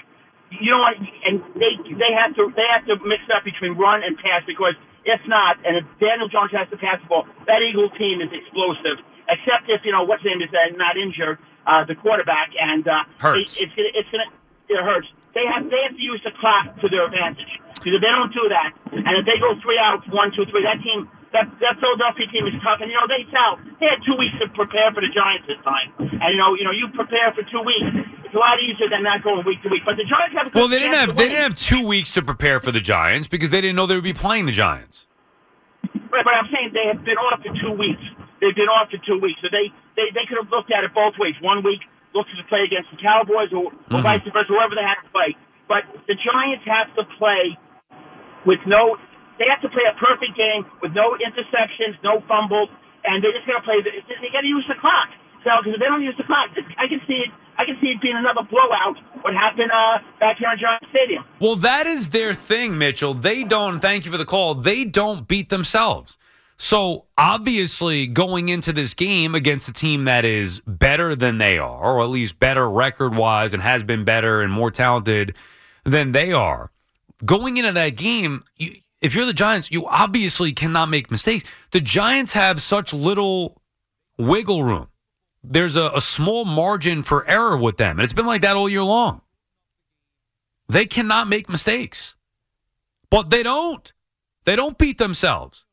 you 0.51 0.71
know 0.71 0.79
what? 0.81 0.97
And 1.27 1.41
they 1.57 1.73
they 1.97 2.13
have 2.13 2.35
to 2.37 2.53
they 2.55 2.67
have 2.71 2.85
to 2.87 2.97
mix 3.07 3.23
up 3.35 3.45
between 3.45 3.73
run 3.79 4.03
and 4.05 4.17
pass 4.19 4.43
because 4.47 4.75
if 5.05 5.21
not, 5.27 5.57
and 5.65 5.77
if 5.79 5.85
Daniel 5.99 6.29
Jones 6.29 6.53
has 6.53 6.69
to 6.71 6.77
pass 6.77 7.01
the 7.01 7.09
ball, 7.09 7.27
that 7.47 7.63
Eagle 7.63 7.89
team 7.91 8.21
is 8.21 8.29
explosive. 8.33 8.99
Except 9.29 9.69
if 9.69 9.81
you 9.85 9.93
know 9.93 10.05
what's 10.05 10.23
his 10.23 10.31
name 10.31 10.43
is 10.43 10.51
uh, 10.53 10.77
not 10.77 10.97
injured, 10.97 11.39
uh, 11.67 11.85
the 11.85 11.95
quarterback, 11.95 12.51
and 12.61 12.87
uh, 12.87 13.05
Hurts. 13.19 13.57
It, 13.57 13.65
it's 13.65 13.75
gonna 13.75 13.89
it's 13.95 14.09
gonna 14.11 14.29
it 14.69 14.85
hurts. 14.85 15.09
They 15.35 15.45
have 15.45 15.69
they 15.69 15.81
have 15.85 15.95
to 15.95 16.03
use 16.03 16.21
the 16.25 16.33
clock 16.41 16.79
to 16.81 16.89
their 16.89 17.07
advantage 17.07 17.53
because 17.79 17.95
if 17.99 18.03
they 18.03 18.13
don't 18.13 18.33
do 18.33 18.49
that, 18.49 18.75
and 18.91 19.13
if 19.17 19.25
they 19.29 19.39
go 19.39 19.55
three 19.61 19.79
outs, 19.79 20.09
one, 20.09 20.33
two, 20.35 20.45
three, 20.49 20.65
that 20.65 20.83
team. 20.83 21.09
That, 21.29 21.45
that 21.61 21.77
Philadelphia 21.77 22.25
team 22.33 22.49
is 22.49 22.57
tough, 22.65 22.81
and 22.81 22.89
you 22.89 22.97
know 22.97 23.05
they 23.05 23.21
tell 23.29 23.61
they 23.77 23.85
had 23.85 24.01
two 24.01 24.17
weeks 24.17 24.33
to 24.41 24.49
prepare 24.49 24.89
for 24.97 25.05
the 25.05 25.13
Giants 25.13 25.45
this 25.45 25.61
time, 25.61 25.93
and 26.01 26.29
you 26.33 26.41
know 26.41 26.57
you 26.57 26.65
know 26.65 26.73
you 26.73 26.89
prepare 26.97 27.37
for 27.37 27.45
two 27.45 27.61
weeks. 27.61 28.01
It's 28.25 28.33
a 28.33 28.41
lot 28.41 28.57
easier 28.65 28.89
than 28.89 29.05
not 29.05 29.21
going 29.21 29.45
week 29.45 29.61
to 29.61 29.69
week. 29.69 29.85
But 29.85 30.01
the 30.01 30.09
Giants 30.09 30.33
have 30.33 30.49
a 30.49 30.51
Well, 30.57 30.73
they 30.73 30.81
didn't 30.81 30.97
have 30.97 31.13
they 31.13 31.29
didn't 31.29 31.53
have 31.53 31.59
two 31.61 31.85
weeks 31.85 32.17
to 32.17 32.25
prepare 32.25 32.65
for 32.65 32.73
the 32.73 32.81
Giants 32.81 33.29
because 33.29 33.53
they 33.53 33.61
didn't 33.61 33.77
know 33.77 33.85
they 33.85 34.01
would 34.01 34.09
be 34.09 34.17
playing 34.17 34.49
the 34.49 34.57
Giants. 34.57 35.05
Right, 36.09 36.25
but 36.25 36.33
I'm 36.33 36.49
saying 36.49 36.73
they 36.73 36.89
have 36.89 37.05
been 37.05 37.21
off 37.21 37.45
for 37.45 37.53
two 37.61 37.77
weeks. 37.77 38.01
They've 38.41 38.57
been 38.57 38.73
off 38.73 38.89
for 38.89 38.97
two 39.05 39.21
weeks, 39.21 39.37
so 39.45 39.53
they 39.53 39.69
they, 40.01 40.09
they 40.17 40.25
could 40.25 40.41
have 40.41 40.49
looked 40.49 40.73
at 40.73 40.81
it 40.81 40.97
both 40.97 41.21
ways. 41.21 41.37
One 41.45 41.61
week 41.61 41.85
looked 42.15 42.31
to 42.35 42.45
play 42.49 42.65
against 42.65 42.91
the 42.91 42.97
Cowboys, 43.01 43.53
or, 43.53 43.69
or 43.93 44.01
Mhm. 44.01 44.03
vice 44.03 44.23
versa, 44.33 44.49
whoever 44.49 44.75
they 44.75 44.83
had 44.83 45.01
to 45.05 45.11
play. 45.13 45.37
But 45.69 45.85
the 46.07 46.15
Giants 46.17 46.65
have 46.65 46.89
to 46.97 47.05
play 47.21 47.57
with 48.47 48.61
no. 48.67 48.97
They 49.39 49.47
have 49.49 49.61
to 49.63 49.69
play 49.69 49.85
a 49.87 49.95
perfect 49.95 50.35
game 50.37 50.67
with 50.83 50.93
no 50.95 51.17
interceptions, 51.21 51.95
no 52.03 52.21
fumbles, 52.27 52.71
and 53.05 53.23
they're 53.23 53.33
just 53.33 53.47
going 53.47 53.61
to 53.61 53.65
play. 53.65 53.81
The, 53.83 53.91
they 54.21 54.31
got 54.33 54.41
to 54.43 54.47
use 54.49 54.65
the 54.67 54.75
clock. 54.81 55.11
So 55.45 55.51
because 55.63 55.75
if 55.75 55.81
they 55.81 55.87
don't 55.87 56.03
use 56.03 56.17
the 56.17 56.25
clock, 56.25 56.51
I 56.79 56.89
can 56.89 57.01
see 57.07 57.23
it. 57.23 57.31
I 57.59 57.65
can 57.65 57.77
see 57.81 57.89
it 57.89 58.01
being 58.01 58.17
another 58.17 58.43
blowout. 58.49 58.97
What 59.23 59.35
happened 59.35 59.71
uh, 59.73 59.99
back 60.21 60.39
here 60.39 60.49
in 60.53 60.59
Giant 60.59 60.83
Stadium? 60.91 61.25
Well, 61.41 61.57
that 61.57 61.87
is 61.87 62.11
their 62.11 62.33
thing, 62.35 62.79
Mitchell. 62.79 63.15
They 63.15 63.43
don't, 63.43 63.81
thank 63.81 64.05
you 64.05 64.13
for 64.13 64.19
the 64.19 64.25
call, 64.25 64.55
they 64.55 64.85
don't 64.85 65.27
beat 65.27 65.49
themselves. 65.49 66.17
So 66.59 67.07
obviously, 67.17 68.09
going 68.09 68.49
into 68.49 68.73
this 68.73 68.93
game 68.93 69.37
against 69.37 69.69
a 69.69 69.73
team 69.73 70.07
that 70.07 70.25
is 70.25 70.61
better 70.67 71.15
than 71.15 71.39
they 71.39 71.57
are, 71.59 71.81
or 71.81 72.03
at 72.03 72.09
least 72.09 72.41
better 72.41 72.69
record 72.69 73.15
wise 73.15 73.55
and 73.55 73.63
has 73.63 73.85
been 73.85 74.05
better 74.05 74.43
and 74.43 74.53
more 74.53 74.73
talented 74.73 75.37
than 75.85 76.11
they 76.11 76.33
are, 76.33 76.73
going 77.25 77.57
into 77.59 77.71
that 77.73 77.91
game, 77.91 78.43
you, 78.57 78.73
if 79.01 79.15
you're 79.15 79.25
the 79.25 79.33
Giants, 79.33 79.71
you 79.71 79.87
obviously 79.87 80.53
cannot 80.53 80.89
make 80.89 81.13
mistakes. 81.13 81.49
The 81.71 81.81
Giants 81.81 82.33
have 82.33 82.61
such 82.61 82.93
little 82.93 83.63
wiggle 84.19 84.65
room. 84.65 84.89
There's 85.45 85.77
a, 85.77 85.93
a 85.95 86.01
small 86.01 86.45
margin 86.45 87.05
for 87.05 87.27
error 87.29 87.57
with 87.57 87.77
them, 87.77 87.99
and 87.99 88.05
it's 88.05 88.13
been 88.13 88.27
like 88.27 88.43
that 88.43 88.57
all 88.57 88.69
year 88.69 88.83
long. 88.83 89.21
They 90.69 90.87
cannot 90.87 91.29
make 91.29 91.49
mistakes, 91.49 92.17
but 93.11 93.31
they 93.31 93.45
don't. 93.45 93.93
They 94.45 94.57
don't 94.57 94.77
beat 94.77 94.99
themselves. 94.99 95.65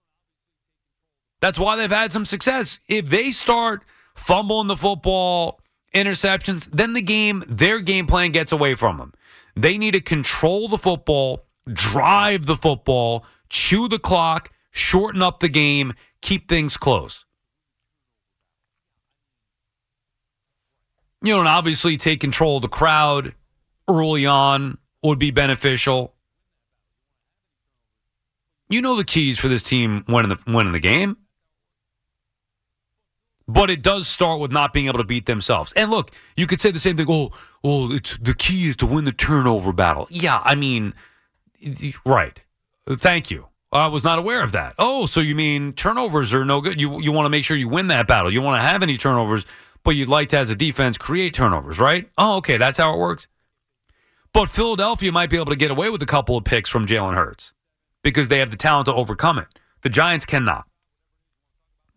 That's 1.41 1.59
why 1.59 1.75
they've 1.75 1.91
had 1.91 2.11
some 2.11 2.25
success. 2.25 2.79
If 2.87 3.07
they 3.07 3.31
start 3.31 3.83
fumbling 4.15 4.67
the 4.67 4.77
football, 4.77 5.59
interceptions, 5.93 6.69
then 6.71 6.93
the 6.93 7.01
game, 7.01 7.43
their 7.47 7.79
game 7.79 8.07
plan 8.07 8.31
gets 8.31 8.51
away 8.51 8.75
from 8.75 8.97
them. 8.97 9.13
They 9.55 9.77
need 9.77 9.91
to 9.91 10.01
control 10.01 10.67
the 10.67 10.77
football, 10.77 11.45
drive 11.71 12.45
the 12.45 12.57
football, 12.57 13.25
chew 13.49 13.87
the 13.87 13.99
clock, 13.99 14.51
shorten 14.71 15.21
up 15.21 15.39
the 15.39 15.49
game, 15.49 15.93
keep 16.21 16.49
things 16.49 16.77
close. 16.77 17.25
You 21.21 21.33
know, 21.33 21.39
and 21.39 21.47
obviously 21.47 21.97
take 21.97 22.19
control 22.19 22.57
of 22.57 22.61
the 22.61 22.67
crowd 22.67 23.33
early 23.87 24.25
on 24.25 24.77
would 25.01 25.17
be 25.17 25.31
beneficial. 25.31 26.13
You 28.69 28.81
know 28.81 28.95
the 28.95 29.03
keys 29.03 29.39
for 29.39 29.47
this 29.47 29.63
team 29.63 30.03
winning 30.07 30.29
the 30.29 30.51
winning 30.51 30.73
the 30.73 30.79
game. 30.79 31.17
But 33.47 33.69
it 33.69 33.83
does 33.83 34.07
start 34.07 34.39
with 34.39 34.51
not 34.51 34.73
being 34.73 34.87
able 34.87 34.97
to 34.97 35.03
beat 35.03 35.27
themselves. 35.27 35.71
And 35.75 35.91
look, 35.91 36.11
you 36.35 36.47
could 36.47 36.59
say 36.59 36.71
the 36.71 36.79
same 36.79 36.95
thing. 36.95 37.05
Oh, 37.07 37.29
oh, 37.63 37.93
it's 37.93 38.17
the 38.17 38.33
key 38.33 38.67
is 38.67 38.75
to 38.77 38.87
win 38.87 39.05
the 39.05 39.11
turnover 39.11 39.71
battle. 39.71 40.07
Yeah, 40.09 40.41
I 40.43 40.55
mean, 40.55 40.93
right. 42.05 42.41
Thank 42.87 43.29
you. 43.29 43.47
I 43.71 43.87
was 43.87 44.03
not 44.03 44.19
aware 44.19 44.41
of 44.41 44.53
that. 44.53 44.75
Oh, 44.79 45.05
so 45.05 45.19
you 45.19 45.35
mean 45.35 45.73
turnovers 45.73 46.33
are 46.33 46.45
no 46.45 46.61
good? 46.61 46.79
You 46.79 47.01
you 47.01 47.11
want 47.11 47.25
to 47.25 47.29
make 47.29 47.43
sure 47.43 47.57
you 47.57 47.67
win 47.67 47.87
that 47.87 48.07
battle. 48.07 48.31
You 48.31 48.41
want 48.41 48.61
to 48.61 48.67
have 48.67 48.81
any 48.81 48.95
turnovers, 48.97 49.45
but 49.83 49.95
you'd 49.95 50.07
like 50.07 50.29
to, 50.29 50.37
as 50.37 50.49
a 50.49 50.55
defense, 50.55 50.97
create 50.97 51.33
turnovers, 51.33 51.77
right? 51.77 52.09
Oh, 52.17 52.37
okay, 52.37 52.57
that's 52.57 52.77
how 52.77 52.93
it 52.93 52.97
works. 52.97 53.27
But 54.31 54.49
Philadelphia 54.49 55.11
might 55.11 55.29
be 55.29 55.37
able 55.37 55.47
to 55.47 55.55
get 55.55 55.71
away 55.71 55.89
with 55.89 56.01
a 56.01 56.05
couple 56.05 56.37
of 56.37 56.43
picks 56.43 56.69
from 56.69 56.85
Jalen 56.85 57.15
Hurts 57.15 57.53
because 58.01 58.27
they 58.29 58.39
have 58.39 58.51
the 58.51 58.57
talent 58.57 58.85
to 58.85 58.93
overcome 58.93 59.39
it. 59.39 59.47
The 59.81 59.89
Giants 59.89 60.25
cannot. 60.25 60.65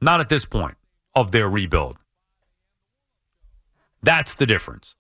Not 0.01 0.21
at 0.21 0.29
this 0.29 0.45
point 0.45 0.78
of 1.19 1.33
their 1.33 1.49
rebuild. 1.49 1.99
That's 4.03 4.35
the 4.35 4.47
difference. 4.47 4.95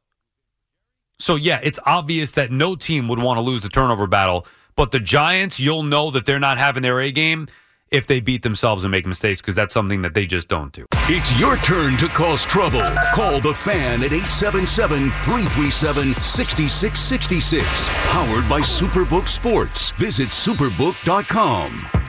So, 1.21 1.37
yeah, 1.37 1.61
it's 1.62 1.79
obvious 1.87 2.33
that 2.33 2.51
no 2.51 2.75
team 2.77 3.09
would 3.09 3.21
want 3.21 3.39
to 3.39 3.41
lose 3.41 3.62
the 3.62 3.69
turnover 3.69 4.07
battle, 4.07 4.47
but 4.77 4.93
the 4.93 5.01
Giants, 5.01 5.59
you'll 5.59 5.83
know 5.83 6.11
that 6.11 6.27
they're 6.27 6.39
not 6.39 6.59
having 6.59 6.83
their 6.83 7.01
A 7.01 7.11
game 7.11 7.49
if 7.91 8.07
they 8.07 8.21
beat 8.21 8.43
themselves 8.43 8.85
and 8.85 8.91
make 8.91 9.07
mistakes 9.07 9.41
because 9.41 9.55
that's 9.55 9.73
something 9.73 10.03
that 10.03 10.14
they 10.14 10.27
just 10.27 10.49
don't 10.49 10.73
do. 10.73 10.87
It's 11.09 11.39
your 11.41 11.57
turn 11.59 11.97
to 11.99 12.07
cause 12.09 12.45
trouble. 12.45 12.83
Call 13.14 13.41
the 13.41 13.55
fan 13.55 14.03
at 14.03 14.12
877 14.12 15.11
337 15.11 16.14
6666. 16.14 18.11
Powered 18.11 18.49
by 18.49 18.61
Superbook 18.61 19.27
Sports. 19.27 19.93
Visit 19.93 20.29
superbook.com. 20.29 22.07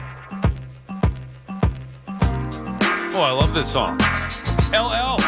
Oh, 3.12 3.22
I 3.22 3.32
love 3.32 3.52
this 3.52 3.70
song. 3.72 3.98
LL. 4.70 5.18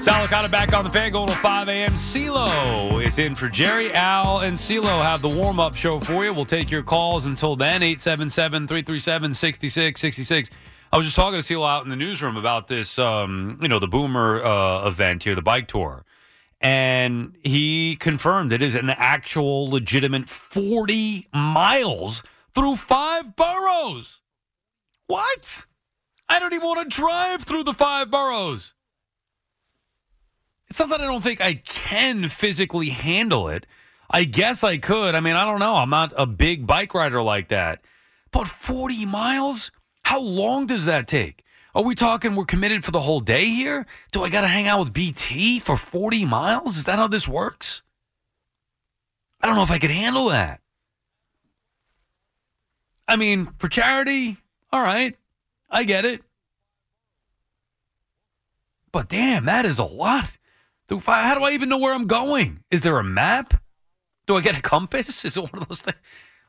Sal 0.00 0.24
Licata 0.24 0.48
back 0.48 0.72
on 0.72 0.84
the 0.84 0.90
fan 0.90 1.10
going 1.10 1.26
to 1.26 1.34
5 1.34 1.68
a.m. 1.68 1.90
CeeLo 1.94 3.04
is 3.04 3.18
in 3.18 3.34
for 3.34 3.48
Jerry. 3.48 3.92
Al 3.92 4.42
and 4.42 4.56
CeeLo 4.56 5.02
have 5.02 5.20
the 5.20 5.28
warm 5.28 5.58
up 5.58 5.74
show 5.74 5.98
for 5.98 6.24
you. 6.24 6.32
We'll 6.32 6.44
take 6.44 6.70
your 6.70 6.84
calls 6.84 7.26
until 7.26 7.56
then 7.56 7.82
877 7.82 8.68
337 8.68 9.34
6666. 9.34 10.50
I 10.92 10.96
was 10.96 11.06
just 11.06 11.16
talking 11.16 11.40
to 11.40 11.44
CeeLo 11.44 11.68
out 11.68 11.82
in 11.82 11.88
the 11.88 11.96
newsroom 11.96 12.36
about 12.36 12.68
this, 12.68 13.00
um, 13.00 13.58
you 13.60 13.66
know, 13.66 13.80
the 13.80 13.88
Boomer 13.88 14.40
uh, 14.44 14.86
event 14.86 15.24
here, 15.24 15.34
the 15.34 15.42
bike 15.42 15.66
tour. 15.66 16.04
And 16.60 17.36
he 17.42 17.96
confirmed 17.96 18.52
it 18.52 18.62
is 18.62 18.76
an 18.76 18.90
actual 18.90 19.68
legitimate 19.68 20.28
40 20.28 21.26
miles 21.34 22.22
through 22.54 22.76
five 22.76 23.34
boroughs. 23.34 24.20
What? 25.06 25.66
I 26.28 26.38
don't 26.38 26.54
even 26.54 26.66
want 26.66 26.90
to 26.90 26.96
drive 26.96 27.42
through 27.42 27.64
the 27.64 27.74
five 27.74 28.10
boroughs. 28.10 28.74
It's 30.68 30.78
not 30.78 30.88
that 30.88 31.00
I 31.00 31.04
don't 31.04 31.22
think 31.22 31.40
I 31.40 31.54
can 31.54 32.28
physically 32.28 32.88
handle 32.88 33.48
it. 33.48 33.66
I 34.10 34.24
guess 34.24 34.64
I 34.64 34.78
could. 34.78 35.14
I 35.14 35.20
mean, 35.20 35.36
I 35.36 35.44
don't 35.44 35.60
know. 35.60 35.76
I'm 35.76 35.90
not 35.90 36.12
a 36.16 36.26
big 36.26 36.66
bike 36.66 36.94
rider 36.94 37.22
like 37.22 37.48
that. 37.48 37.84
But 38.30 38.48
40 38.48 39.06
miles? 39.06 39.70
How 40.02 40.20
long 40.20 40.66
does 40.66 40.84
that 40.84 41.08
take? 41.08 41.44
Are 41.74 41.82
we 41.82 41.94
talking 41.94 42.34
we're 42.34 42.44
committed 42.46 42.84
for 42.84 42.90
the 42.90 43.00
whole 43.00 43.20
day 43.20 43.44
here? 43.46 43.86
Do 44.10 44.24
I 44.24 44.30
got 44.30 44.40
to 44.40 44.48
hang 44.48 44.66
out 44.66 44.78
with 44.80 44.92
BT 44.92 45.58
for 45.58 45.76
40 45.76 46.24
miles? 46.24 46.78
Is 46.78 46.84
that 46.84 46.98
how 46.98 47.06
this 47.06 47.28
works? 47.28 47.82
I 49.40 49.46
don't 49.46 49.56
know 49.56 49.62
if 49.62 49.70
I 49.70 49.78
could 49.78 49.90
handle 49.90 50.28
that. 50.30 50.60
I 53.06 53.16
mean, 53.16 53.50
for 53.58 53.68
charity, 53.68 54.38
all 54.76 54.82
right. 54.82 55.16
I 55.70 55.84
get 55.84 56.04
it. 56.04 56.22
But 58.92 59.08
damn, 59.08 59.46
that 59.46 59.64
is 59.64 59.78
a 59.78 59.84
lot. 59.84 60.36
How 60.88 61.34
do 61.34 61.44
I 61.44 61.52
even 61.52 61.68
know 61.68 61.78
where 61.78 61.94
I'm 61.94 62.06
going? 62.06 62.62
Is 62.70 62.82
there 62.82 62.98
a 62.98 63.04
map? 63.04 63.54
Do 64.26 64.36
I 64.36 64.40
get 64.42 64.56
a 64.56 64.62
compass? 64.62 65.24
Is 65.24 65.36
it 65.36 65.40
one 65.40 65.50
of 65.54 65.68
those 65.68 65.80
things? 65.80 65.96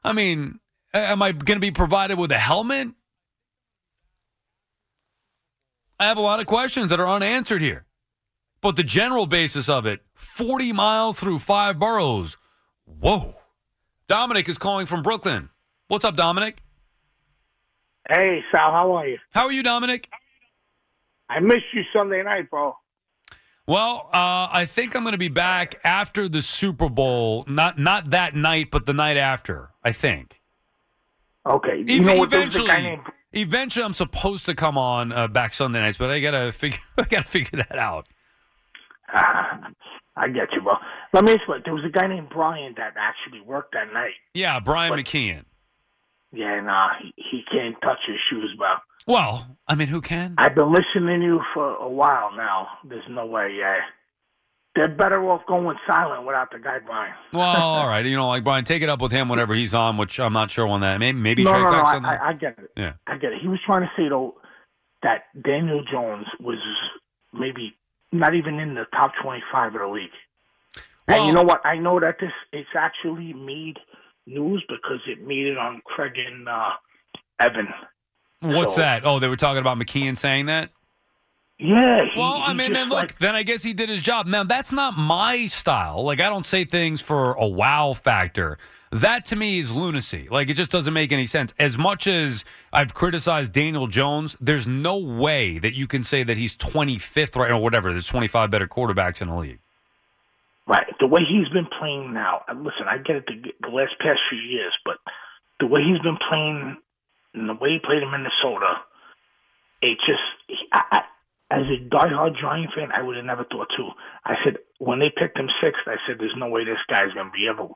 I 0.04 0.14
mean, 0.14 0.60
am 0.94 1.22
I 1.22 1.32
going 1.32 1.56
to 1.56 1.62
be 1.62 1.72
provided 1.72 2.18
with 2.18 2.32
a 2.32 2.38
helmet? 2.38 2.90
I 6.00 6.06
have 6.06 6.18
a 6.18 6.22
lot 6.22 6.40
of 6.40 6.46
questions 6.46 6.90
that 6.90 7.00
are 7.00 7.08
unanswered 7.08 7.62
here. 7.62 7.86
But 8.62 8.76
the 8.76 8.84
general 8.84 9.26
basis 9.26 9.70
of 9.70 9.86
it 9.86 10.02
40 10.16 10.74
miles 10.74 11.20
through 11.20 11.40
five 11.40 11.80
boroughs. 11.80 12.38
Whoa. 12.86 13.36
Dominic 14.08 14.48
is 14.48 14.58
calling 14.58 14.86
from 14.86 15.02
Brooklyn. 15.02 15.50
What's 15.88 16.06
up, 16.06 16.16
Dominic? 16.16 16.62
Hey, 18.10 18.42
Sal, 18.52 18.72
how 18.72 18.94
are 18.94 19.08
you? 19.08 19.18
How 19.34 19.46
are 19.46 19.52
you, 19.52 19.64
Dominic? 19.64 20.10
I 21.30 21.40
missed 21.40 21.66
you 21.74 21.82
Sunday 21.94 22.24
night, 22.24 22.50
bro. 22.50 22.76
Well, 23.68 24.08
uh, 24.14 24.48
I 24.52 24.66
think 24.66 24.96
I'm 24.96 25.04
going 25.04 25.12
to 25.12 25.18
be 25.18 25.28
back 25.28 25.76
after 25.84 26.30
the 26.30 26.42
Super 26.42 26.88
Bowl. 26.88 27.44
Not 27.48 27.78
not 27.78 28.12
that 28.12 28.34
night, 28.34 28.72
but 28.72 28.86
the 28.86 28.94
night 28.94 29.18
after. 29.18 29.72
I 29.84 29.92
think. 29.92 30.42
Okay. 31.46 31.84
You 31.86 32.00
know 32.02 32.16
what? 32.16 32.30
There 32.30 32.46
was 32.46 32.56
a 32.56 32.60
eventually, 32.62 32.82
named 32.82 33.02
eventually, 33.34 33.84
I'm 33.84 33.92
supposed 33.94 34.46
to 34.46 34.56
come 34.56 34.78
on 34.78 35.12
uh, 35.12 35.28
back 35.28 35.52
Sunday 35.52 35.80
nights, 35.82 35.98
but 35.98 36.10
I 36.10 36.22
gotta 36.22 36.54
figure. 36.54 36.80
I 36.98 37.04
gotta 37.04 37.28
figure 37.28 37.58
that 37.70 37.78
out. 37.78 38.08
I 39.14 40.30
get 40.30 40.48
you, 40.54 40.62
bro. 40.62 40.74
Let 41.14 41.26
me 41.26 41.34
explain. 41.34 41.62
There 41.66 41.74
was 41.74 41.84
a 41.86 41.90
guy 41.90 42.08
named 42.08 42.30
Brian 42.34 42.74
that 42.78 42.94
actually 42.98 43.42
worked 43.42 43.74
that 43.74 43.92
night. 43.94 44.14
Yeah, 44.34 44.62
Brian 44.62 44.92
But- 44.92 45.00
McKeon. 45.00 45.44
Yeah, 46.32 46.60
nah, 46.62 46.90
he, 47.02 47.14
he 47.16 47.44
can't 47.52 47.76
touch 47.82 48.00
his 48.06 48.18
shoes, 48.30 48.54
bro. 48.58 48.76
Well, 49.08 49.58
I 49.68 49.76
mean, 49.76 49.88
who 49.88 50.02
can? 50.02 50.36
I've 50.38 50.56
been 50.56 50.72
listening 50.72 51.22
to 51.22 51.26
you 51.26 51.42
for 51.54 51.76
a 51.76 51.88
while 51.88 52.36
now. 52.36 52.68
There's 52.84 53.06
no 53.10 53.26
way, 53.26 53.56
yeah. 53.58 53.78
They're 54.76 54.88
better 54.88 55.24
off 55.32 55.42
going 55.48 55.76
silent 55.88 56.26
without 56.28 56.52
the 56.52 56.60
guy 56.60 56.78
Brian. 56.86 57.14
Well, 57.34 57.42
all 57.58 57.88
right. 57.88 58.06
You 58.06 58.16
know, 58.16 58.28
like 58.28 58.44
Brian, 58.44 58.64
take 58.64 58.84
it 58.84 58.90
up 58.90 59.02
with 59.02 59.12
him 59.12 59.28
whenever 59.28 59.56
he's 59.56 59.74
on. 59.74 59.98
Which 59.98 60.20
I'm 60.20 60.34
not 60.34 60.52
sure 60.52 60.68
on 60.68 60.82
that. 60.82 61.00
Maybe 61.00 61.18
maybe 61.18 61.44
no, 61.44 61.52
Trey 61.52 61.64
no, 61.64 61.72
no, 61.72 61.78
I, 61.78 62.16
I, 62.16 62.28
I 62.30 62.34
get 62.34 62.60
it. 62.60 62.72
yeah. 62.76 62.94
I 63.08 63.18
get 63.18 63.32
it. 63.34 63.42
He 63.42 63.48
was 63.48 63.60
trying 63.66 63.82
to 63.82 63.90
say 63.98 64.08
though 64.08 64.36
that 65.02 65.24
Daniel 65.44 65.84
Jones 65.92 66.28
was 66.40 66.60
maybe 67.34 67.74
not 68.12 68.36
even 68.36 68.60
in 68.60 68.76
the 68.76 68.86
top 68.92 69.14
twenty-five 69.20 69.74
of 69.74 69.82
the 69.82 69.88
league. 69.88 70.12
and 71.08 71.26
you 71.26 71.34
know 71.34 71.44
what? 71.44 71.66
I 71.66 71.78
know 71.80 72.00
that 72.00 72.18
this 72.20 72.34
it's 72.54 72.70
actually 72.78 73.34
made 73.34 73.78
news 74.28 74.64
because 74.68 75.00
it 75.08 75.26
made 75.26 75.48
it 75.48 75.58
on 75.58 75.82
Craig 75.86 76.14
and 76.18 76.48
uh, 76.48 76.70
Evan. 77.40 77.68
What's 78.42 78.76
So- 78.76 78.82
that? 78.82 79.04
Oh, 79.06 79.20
they 79.20 79.28
were 79.28 79.36
talking 79.36 79.60
about 79.62 79.78
McKeon 79.80 80.18
saying 80.18 80.46
that. 80.48 80.70
Yeah. 81.60 82.04
he- 82.14 82.20
Well, 82.20 82.36
I 82.46 82.54
mean, 82.54 82.74
then 82.74 82.90
look, 82.90 82.98
like- 83.00 83.18
then 83.18 83.36
I 83.36 83.42
guess 83.44 83.64
he 83.64 83.74
did 83.74 83.90
his 83.90 84.04
job. 84.04 84.28
Now, 84.28 84.44
that's 84.44 84.72
not 84.72 84.96
my 84.96 85.48
style. 85.48 86.04
Like, 86.04 86.20
I 86.20 86.30
don't 86.30 86.46
say 86.46 86.66
things 86.66 87.02
for 87.02 87.34
a 87.34 87.48
wow 87.48 87.94
factor. 87.94 88.60
That 88.92 89.26
to 89.26 89.36
me 89.36 89.60
is 89.60 89.72
lunacy. 89.72 90.28
Like, 90.30 90.50
it 90.50 90.54
just 90.54 90.72
doesn't 90.72 90.94
make 90.94 91.12
any 91.12 91.26
sense. 91.26 91.54
As 91.60 91.78
much 91.78 92.08
as 92.08 92.46
I've 92.72 92.94
criticized 92.94 93.52
Daniel 93.52 93.88
Jones, 93.88 94.38
there's 94.40 94.66
no 94.68 94.98
way 94.98 95.58
that 95.58 95.74
you 95.74 95.88
can 95.88 96.04
say 96.06 96.24
that 96.24 96.38
he's 96.38 96.56
25th 96.56 97.36
right 97.36 97.52
or 97.52 97.58
whatever. 97.58 97.92
There's 97.92 98.08
25 98.08 98.50
better 98.50 98.68
quarterbacks 98.68 99.22
in 99.22 99.28
the 99.28 99.36
league. 99.36 99.60
Right. 100.68 100.86
The 101.00 101.08
way 101.08 101.22
he's 101.24 101.48
been 101.50 101.68
playing 101.80 102.14
now, 102.14 102.42
uh, 102.50 102.54
listen, 102.54 102.92
I 102.92 102.98
get 102.98 103.16
it 103.16 103.26
the, 103.26 103.54
the 103.62 103.74
last 103.74 103.96
past 104.00 104.20
few 104.30 104.40
years, 104.40 104.74
but 104.84 104.98
the 105.60 105.68
way 105.68 105.82
he's 105.82 106.02
been 106.04 106.20
playing 106.30 106.78
and 107.34 107.50
the 107.50 107.54
way 107.54 107.72
he 107.72 107.80
played 107.80 108.04
in 108.04 108.12
Minnesota, 108.12 108.84
it 109.82 109.98
just, 110.04 110.28
I, 110.74 110.82
I, 110.92 111.00
as 111.50 111.64
a 111.72 111.80
diehard 111.88 112.36
Giant 112.40 112.72
fan, 112.76 112.92
I 112.92 113.02
would 113.02 113.16
have 113.16 113.26
never 113.26 113.46
thought 113.46 113.72
too. 113.78 113.88
I 114.26 114.36
said, 114.44 114.58
when 114.80 115.00
they 115.00 115.10
picked 115.16 115.40
him 115.40 115.48
sixth, 115.64 115.88
I 115.88 115.96
said, 116.06 116.18
there's 116.20 116.36
no 116.38 116.50
way 116.50 116.66
this 116.66 116.84
guy's 116.90 117.14
going 117.14 117.28
to 117.28 117.32
be 117.32 117.48
able 117.48 117.74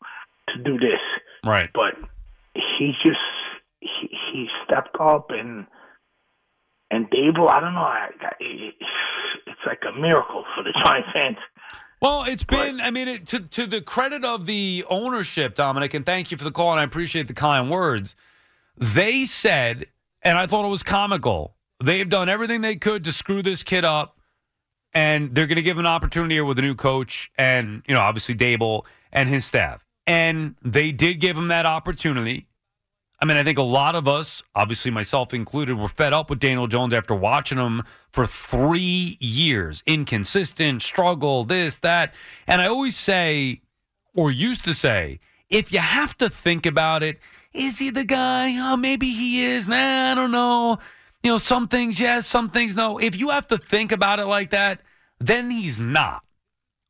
to 0.50 0.62
do 0.62 0.78
this. 0.78 1.00
Right. 1.46 1.70
But 1.74 1.96
he 2.54 2.92
just, 3.04 3.24
he, 3.80 4.12
he 4.34 4.48
stepped 4.66 4.98
up 5.00 5.28
and, 5.30 5.66
and 6.92 7.10
Daboll, 7.10 7.48
I 7.50 7.62
don't 7.62 7.74
know, 7.74 7.88
I, 7.88 8.10
I, 8.20 8.32
it, 8.42 8.76
it's 9.48 9.66
like 9.66 9.80
a 9.88 9.98
miracle 9.98 10.44
for 10.56 10.64
the 10.64 10.74
Giant 10.84 11.06
fans. 11.14 11.38
Well, 12.02 12.24
it's 12.24 12.43
been, 12.43 12.82
I 12.82 12.89
mean, 12.89 13.08
it, 13.08 13.28
to, 13.28 13.39
to 13.39 13.68
the 13.68 13.80
credit 13.80 14.26
of 14.26 14.47
the 14.47 14.84
ownership, 14.89 15.54
Dominic, 15.54 15.93
and 15.93 16.04
thank 16.04 16.32
you 16.32 16.38
for 16.38 16.43
the 16.43 16.52
call, 16.52 16.72
and 16.72 16.80
I 16.80 16.84
appreciate 16.84 17.28
the 17.28 17.36
kind 17.36 17.70
words. 17.70 18.16
They 18.76 19.26
said, 19.26 19.86
and 20.24 20.36
I 20.36 20.47
thought 20.47 20.66
it 20.66 20.70
was 20.70 20.82
comical, 20.82 21.56
they've 21.84 22.10
done 22.10 22.28
everything 22.28 22.62
they 22.62 22.76
could 22.76 23.04
to 23.04 23.12
screw 23.12 23.43
this 23.43 23.62
kid 23.62 23.86
up, 23.86 24.18
and 24.95 25.36
they're 25.36 25.45
going 25.45 25.58
to 25.58 25.62
give 25.62 25.78
him 25.78 25.86
an 25.86 25.91
opportunity 25.91 26.36
here 26.36 26.45
with 26.45 26.58
a 26.58 26.64
new 26.64 26.74
coach, 26.74 27.32
and, 27.38 27.84
you 27.88 27.93
know, 27.93 28.02
obviously 28.02 28.34
Daboll 28.34 28.84
and 29.12 29.30
his 29.30 29.45
staff. 29.45 29.86
And 30.08 30.56
they 30.64 30.91
did 30.91 31.20
give 31.20 31.38
him 31.38 31.49
that 31.49 31.68
opportunity. 31.68 32.47
I 33.22 33.26
mean, 33.26 33.38
I 33.38 33.44
think 33.44 33.60
a 33.60 33.64
lot 33.64 33.94
of 33.94 34.08
us, 34.08 34.42
obviously 34.56 34.90
myself 34.90 35.32
included, 35.32 35.78
were 35.78 35.88
fed 35.88 36.12
up 36.12 36.32
with 36.32 36.40
Daniel 36.40 36.66
Jones 36.66 36.92
after 36.92 37.14
watching 37.14 37.60
him 37.60 37.84
for 38.12 38.26
three 38.26 39.16
years. 39.20 39.84
Inconsistent, 39.86 40.82
struggle, 40.82 41.44
this, 41.44 41.78
that. 41.80 42.16
And 42.48 42.62
I 42.62 42.68
always 42.68 42.98
say, 42.98 43.62
or 44.16 44.32
used 44.32 44.64
to 44.64 44.74
say, 44.74 45.20
if 45.50 45.72
you 45.72 45.80
have 45.80 46.18
to 46.18 46.30
think 46.30 46.66
about 46.66 47.04
it, 47.04 47.20
is 47.54 47.78
he 47.78 47.92
the 47.92 48.06
guy? 48.06 48.56
Oh, 48.58 48.76
maybe 48.76 49.12
he 49.12 49.46
is. 49.46 49.68
Nah, 49.68 50.12
I 50.12 50.16
don't 50.16 50.32
know. 50.32 50.80
You 51.22 51.34
know, 51.34 51.38
some 51.38 51.68
things 51.68 52.00
yes, 52.00 52.26
some 52.26 52.50
things 52.50 52.76
no. 52.76 52.98
If 52.98 53.20
you 53.20 53.30
have 53.30 53.48
to 53.50 53.58
think 53.58 53.92
about 53.92 54.20
it 54.20 54.26
like 54.26 54.50
that, 54.50 54.82
then 55.20 55.52
he's 55.52 55.80
not. 55.80 56.24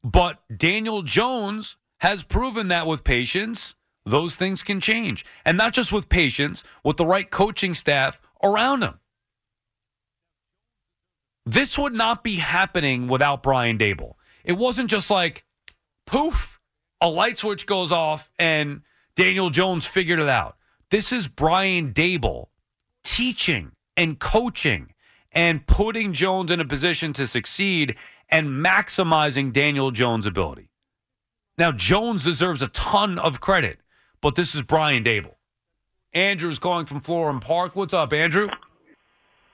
But 0.01 0.39
Daniel 0.55 1.01
Jones 1.01 1.75
has 1.97 2.23
proven 2.23 2.69
that 2.69 2.87
with 2.87 3.03
patience, 3.03 3.75
those 4.05 4.35
things 4.35 4.63
can 4.63 4.79
change. 4.79 5.25
And 5.45 5.57
not 5.57 5.73
just 5.73 5.91
with 5.91 6.09
patience, 6.09 6.63
with 6.83 6.97
the 6.97 7.05
right 7.05 7.29
coaching 7.29 7.73
staff 7.73 8.21
around 8.43 8.83
him. 8.83 8.99
This 11.45 11.77
would 11.77 11.93
not 11.93 12.23
be 12.23 12.35
happening 12.35 13.07
without 13.07 13.43
Brian 13.43 13.77
Daboll. 13.77 14.13
It 14.43 14.53
wasn't 14.53 14.89
just 14.89 15.09
like, 15.09 15.45
poof, 16.05 16.59
a 16.99 17.09
light 17.09 17.37
switch 17.37 17.65
goes 17.65 17.91
off 17.91 18.29
and 18.37 18.81
Daniel 19.15 19.49
Jones 19.49 19.85
figured 19.85 20.19
it 20.19 20.29
out. 20.29 20.57
This 20.91 21.11
is 21.11 21.27
Brian 21.27 21.93
Daboll 21.93 22.47
teaching 23.03 23.71
and 23.97 24.19
coaching 24.19 24.93
and 25.31 25.65
putting 25.65 26.13
Jones 26.13 26.51
in 26.51 26.59
a 26.59 26.65
position 26.65 27.13
to 27.13 27.27
succeed 27.27 27.95
and 28.29 28.47
maximizing 28.47 29.51
Daniel 29.51 29.91
Jones' 29.91 30.25
ability. 30.25 30.69
Now, 31.57 31.71
Jones 31.71 32.23
deserves 32.23 32.61
a 32.61 32.67
ton 32.69 33.19
of 33.19 33.41
credit, 33.41 33.80
but 34.21 34.35
this 34.35 34.55
is 34.55 34.61
Brian 34.61 35.03
Daboll. 35.03 35.35
Andrew's 36.13 36.59
calling 36.59 36.85
from 36.85 37.01
Florham 37.01 37.41
Park. 37.41 37.75
What's 37.75 37.93
up, 37.93 38.13
Andrew? 38.13 38.49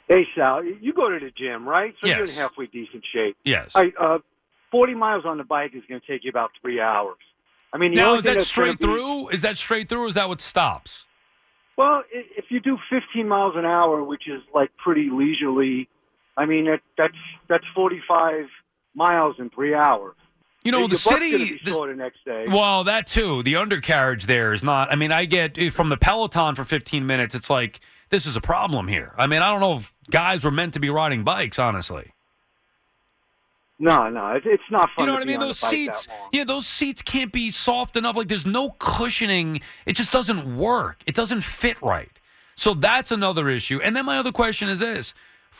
Hey 0.08 0.26
Sal, 0.36 0.64
you 0.64 0.94
go 0.94 1.10
to 1.10 1.20
the 1.20 1.32
gym, 1.32 1.68
right? 1.68 1.94
So 2.02 2.08
you're 2.08 2.24
in 2.26 2.30
halfway 2.32 2.68
decent 2.68 3.04
shape. 3.14 3.36
Yes. 3.44 3.76
Right, 3.76 3.94
uh, 4.00 4.20
Forty 4.72 4.94
miles 4.94 5.24
on 5.26 5.38
the 5.38 5.44
bike 5.44 5.72
is 5.76 5.84
going 5.88 6.02
to 6.02 6.08
take 6.08 6.24
you 6.26 6.30
about 6.30 6.52
three 6.62 6.80
hours. 6.80 7.18
I 7.74 7.78
mean, 7.78 7.94
Now, 7.94 8.16
is 8.16 8.24
that 8.24 8.42
straight 8.42 8.80
be- 8.80 8.86
through? 8.88 9.30
Is 9.30 9.42
that 9.42 9.58
straight 9.58 9.90
through 9.90 10.04
or 10.04 10.08
is 10.08 10.16
that 10.16 10.28
what 10.30 10.42
stops? 10.42 11.06
Well, 11.78 12.04
if 12.12 12.46
you 12.50 12.60
do 12.60 12.78
15 12.90 13.28
miles 13.28 13.54
an 13.56 13.66
hour, 13.66 14.04
which 14.04 14.28
is 14.28 14.42
like 14.54 14.72
pretty 14.78 15.10
leisurely, 15.12 15.88
I 16.36 16.46
mean 16.46 16.66
that, 16.66 16.80
that's 16.98 17.14
that's 17.50 17.66
45 17.76 18.46
miles 18.96 19.36
in 19.40 19.50
three 19.50 19.74
hours. 19.76 20.16
You 20.64 20.72
know, 20.72 20.80
Your 20.80 20.88
the 20.90 20.98
city- 20.98 21.62
the- 21.64 21.72
the 21.72 21.94
next 21.96 22.26
day. 22.26 22.46
Well, 22.50 22.84
that 22.84 23.08
too. 23.08 23.44
The 23.44 23.56
undercarriage 23.56 24.26
there 24.26 24.52
is 24.52 24.64
not. 24.64 24.92
I 24.92 24.96
mean, 24.96 25.12
I 25.12 25.26
get 25.26 25.58
eh, 25.58 25.70
from 25.70 25.90
the 25.90 25.98
Peloton 25.98 26.56
for 26.56 26.66
15 26.66 27.06
minutes. 27.06 27.36
It's 27.36 27.50
like 27.50 27.80
this 28.10 28.26
is 28.26 28.36
a 28.36 28.42
problem 28.42 28.88
here. 28.88 29.14
I 29.18 29.28
mean, 29.28 29.42
I 29.42 29.50
don't 29.50 29.62
know 29.62 29.78
if 29.78 29.94
guys 30.10 30.44
were 30.44 30.52
meant 30.52 30.74
to 30.74 30.80
be 30.80 30.90
riding 30.90 31.24
bikes. 31.24 31.58
Honestly, 31.60 32.12
no, 33.80 34.10
no, 34.10 34.32
it, 34.32 34.44
it's 34.46 34.64
not 34.72 34.90
fun. 34.96 35.04
you 35.04 35.06
know 35.06 35.14
what 35.14 35.22
I 35.22 35.26
mean. 35.26 35.40
Those 35.40 35.60
the 35.62 35.68
seats, 35.68 36.08
yeah, 36.32 36.44
those 36.44 36.66
seats 36.66 37.02
can't 37.02 37.32
be 37.32 37.52
soft 37.52 37.96
enough. 37.96 38.16
Like 38.16 38.28
there's 38.28 38.46
no 38.46 38.72
cushioning. 38.72 39.62
It 39.86 39.94
just 39.96 40.12
doesn't 40.12 40.58
work. 40.58 40.98
It 41.06 41.16
doesn't 41.16 41.42
fit 41.42 41.82
right. 41.82 42.12
So 42.56 42.74
that's 42.74 43.12
another 43.12 43.50
issue. 43.50 43.80
And 43.84 43.96
then 43.96 44.06
my 44.06 44.18
other 44.18 44.32
question 44.32 44.68
is 44.68 44.80
this. 44.80 45.14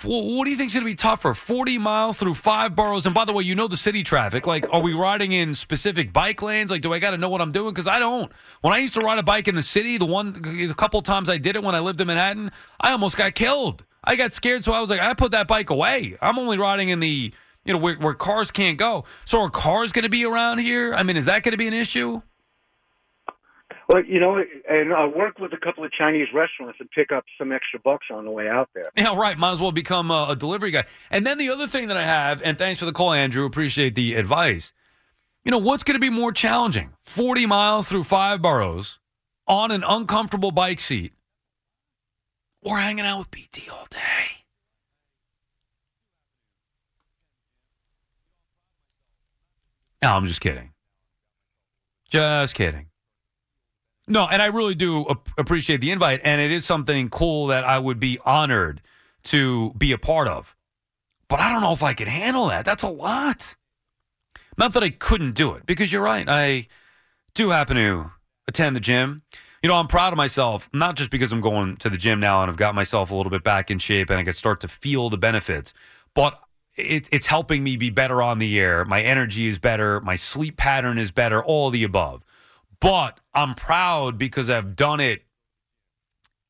What 0.04 0.46
do 0.46 0.52
you 0.52 0.58
think 0.58 0.68
is 0.68 0.74
going 0.74 0.86
to 0.86 0.92
be 0.92 0.96
tougher? 0.96 1.34
40 1.34 1.80
miles 1.80 2.18
through 2.18 2.36
five 2.36 2.76
boroughs. 2.76 3.06
And 3.08 3.16
by 3.16 3.26
the 3.26 3.34
way, 3.34 3.44
you 3.44 3.56
know 3.56 3.68
the 3.68 3.78
city 3.78 4.04
traffic. 4.04 4.46
Like, 4.46 4.72
are 4.72 4.82
we 4.82 4.94
riding 4.94 5.32
in 5.32 5.56
specific 5.56 6.14
bike 6.14 6.42
lanes? 6.42 6.70
Like, 6.70 6.82
do 6.82 6.94
I 6.94 7.00
got 7.00 7.12
to 7.12 7.18
know 7.18 7.30
what 7.30 7.42
I'm 7.42 7.52
doing? 7.52 7.74
Because 7.74 7.88
I 7.88 7.98
don't. 7.98 8.32
When 8.62 8.74
I 8.74 8.78
used 8.78 8.94
to 8.94 9.02
ride 9.02 9.18
a 9.18 9.24
bike 9.24 9.48
in 9.48 9.56
the 9.56 9.64
city, 9.64 9.98
the 9.98 10.06
one, 10.06 10.34
the 10.34 10.74
couple 10.76 11.02
times 11.02 11.30
I 11.30 11.38
did 11.40 11.56
it 11.56 11.64
when 11.64 11.74
I 11.74 11.80
lived 11.80 12.00
in 12.00 12.08
Manhattan, 12.08 12.52
I 12.80 12.92
almost 12.92 13.18
got 13.18 13.34
killed. 13.34 13.86
I 14.04 14.16
got 14.16 14.34
scared, 14.34 14.64
so 14.64 14.72
I 14.72 14.80
was 14.82 14.90
like, 14.90 15.02
I 15.02 15.14
put 15.16 15.32
that 15.32 15.48
bike 15.48 15.72
away. 15.72 16.16
I'm 16.22 16.38
only 16.38 16.58
riding 16.58 16.90
in 16.90 17.00
the, 17.00 17.34
you 17.66 17.74
know, 17.74 17.80
where, 17.80 17.96
where 17.96 18.14
cars 18.14 18.52
can't 18.52 18.78
go. 18.78 19.04
So 19.26 19.42
are 19.42 19.50
cars 19.50 19.92
going 19.92 20.04
to 20.04 20.10
be 20.10 20.26
around 20.26 20.60
here? 20.60 20.94
I 20.94 21.04
mean, 21.04 21.18
is 21.18 21.26
that 21.26 21.44
going 21.44 21.54
to 21.54 21.58
be 21.58 21.68
an 21.68 21.74
issue? 21.74 22.22
Well, 23.88 24.04
you 24.04 24.20
know, 24.20 24.38
and 24.70 24.94
I 24.94 25.06
work 25.08 25.40
with 25.40 25.54
a 25.54 25.58
couple 25.58 25.86
of 25.86 25.92
Chinese 25.94 26.28
restaurants 26.34 26.78
and 26.80 26.90
pick 26.92 27.12
up 27.14 27.24
some 27.38 27.54
extra 27.54 27.80
bucks 27.80 28.08
on 28.12 28.26
the 28.26 28.32
way 28.32 28.50
out 28.50 28.70
there. 28.76 28.86
Yeah, 28.98 29.16
right. 29.16 29.38
Might 29.38 29.54
as 29.54 29.62
well 29.62 29.72
become 29.72 30.12
a, 30.12 30.28
a 30.30 30.36
delivery 30.36 30.72
guy. 30.72 30.84
And 31.10 31.26
then 31.26 31.38
the 31.38 31.50
other 31.50 31.68
thing 31.68 31.88
that 31.88 31.96
I 31.96 32.04
have, 32.04 32.42
and 32.42 32.58
thanks 32.58 32.80
for 32.80 32.86
the 32.86 32.92
call, 32.92 33.14
Andrew. 33.14 33.46
Appreciate 33.46 33.96
the 33.96 34.16
advice. 34.16 34.74
You 35.46 35.52
know, 35.52 35.58
what's 35.58 35.84
going 35.84 35.96
to 35.96 36.02
be 36.02 36.10
more 36.10 36.34
challenging? 36.34 36.92
40 37.04 37.46
miles 37.46 37.88
through 37.88 38.04
five 38.04 38.42
boroughs 38.42 39.00
on 39.48 39.72
an 39.72 39.86
uncomfortable 39.88 40.52
bike 40.52 40.82
seat 40.82 41.14
or 42.62 42.80
hanging 42.80 43.06
out 43.06 43.20
with 43.20 43.32
BT 43.32 43.70
all 43.70 43.88
day? 43.90 43.98
No, 50.04 50.10
I'm 50.10 50.26
just 50.28 50.42
kidding. 50.42 50.74
Just 52.10 52.54
kidding. 52.54 52.88
No, 54.08 54.28
and 54.28 54.42
I 54.42 54.46
really 54.46 54.76
do 54.76 55.10
ap- 55.10 55.30
appreciate 55.38 55.82
the 55.82 55.92
invite, 55.92 56.22
and 56.24 56.40
it 56.40 56.52
is 56.52 56.66
something 56.66 57.10
cool 57.10 57.48
that 57.48 57.64
I 57.66 57.78
would 57.78 58.00
be 58.00 58.20
honored 58.26 58.82
to 59.24 59.74
be 59.78 59.92
a 59.92 59.98
part 59.98 60.28
of. 60.28 60.56
But 61.28 61.42
I 61.42 61.52
don't 61.52 61.62
know 61.62 61.74
if 61.74 61.84
I 61.84 61.94
could 61.94 62.08
handle 62.08 62.48
that. 62.48 62.64
That's 62.64 62.84
a 62.84 62.90
lot. 62.90 63.56
Not 64.58 64.74
that 64.74 64.84
I 64.84 64.90
couldn't 64.90 65.34
do 65.34 65.54
it, 65.54 65.66
because 65.66 65.92
you're 65.92 66.02
right. 66.02 66.26
I 66.28 66.68
do 67.36 67.50
happen 67.50 67.76
to 67.76 68.12
attend 68.48 68.76
the 68.76 68.80
gym. 68.80 69.24
You 69.62 69.70
know, 69.70 69.76
I'm 69.76 69.88
proud 69.88 70.14
of 70.14 70.18
myself, 70.18 70.70
not 70.74 70.96
just 70.96 71.10
because 71.10 71.32
I'm 71.32 71.42
going 71.42 71.78
to 71.78 71.90
the 71.90 71.98
gym 71.98 72.20
now 72.20 72.42
and 72.42 72.50
I've 72.50 72.58
got 72.58 72.76
myself 72.76 73.12
a 73.12 73.16
little 73.16 73.30
bit 73.30 73.44
back 73.44 73.70
in 73.70 73.80
shape 73.80 74.10
and 74.10 74.20
I 74.20 74.24
can 74.24 74.34
start 74.34 74.62
to 74.62 74.68
feel 74.68 75.10
the 75.10 75.18
benefits, 75.18 75.74
but 76.14 76.40
it, 76.76 77.10
it's 77.12 77.28
helping 77.28 77.64
me 77.64 77.76
be 77.76 77.90
better 77.90 78.22
on 78.22 78.40
the 78.40 78.60
air. 78.60 78.86
My 78.86 79.02
energy 79.02 79.48
is 79.48 79.60
better. 79.60 80.00
My 80.00 80.16
sleep 80.16 80.58
pattern 80.58 80.98
is 80.98 81.12
better, 81.12 81.44
all 81.44 81.70
the 81.72 81.84
above. 81.84 82.24
But 82.80 83.20
I'm 83.34 83.56
proud 83.56 84.18
because 84.18 84.50
I've 84.50 84.76
done 84.76 85.00
it 85.00 85.24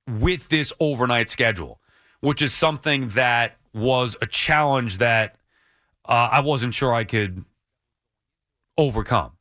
with 0.07 0.49
this 0.49 0.73
overnight 0.79 1.29
schedule, 1.29 1.79
which 2.21 2.41
is 2.41 2.53
something 2.53 3.09
that 3.09 3.57
was 3.73 4.15
a 4.21 4.25
challenge 4.25 4.97
that 4.97 5.37
uh, 6.05 6.29
I 6.31 6.39
wasn't 6.39 6.73
sure 6.73 6.93
I 6.93 7.03
could 7.03 7.45
overcome. 8.77 9.33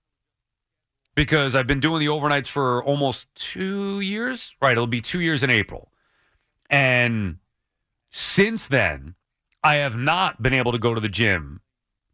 Because 1.15 1.57
I've 1.57 1.67
been 1.67 1.81
doing 1.81 2.01
the 2.01 2.07
overnights 2.07 2.49
for 2.49 2.85
almost 2.85 3.27
two 3.35 4.01
years. 4.01 4.55
Right. 4.61 4.73
It'll 4.73 4.87
be 4.87 5.01
two 5.01 5.21
years 5.21 5.43
in 5.43 5.49
April. 5.49 5.91
And 6.69 7.39
since 8.11 8.67
then, 8.67 9.15
I 9.65 9.77
have 9.77 9.97
not 9.97 10.43
been 10.43 10.53
able 10.53 10.73
to 10.73 10.79
go 10.79 10.95
to 10.95 11.01
the 11.01 11.09
gym 11.09 11.63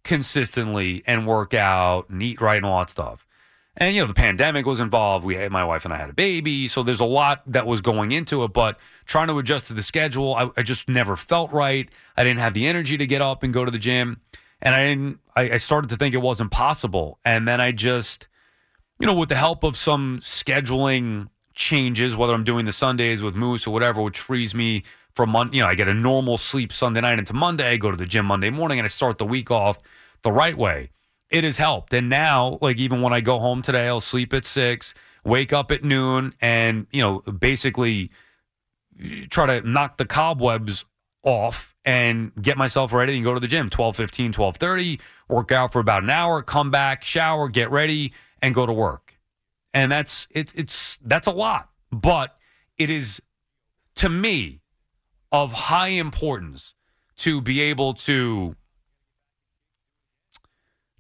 consistently 0.05 1.03
and 1.07 1.27
work 1.27 1.53
out 1.53 2.11
and 2.11 2.23
eat 2.23 2.41
right 2.41 2.57
and 2.57 2.67
all 2.67 2.79
that 2.79 2.91
stuff. 2.91 3.27
And, 3.77 3.95
you 3.95 4.03
know, 4.03 4.07
the 4.07 4.15
pandemic 4.15 4.67
was 4.67 4.81
involved. 4.81 5.25
We 5.25 5.35
had, 5.35 5.51
my 5.51 5.65
wife 5.65 5.85
and 5.87 5.95
I 5.95 5.97
had 5.97 6.11
a 6.11 6.13
baby. 6.13 6.69
So 6.69 6.83
there's 6.83 7.01
a 7.01 7.07
lot 7.07 7.43
that 7.47 7.67
was 7.67 7.81
going 7.81 8.13
into 8.13 8.45
it. 8.45 8.53
But 8.53 8.79
trying 9.07 9.29
to 9.29 9.39
adjust 9.39 9.69
to 9.69 9.73
the 9.73 9.83
schedule, 9.83 10.35
I, 10.35 10.51
I 10.57 10.63
just 10.63 10.89
never 10.89 11.17
felt 11.17 11.51
right. 11.53 11.89
I 12.17 12.25
didn't 12.25 12.41
have 12.41 12.53
the 12.53 12.67
energy 12.67 12.99
to 12.99 13.07
get 13.07 13.23
up 13.23 13.43
and 13.43 13.53
go 13.53 13.65
to 13.65 13.71
the 13.71 13.79
gym. 13.79 14.21
And 14.61 14.75
I 14.75 14.85
didn't, 14.85 15.21
I, 15.35 15.43
I 15.53 15.57
started 15.57 15.89
to 15.91 15.97
think 15.97 16.15
it 16.15 16.19
wasn't 16.19 16.51
possible. 16.51 17.19
And 17.25 17.49
then 17.49 17.61
I 17.61 17.73
just, 17.73 18.29
you 19.01 19.07
know, 19.07 19.17
with 19.17 19.31
the 19.31 19.37
help 19.37 19.65
of 19.65 19.77
some 19.77 20.21
scheduling 20.21 21.29
changes, 21.55 22.15
whether 22.15 22.35
I'm 22.35 22.45
doing 22.45 22.67
the 22.67 22.73
Sundays 22.73 23.23
with 23.23 23.35
Moose 23.35 23.67
or 23.67 23.71
whatever, 23.71 24.03
which 24.03 24.19
frees 24.19 24.55
me 24.55 24.83
from 25.15 25.35
you 25.53 25.63
know, 25.63 25.67
I 25.67 25.75
get 25.75 25.89
a 25.89 25.95
normal 25.95 26.39
sleep 26.39 26.73
Sunday 26.73 27.01
night 27.01 27.19
into 27.19 27.35
Monday, 27.35 27.73
I 27.73 27.77
go 27.77 27.91
to 27.91 27.97
the 27.97 28.07
gym 28.07 28.27
Monday 28.27 28.49
morning, 28.49 28.79
and 28.79 28.87
I 28.87 28.89
start 28.89 29.19
the 29.19 29.27
week 29.27 29.51
off 29.51 29.79
the 30.23 30.33
right 30.33 30.57
way 30.57 30.91
it 31.33 31.45
has 31.45 31.57
helped. 31.57 31.93
And 31.95 32.09
now, 32.09 32.59
like 32.61 32.77
even 32.77 33.01
when 33.01 33.13
I 33.13 33.21
go 33.21 33.41
home 33.41 33.63
today, 33.63 33.89
I'll 33.89 34.01
sleep 34.01 34.33
at 34.35 34.45
six, 34.45 34.95
wake 35.25 35.53
up 35.53 35.73
at 35.73 35.83
noon, 35.83 36.35
and 36.41 36.87
you 36.93 37.03
know, 37.03 37.21
basically 37.21 38.11
try 39.31 39.47
to 39.47 39.69
knock 39.69 39.97
the 39.97 40.05
cobwebs 40.05 40.85
off 41.25 41.75
and 41.85 42.33
get 42.41 42.59
myself 42.59 42.93
ready 42.93 43.15
and 43.17 43.25
go 43.25 43.33
to 43.33 43.41
the 43.41 43.47
gym. 43.47 43.71
12 43.71 43.97
15 43.97 44.33
12 44.33 44.57
30 44.57 45.01
work 45.29 45.51
out 45.51 45.73
for 45.73 45.81
about 45.81 46.03
an 46.03 46.11
hour 46.11 46.43
come 46.43 46.71
back 46.71 47.03
shower 47.03 47.49
get 47.49 47.71
ready 47.71 48.13
and 48.43 48.55
go 48.55 48.67
to 48.67 48.73
work. 48.73 49.19
And 49.73 49.91
that's 49.91 50.29
it's 50.31 50.53
it's 50.53 50.99
that's 51.03 51.27
a 51.27 51.33
lot. 51.33 51.71
But 51.91 52.37
it 52.77 52.91
is 52.91 53.23
to 53.97 54.09
me 54.09 54.61
of 55.31 55.53
high 55.53 55.89
importance 55.89 56.75
to 57.17 57.41
be 57.41 57.63
able 57.63 57.95
to 57.95 58.55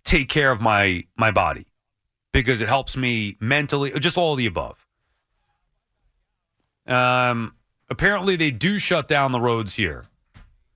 take 0.04 0.28
care 0.28 0.50
of 0.50 0.60
my 0.60 1.04
my 1.16 1.30
body 1.30 1.66
because 2.32 2.60
it 2.60 2.68
helps 2.68 2.96
me 2.96 3.36
mentally 3.40 3.92
just 3.98 4.16
all 4.16 4.34
the 4.34 4.46
above. 4.46 4.86
Um 6.86 7.54
apparently 7.90 8.36
they 8.36 8.50
do 8.50 8.78
shut 8.78 9.08
down 9.08 9.32
the 9.32 9.40
roads 9.40 9.74
here. 9.74 10.04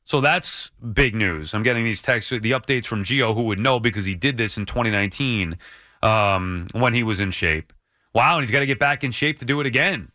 So 0.05 0.21
that's 0.21 0.71
big 0.93 1.17
news. 1.17 1.53
I'm 1.53 1.65
getting 1.65 1.85
these 1.85 2.01
texts 2.01 2.31
the 2.31 2.53
updates 2.53 2.87
from 2.87 3.03
geo 3.03 3.35
who 3.35 3.43
would 3.45 3.59
know 3.59 3.81
because 3.81 4.05
he 4.05 4.15
did 4.15 4.37
this 4.37 4.57
in 4.57 4.65
2019 4.65 5.59
um, 6.03 6.69
when 6.73 6.95
he 6.95 7.03
was 7.03 7.19
in 7.19 7.33
shape. 7.33 7.73
Wow 8.15 8.37
and 8.37 8.45
he's 8.45 8.53
got 8.53 8.61
to 8.61 8.67
get 8.67 8.79
back 8.79 9.03
in 9.03 9.11
shape 9.11 9.41
to 9.41 9.45
do 9.45 9.61
it 9.61 9.67
again. 9.67 10.13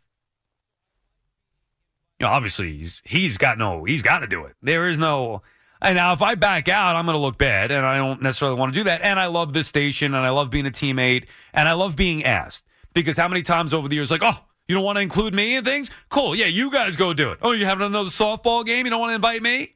You 2.20 2.28
know 2.28 2.32
obviously 2.32 2.78
he's 2.78 3.02
he's 3.04 3.38
got 3.38 3.58
no 3.58 3.84
he's 3.84 4.02
got 4.02 4.20
to 4.20 4.28
do 4.28 4.46
it. 4.46 4.56
There 4.62 4.88
is 4.88 4.98
no 4.98 5.42
and 5.82 5.96
now, 5.96 6.14
if 6.14 6.22
I 6.22 6.36
back 6.36 6.70
out, 6.70 6.96
I'm 6.96 7.06
going 7.06 7.16
to 7.16 7.22
look 7.22 7.40
bad, 7.40 7.72
and 7.72 7.84
I 7.84 7.98
don't 7.98 8.22
necessarily 8.22 8.58
want 8.58 8.74
to 8.74 8.80
do 8.80 8.84
that. 8.84 9.02
And 9.02 9.20
I 9.20 9.26
love 9.26 9.52
this 9.52 9.68
station, 9.68 10.14
and 10.14 10.24
I 10.24 10.30
love 10.30 10.52
being 10.52 10.68
a 10.68 10.72
teammate, 10.72 11.26
and 11.54 11.68
I 11.68 11.74
love 11.74 11.96
being 11.96 12.24
asked 12.24 12.66
because 12.94 13.18
how 13.18 13.28
many 13.28 13.42
times 13.42 13.74
over 13.74 13.88
the 13.88 13.96
years, 13.96 14.12
like, 14.12 14.22
oh, 14.24 14.38
you 14.68 14.76
don't 14.76 14.84
want 14.84 14.98
to 14.98 15.02
include 15.02 15.34
me 15.34 15.56
in 15.56 15.64
things? 15.64 15.90
Cool, 16.10 16.36
yeah, 16.36 16.46
you 16.46 16.70
guys 16.70 16.96
go 16.96 17.14
do 17.14 17.32
it. 17.32 17.40
Oh, 17.42 17.54
you 17.54 17.66
having 17.66 17.88
another 17.88 18.10
softball 18.10 18.64
game? 18.64 18.86
You 18.86 18.92
don't 18.92 19.00
want 19.00 19.10
to 19.10 19.16
invite 19.16 19.42
me? 19.42 19.74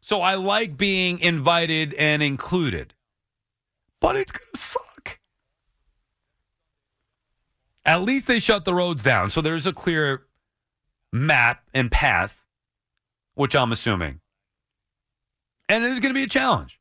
So 0.00 0.20
I 0.20 0.34
like 0.34 0.76
being 0.76 1.20
invited 1.20 1.94
and 1.94 2.24
included, 2.24 2.92
but 4.00 4.16
it's 4.16 4.32
going 4.32 4.50
to 4.52 4.60
suck. 4.60 5.18
At 7.84 8.02
least 8.02 8.26
they 8.26 8.40
shut 8.40 8.64
the 8.64 8.74
roads 8.74 9.04
down, 9.04 9.30
so 9.30 9.40
there's 9.40 9.66
a 9.66 9.72
clear 9.72 10.26
map 11.12 11.62
and 11.72 11.90
path 11.90 12.45
which 13.36 13.54
I'm 13.54 13.70
assuming. 13.70 14.20
And 15.68 15.84
it 15.84 15.92
is 15.92 16.00
going 16.00 16.12
to 16.12 16.18
be 16.18 16.24
a 16.24 16.28
challenge. 16.28 16.80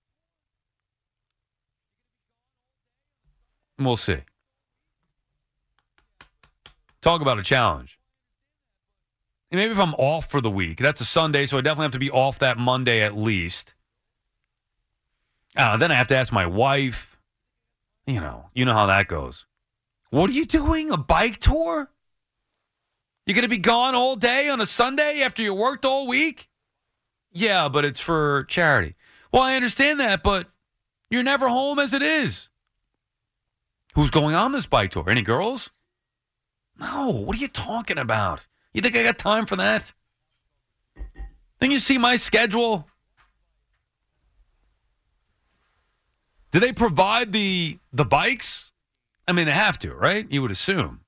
We'll 3.77 3.97
see. 3.97 4.19
Talk 7.01 7.21
about 7.21 7.37
a 7.37 7.43
challenge. 7.43 7.99
And 9.51 9.59
maybe 9.59 9.73
if 9.73 9.79
I'm 9.79 9.93
off 9.95 10.31
for 10.31 10.41
the 10.41 10.49
week, 10.49 10.79
that's 10.79 11.01
a 11.01 11.05
Sunday, 11.05 11.45
so 11.45 11.57
I 11.57 11.61
definitely 11.61 11.83
have 11.83 11.91
to 11.91 11.99
be 11.99 12.09
off 12.09 12.39
that 12.39 12.57
Monday 12.57 13.01
at 13.01 13.15
least. 13.15 13.73
Uh, 15.55 15.77
then 15.77 15.91
I 15.91 15.95
have 15.95 16.07
to 16.07 16.15
ask 16.17 16.33
my 16.33 16.45
wife. 16.45 17.17
You 18.07 18.21
know, 18.21 18.49
you 18.53 18.65
know 18.65 18.73
how 18.73 18.85
that 18.87 19.07
goes. 19.07 19.45
What 20.09 20.29
are 20.29 20.33
you 20.33 20.45
doing? 20.45 20.89
A 20.89 20.97
bike 20.97 21.39
tour? 21.39 21.91
You're 23.25 23.35
going 23.35 23.43
to 23.43 23.49
be 23.49 23.57
gone 23.57 23.95
all 23.95 24.15
day 24.15 24.49
on 24.49 24.61
a 24.61 24.65
Sunday 24.65 25.21
after 25.21 25.41
you 25.41 25.53
worked 25.53 25.83
all 25.83 26.07
week? 26.07 26.47
Yeah, 27.31 27.69
but 27.69 27.83
it's 27.83 27.99
for 27.99 28.45
charity. 28.47 28.95
Well, 29.31 29.41
I 29.41 29.55
understand 29.55 29.99
that, 29.99 30.21
but 30.23 30.47
you're 31.09 31.23
never 31.23 31.49
home 31.49 31.79
as 31.79 31.93
it 31.93 32.01
is. 32.01 32.49
Who's 33.95 34.11
going 34.11 34.35
on 34.35 34.51
this 34.51 34.67
bike 34.67 34.91
tour? 34.91 35.09
Any 35.09 35.21
girls? 35.21 35.71
No. 36.79 37.11
What 37.11 37.35
are 37.35 37.39
you 37.39 37.47
talking 37.47 37.97
about? 37.97 38.47
You 38.73 38.81
think 38.81 38.95
I 38.95 39.03
got 39.03 39.17
time 39.17 39.45
for 39.45 39.55
that? 39.55 39.93
Then 41.59 41.71
you 41.71 41.79
see 41.79 41.97
my 41.97 42.17
schedule? 42.17 42.87
Do 46.51 46.59
they 46.59 46.73
provide 46.73 47.31
the 47.31 47.79
the 47.91 48.05
bikes? 48.05 48.71
I 49.27 49.31
mean, 49.31 49.45
they 49.45 49.53
have 49.53 49.79
to, 49.79 49.93
right? 49.93 50.27
You 50.29 50.41
would 50.41 50.51
assume. 50.51 51.01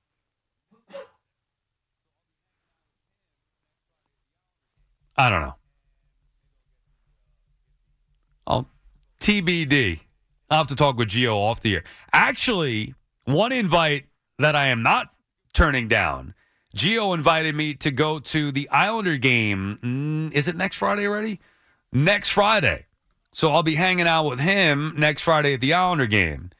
I 5.18 5.28
don't 5.28 5.42
know. 5.42 5.54
I'll 8.46 8.70
TBD. 9.20 10.00
I'll 10.48 10.58
have 10.58 10.68
to 10.68 10.76
talk 10.76 10.96
with 10.96 11.08
Geo 11.08 11.36
off 11.36 11.60
the 11.60 11.74
air. 11.74 11.84
Actually, 12.12 12.94
one 13.24 13.52
invite 13.52 14.06
that 14.38 14.54
I 14.54 14.68
am 14.68 14.82
not 14.82 15.08
turning 15.52 15.88
down. 15.88 16.34
Geo 16.74 17.12
invited 17.12 17.54
me 17.56 17.74
to 17.74 17.90
go 17.90 18.20
to 18.20 18.52
the 18.52 18.68
Islander 18.70 19.16
game. 19.16 20.30
Is 20.32 20.46
it 20.46 20.56
next 20.56 20.76
Friday 20.76 21.06
already? 21.06 21.40
Next 21.92 22.28
Friday. 22.28 22.86
So 23.32 23.50
I'll 23.50 23.64
be 23.64 23.74
hanging 23.74 24.06
out 24.06 24.24
with 24.24 24.38
him 24.38 24.94
next 24.96 25.22
Friday 25.22 25.54
at 25.54 25.60
the 25.60 25.74
Islander 25.74 26.06
game, 26.06 26.50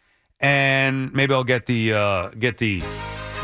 and 0.41 1.13
maybe 1.15 1.33
I'll 1.33 1.45
get 1.45 1.67
the 1.67 1.95
uh, 1.95 2.29
get 2.31 2.59
the 2.59 2.83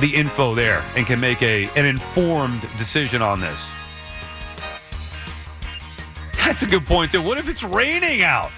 the 0.01 0.15
info 0.15 0.55
there 0.55 0.83
and 0.97 1.07
can 1.07 1.21
make 1.21 1.43
a 1.43 1.69
an 1.77 1.87
informed 1.87 2.61
decision 2.79 3.23
on 3.23 3.41
this. 3.41 3.74
That's 6.45 6.63
a 6.63 6.67
good 6.67 6.87
point, 6.87 7.13
too. 7.13 7.23
What 7.23 7.39
if 7.39 7.49
it's 7.49 7.63
raining 7.63 8.23
out? 8.23 8.51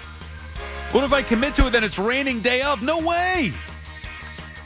What 0.91 1.03
if 1.03 1.13
I 1.13 1.21
commit 1.21 1.55
to 1.55 1.67
it, 1.67 1.71
then 1.71 1.83
it's 1.83 1.97
raining 1.97 2.41
day 2.41 2.61
of? 2.61 2.81
No 2.81 2.99
way. 2.99 3.53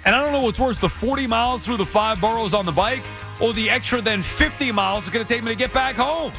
And 0.06 0.16
I 0.16 0.22
don't 0.22 0.32
know 0.32 0.42
what's 0.42 0.60
worse 0.60 0.78
the 0.78 0.90
40 0.90 1.28
miles 1.28 1.64
through 1.64 1.78
the 1.78 1.86
five 1.86 2.20
boroughs 2.20 2.54
on 2.54 2.66
the 2.66 2.72
bike 2.72 3.04
or 3.40 3.54
the 3.54 3.70
extra 3.70 4.02
than 4.02 4.22
50 4.22 4.72
miles 4.72 5.04
it's 5.04 5.10
going 5.12 5.26
to 5.26 5.34
take 5.34 5.44
me 5.44 5.52
to 5.52 5.58
get 5.58 5.74
back 5.74 5.96
home. 5.96 6.32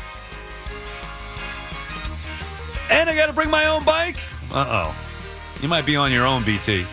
And 2.91 3.09
I 3.09 3.15
got 3.15 3.27
to 3.27 3.33
bring 3.33 3.51
my 3.51 3.67
own 3.67 3.85
bike? 3.85 4.17
Uh 4.51 4.87
oh. 4.87 4.97
You 5.63 5.69
might 5.69 5.87
be 5.87 5.97
on 5.97 6.11
your 6.13 6.27
own, 6.27 6.45
BT. 6.45 6.85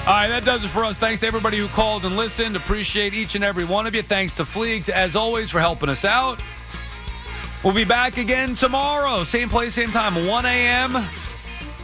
All 0.00 0.14
right, 0.14 0.28
that 0.28 0.44
does 0.44 0.64
it 0.64 0.68
for 0.68 0.84
us. 0.84 0.96
Thanks 0.96 1.20
to 1.20 1.26
everybody 1.26 1.58
who 1.58 1.68
called 1.68 2.06
and 2.06 2.16
listened. 2.16 2.56
Appreciate 2.56 3.12
each 3.12 3.34
and 3.34 3.44
every 3.44 3.64
one 3.64 3.86
of 3.86 3.94
you. 3.94 4.02
Thanks 4.02 4.32
to 4.34 4.44
Fleegs, 4.44 4.88
as 4.88 5.14
always, 5.14 5.50
for 5.50 5.60
helping 5.60 5.90
us 5.90 6.04
out. 6.04 6.42
We'll 7.64 7.74
be 7.74 7.84
back 7.84 8.18
again 8.18 8.54
tomorrow, 8.54 9.24
same 9.24 9.48
place, 9.48 9.74
same 9.74 9.90
time, 9.90 10.26
1 10.26 10.46
a.m. 10.46 10.96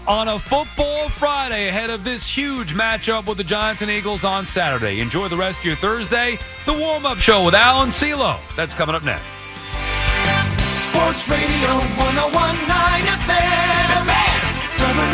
on 0.06 0.28
a 0.28 0.38
football 0.38 1.08
Friday 1.08 1.68
ahead 1.68 1.90
of 1.90 2.04
this 2.04 2.28
huge 2.28 2.74
matchup 2.74 3.26
with 3.26 3.38
the 3.38 3.44
Giants 3.44 3.82
and 3.82 3.90
Eagles 3.90 4.22
on 4.24 4.46
Saturday. 4.46 5.00
Enjoy 5.00 5.26
the 5.26 5.36
rest 5.36 5.58
of 5.58 5.64
your 5.64 5.76
Thursday. 5.76 6.38
The 6.64 6.74
warm 6.74 7.04
up 7.04 7.18
show 7.18 7.44
with 7.44 7.54
Alan 7.54 7.88
CeeLo. 7.88 8.38
That's 8.54 8.72
coming 8.72 8.94
up 8.94 9.02
next. 9.02 9.24
Sports 10.80 11.28
Radio 11.28 11.70
1019 11.98 13.04
FM. 13.26 13.64
New 14.94 15.13